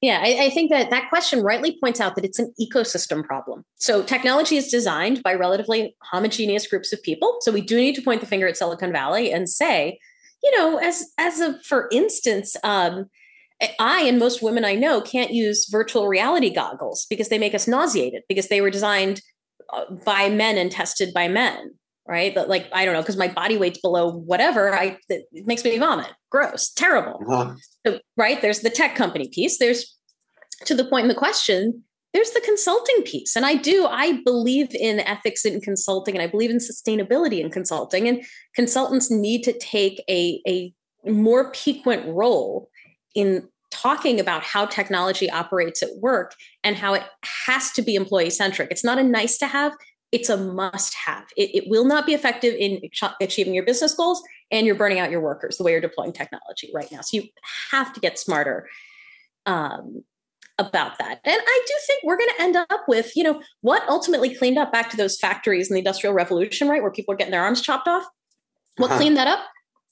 Yeah, 0.00 0.20
I, 0.22 0.46
I, 0.46 0.50
think 0.50 0.70
that 0.70 0.90
that 0.90 1.08
question 1.08 1.40
rightly 1.42 1.78
points 1.80 2.00
out 2.00 2.16
that 2.16 2.24
it's 2.24 2.40
an 2.40 2.52
ecosystem 2.60 3.24
problem. 3.24 3.64
So 3.76 4.02
technology 4.02 4.56
is 4.56 4.68
designed 4.68 5.22
by 5.22 5.34
relatively 5.34 5.94
homogeneous 6.02 6.66
groups 6.66 6.92
of 6.92 7.00
people. 7.02 7.36
So 7.40 7.52
we 7.52 7.60
do 7.60 7.76
need 7.76 7.94
to 7.94 8.02
point 8.02 8.20
the 8.20 8.26
finger 8.26 8.48
at 8.48 8.56
Silicon 8.56 8.92
Valley 8.92 9.32
and 9.32 9.48
say, 9.48 10.00
you 10.42 10.58
know, 10.58 10.78
as 10.78 11.12
as 11.16 11.38
a 11.40 11.60
for 11.62 11.88
instance, 11.92 12.56
um, 12.64 13.08
I 13.78 14.02
and 14.02 14.18
most 14.18 14.42
women 14.42 14.64
I 14.64 14.74
know 14.74 15.00
can't 15.00 15.32
use 15.32 15.68
virtual 15.70 16.08
reality 16.08 16.50
goggles 16.50 17.06
because 17.08 17.28
they 17.28 17.38
make 17.38 17.54
us 17.54 17.68
nauseated 17.68 18.22
because 18.28 18.48
they 18.48 18.60
were 18.60 18.70
designed 18.70 19.20
uh, 19.72 19.84
by 20.04 20.28
men 20.28 20.58
and 20.58 20.70
tested 20.70 21.14
by 21.14 21.28
men 21.28 21.72
right? 22.06 22.34
But 22.34 22.48
like 22.48 22.68
I 22.72 22.84
don't 22.84 22.94
know, 22.94 23.00
because 23.00 23.16
my 23.16 23.28
body 23.28 23.56
weight's 23.56 23.80
below 23.80 24.12
whatever, 24.12 24.74
I 24.74 24.98
it 25.08 25.46
makes 25.46 25.64
me 25.64 25.78
vomit. 25.78 26.12
Gross, 26.30 26.70
terrible. 26.70 27.20
Uh-huh. 27.28 27.54
So, 27.86 28.00
right? 28.16 28.40
There's 28.40 28.60
the 28.60 28.70
tech 28.70 28.96
company 28.96 29.28
piece. 29.28 29.58
There's 29.58 29.96
to 30.66 30.74
the 30.74 30.84
point 30.84 31.04
in 31.04 31.08
the 31.08 31.14
question. 31.14 31.84
There's 32.12 32.32
the 32.32 32.42
consulting 32.42 33.02
piece, 33.04 33.36
and 33.36 33.46
I 33.46 33.54
do. 33.54 33.86
I 33.86 34.20
believe 34.24 34.74
in 34.74 35.00
ethics 35.00 35.46
in 35.46 35.60
consulting, 35.60 36.14
and 36.14 36.22
I 36.22 36.26
believe 36.26 36.50
in 36.50 36.58
sustainability 36.58 37.40
in 37.40 37.50
consulting. 37.50 38.06
And 38.06 38.22
consultants 38.54 39.10
need 39.10 39.42
to 39.44 39.58
take 39.58 40.02
a 40.10 40.42
a 40.46 40.74
more 41.10 41.50
piquant 41.52 42.06
role 42.06 42.68
in 43.14 43.48
talking 43.70 44.20
about 44.20 44.42
how 44.42 44.66
technology 44.66 45.30
operates 45.30 45.82
at 45.82 45.88
work 45.98 46.34
and 46.62 46.76
how 46.76 46.94
it 46.94 47.02
has 47.46 47.72
to 47.72 47.82
be 47.82 47.94
employee 47.94 48.30
centric. 48.30 48.70
It's 48.70 48.84
not 48.84 48.98
a 48.98 49.02
nice 49.02 49.38
to 49.38 49.46
have, 49.46 49.72
it's 50.12 50.28
a 50.28 50.36
must 50.36 50.94
have. 50.94 51.24
It, 51.36 51.54
it, 51.54 51.64
will 51.68 51.86
not 51.86 52.04
be 52.04 52.12
effective 52.12 52.54
in 52.58 52.80
achieving 53.20 53.54
your 53.54 53.64
business 53.64 53.94
goals 53.94 54.22
and 54.50 54.66
you're 54.66 54.74
burning 54.74 54.98
out 54.98 55.10
your 55.10 55.22
workers 55.22 55.56
the 55.56 55.64
way 55.64 55.72
you're 55.72 55.80
deploying 55.80 56.12
technology 56.12 56.70
right 56.74 56.90
now. 56.92 57.00
So 57.00 57.16
you 57.16 57.28
have 57.70 57.94
to 57.94 58.00
get 58.00 58.18
smarter 58.18 58.68
um, 59.46 60.04
about 60.58 60.98
that. 60.98 61.20
And 61.24 61.40
I 61.40 61.64
do 61.66 61.74
think 61.86 62.02
we're 62.04 62.18
going 62.18 62.30
to 62.36 62.42
end 62.42 62.56
up 62.56 62.82
with, 62.86 63.16
you 63.16 63.24
know, 63.24 63.40
what 63.62 63.88
ultimately 63.88 64.34
cleaned 64.34 64.58
up 64.58 64.70
back 64.70 64.90
to 64.90 64.98
those 64.98 65.18
factories 65.18 65.70
in 65.70 65.74
the 65.74 65.80
Industrial 65.80 66.14
Revolution, 66.14 66.68
right? 66.68 66.82
Where 66.82 66.92
people 66.92 67.14
are 67.14 67.16
getting 67.16 67.32
their 67.32 67.42
arms 67.42 67.62
chopped 67.62 67.88
off. 67.88 68.04
What 68.76 68.90
uh-huh. 68.90 68.98
cleaned 68.98 69.16
that 69.16 69.28
up? 69.28 69.40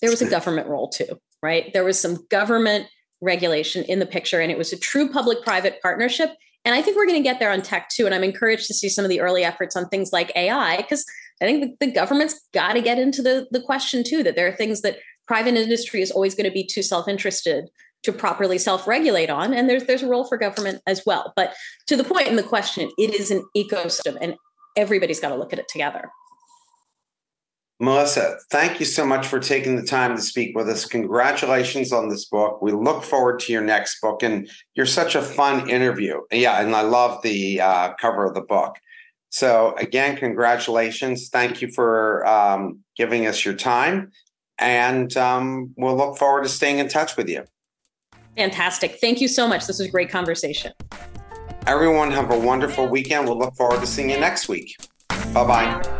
There 0.02 0.10
was 0.10 0.20
a 0.20 0.28
government 0.30 0.68
role 0.68 0.90
too, 0.90 1.18
right? 1.42 1.72
There 1.72 1.84
was 1.84 1.98
some 1.98 2.26
government 2.28 2.88
regulation 3.20 3.84
in 3.84 3.98
the 3.98 4.06
picture 4.06 4.40
and 4.40 4.50
it 4.50 4.58
was 4.58 4.72
a 4.72 4.78
true 4.78 5.10
public 5.10 5.42
private 5.42 5.80
partnership 5.82 6.30
and 6.64 6.74
I 6.74 6.82
think 6.82 6.96
we're 6.96 7.06
going 7.06 7.22
to 7.22 7.28
get 7.28 7.38
there 7.38 7.50
on 7.50 7.62
tech 7.62 7.88
too. 7.88 8.06
And 8.06 8.14
I'm 8.14 8.24
encouraged 8.24 8.66
to 8.66 8.74
see 8.74 8.88
some 8.88 9.04
of 9.04 9.08
the 9.08 9.20
early 9.20 9.44
efforts 9.44 9.76
on 9.76 9.88
things 9.88 10.12
like 10.12 10.32
AI, 10.36 10.76
because 10.76 11.04
I 11.40 11.46
think 11.46 11.78
the, 11.80 11.90
government's 11.90 12.40
got 12.52 12.74
to 12.74 12.82
get 12.82 12.98
into 12.98 13.22
the, 13.22 13.46
the 13.50 13.62
question 13.62 14.04
too 14.04 14.22
that 14.24 14.36
there 14.36 14.46
are 14.46 14.52
things 14.52 14.82
that 14.82 14.98
private 15.26 15.54
industry 15.54 16.02
is 16.02 16.10
always 16.10 16.34
going 16.34 16.48
to 16.48 16.52
be 16.52 16.66
too 16.66 16.82
self 16.82 17.08
interested 17.08 17.70
to 18.02 18.12
properly 18.12 18.58
self 18.58 18.86
regulate 18.86 19.30
on. 19.30 19.54
And 19.54 19.68
there's, 19.70 19.84
there's 19.84 20.02
a 20.02 20.08
role 20.08 20.24
for 20.24 20.36
government 20.36 20.82
as 20.86 21.02
well. 21.06 21.32
But 21.34 21.54
to 21.86 21.96
the 21.96 22.04
point 22.04 22.28
in 22.28 22.36
the 22.36 22.42
question, 22.42 22.90
it 22.98 23.14
is 23.14 23.30
an 23.30 23.44
ecosystem 23.56 24.18
and 24.20 24.34
everybody's 24.76 25.20
got 25.20 25.30
to 25.30 25.36
look 25.36 25.52
at 25.52 25.58
it 25.58 25.68
together. 25.68 26.10
Melissa, 27.82 28.36
thank 28.50 28.78
you 28.78 28.84
so 28.84 29.06
much 29.06 29.26
for 29.26 29.40
taking 29.40 29.74
the 29.74 29.82
time 29.82 30.14
to 30.14 30.20
speak 30.20 30.54
with 30.54 30.68
us. 30.68 30.84
Congratulations 30.84 31.94
on 31.94 32.10
this 32.10 32.26
book. 32.26 32.60
We 32.60 32.72
look 32.72 33.02
forward 33.02 33.40
to 33.40 33.52
your 33.52 33.62
next 33.62 34.02
book, 34.02 34.22
and 34.22 34.50
you're 34.74 34.84
such 34.84 35.14
a 35.14 35.22
fun 35.22 35.68
interview. 35.70 36.20
Yeah, 36.30 36.60
and 36.60 36.76
I 36.76 36.82
love 36.82 37.22
the 37.22 37.58
uh, 37.62 37.94
cover 37.94 38.26
of 38.26 38.34
the 38.34 38.42
book. 38.42 38.76
So, 39.30 39.74
again, 39.78 40.16
congratulations. 40.16 41.30
Thank 41.30 41.62
you 41.62 41.72
for 41.72 42.26
um, 42.26 42.80
giving 42.98 43.26
us 43.26 43.46
your 43.46 43.54
time, 43.54 44.10
and 44.58 45.16
um, 45.16 45.72
we'll 45.78 45.96
look 45.96 46.18
forward 46.18 46.42
to 46.42 46.50
staying 46.50 46.80
in 46.80 46.88
touch 46.88 47.16
with 47.16 47.30
you. 47.30 47.44
Fantastic. 48.36 48.98
Thank 49.00 49.22
you 49.22 49.28
so 49.28 49.48
much. 49.48 49.66
This 49.66 49.78
was 49.78 49.88
a 49.88 49.90
great 49.90 50.10
conversation. 50.10 50.74
Everyone, 51.66 52.10
have 52.10 52.30
a 52.30 52.38
wonderful 52.38 52.88
weekend. 52.88 53.26
We'll 53.26 53.38
look 53.38 53.54
forward 53.54 53.80
to 53.80 53.86
seeing 53.86 54.10
you 54.10 54.20
next 54.20 54.50
week. 54.50 54.76
Bye 55.08 55.46
bye. 55.46 55.99